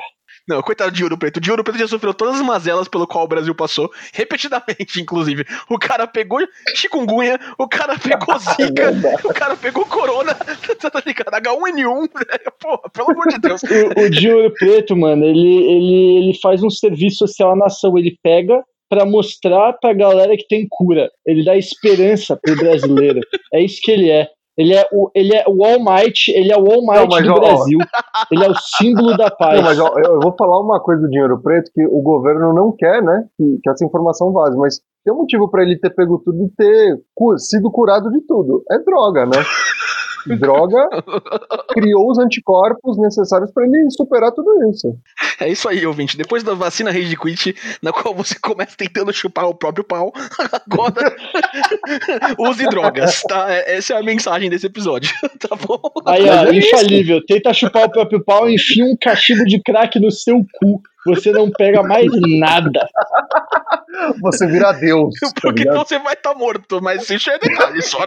Não, 0.49 0.63
coitado 0.63 0.91
de 0.91 1.05
Ouro 1.05 1.19
Preto. 1.19 1.37
O 1.37 1.41
de 1.41 1.51
Ouro 1.51 1.63
Preto 1.63 1.79
já 1.79 1.87
sofreu 1.87 2.15
todas 2.15 2.37
as 2.37 2.41
mazelas 2.41 2.89
pelo 2.89 3.07
qual 3.07 3.25
o 3.25 3.29
Brasil 3.29 3.55
passou, 3.55 3.91
repetidamente, 4.15 4.99
inclusive. 5.03 5.45
O 5.69 5.79
cara 5.79 6.07
pegou 6.07 6.41
chikungunya, 6.75 7.39
o 7.59 7.69
cara 7.69 7.99
pegou 7.99 8.35
zika, 8.41 8.95
o 9.25 9.35
cara 9.35 9.55
pegou 9.57 9.85
corona, 9.85 10.35
tá 10.35 11.03
ligado? 11.05 11.33
H1N1, 11.33 12.01
né? 12.01 12.39
porra, 12.59 12.89
pelo 12.91 13.11
amor 13.11 13.29
de 13.29 13.39
Deus. 13.39 13.63
O, 13.63 14.01
o 14.01 14.11
Dinheiro 14.11 14.51
Preto, 14.55 14.97
mano, 14.97 15.23
ele, 15.23 15.39
ele, 15.39 16.19
ele 16.19 16.39
faz 16.41 16.63
um 16.63 16.71
serviço 16.71 17.19
social 17.19 17.53
à 17.53 17.57
nação. 17.57 17.99
Ele 17.99 18.19
pega 18.23 18.65
pra 18.89 19.05
mostrar 19.05 19.75
pra 19.75 19.93
galera 19.93 20.37
que 20.37 20.47
tem 20.49 20.67
cura. 20.69 21.11
Ele 21.27 21.45
dá 21.45 21.57
esperança 21.57 22.37
pro 22.37 22.57
brasileiro. 22.57 23.21
É 23.53 23.63
isso 23.63 23.81
que 23.83 23.91
ele 23.91 24.11
é. 24.11 24.29
Ele 24.59 24.75
é 24.75 24.85
o, 24.93 25.11
ele 25.15 25.35
é 25.35 25.45
o 25.47 25.65
All 25.65 25.79
Might, 25.79 26.31
ele 26.33 26.53
é 26.53 26.57
o 26.57 26.67
All 26.71 26.83
Might 26.83 27.25
Não, 27.25 27.35
do 27.35 27.41
ó, 27.41 27.41
Brasil. 27.41 27.79
Ele 28.31 28.45
é 28.45 28.51
o 28.51 28.55
símbolo 28.77 29.17
da 29.17 29.31
paz. 29.31 29.57
Não, 29.57 29.63
mas 29.63 29.79
ó, 29.79 29.95
eu 30.05 30.19
vou 30.21 30.35
falar 30.37 30.61
uma 30.61 30.81
coisa 30.81 31.01
do 31.01 31.09
dinheiro 31.09 31.41
preto 31.41 31.71
que 31.73 31.87
o 31.87 32.03
governo 32.03 32.53
não 32.53 32.75
quer, 32.77 33.01
né? 33.01 33.25
Que, 33.37 33.61
que 33.63 33.71
essa 33.71 33.85
informação 33.85 34.33
vaze, 34.33 34.57
mas 34.57 34.81
tem 35.05 35.15
um 35.15 35.19
motivo 35.19 35.49
pra 35.49 35.63
ele 35.63 35.79
ter 35.79 35.91
pego 35.91 36.21
tudo 36.25 36.45
e 36.45 36.51
ter 36.51 36.99
sido 37.39 37.71
curado 37.71 38.11
de 38.11 38.21
tudo. 38.27 38.65
É 38.71 38.79
droga, 38.81 39.25
né? 39.25 39.39
Droga 40.27 40.89
criou 41.71 42.11
os 42.11 42.19
anticorpos 42.19 42.99
necessários 42.99 43.51
pra 43.53 43.65
ele 43.65 43.91
superar 43.91 44.33
tudo 44.33 44.51
isso. 44.71 44.97
É 45.41 45.49
isso 45.49 45.69
aí, 45.69 45.87
ouvinte. 45.87 46.17
Depois 46.17 46.43
da 46.43 46.55
vacina 46.55 46.91
Rage 46.91 47.17
Quit, 47.17 47.55
na 47.83 47.93
qual 47.93 48.15
você 48.15 48.35
começa 48.39 48.77
tentando 48.77 49.13
chupar 49.13 49.47
o 49.47 49.55
próprio 49.55 49.85
pau, 49.85 50.13
agora 50.67 51.15
use 52.39 52.69
drogas, 52.69 53.23
tá? 53.23 53.47
É- 53.53 53.77
Essa 53.77 53.95
é 53.95 53.99
a 53.99 54.03
mensagem 54.03 54.51
desse 54.51 54.67
episódio, 54.67 55.11
tá 55.39 55.55
bom? 55.57 55.81
Aí, 56.07 56.29
ó, 56.29 56.45
é 56.47 56.55
infalível. 56.57 57.25
Tenta 57.27 57.53
chupar 57.53 57.85
o 57.85 57.91
próprio 57.91 58.25
pau 58.25 58.49
e 58.49 58.55
enfia 58.55 58.85
um 58.85 58.97
cachimbo 59.01 59.45
de 59.45 59.61
crack 59.63 59.99
no 60.01 60.11
seu 60.11 60.45
cu. 60.61 60.81
Você 61.07 61.31
não 61.33 61.51
pega 61.51 61.83
mais 61.83 62.07
nada. 62.39 62.87
Você 64.21 64.47
vira 64.47 64.73
Deus. 64.73 65.15
tá 65.21 65.31
Porque 65.41 65.61
ligado? 65.63 65.79
você 65.87 65.99
vai 65.99 66.13
estar 66.15 66.35
morto, 66.35 66.83
mas 66.83 67.09
isso 67.09 67.31
é 67.31 67.39
detalhe 67.39 67.81
só, 67.83 68.01
né? 68.01 68.07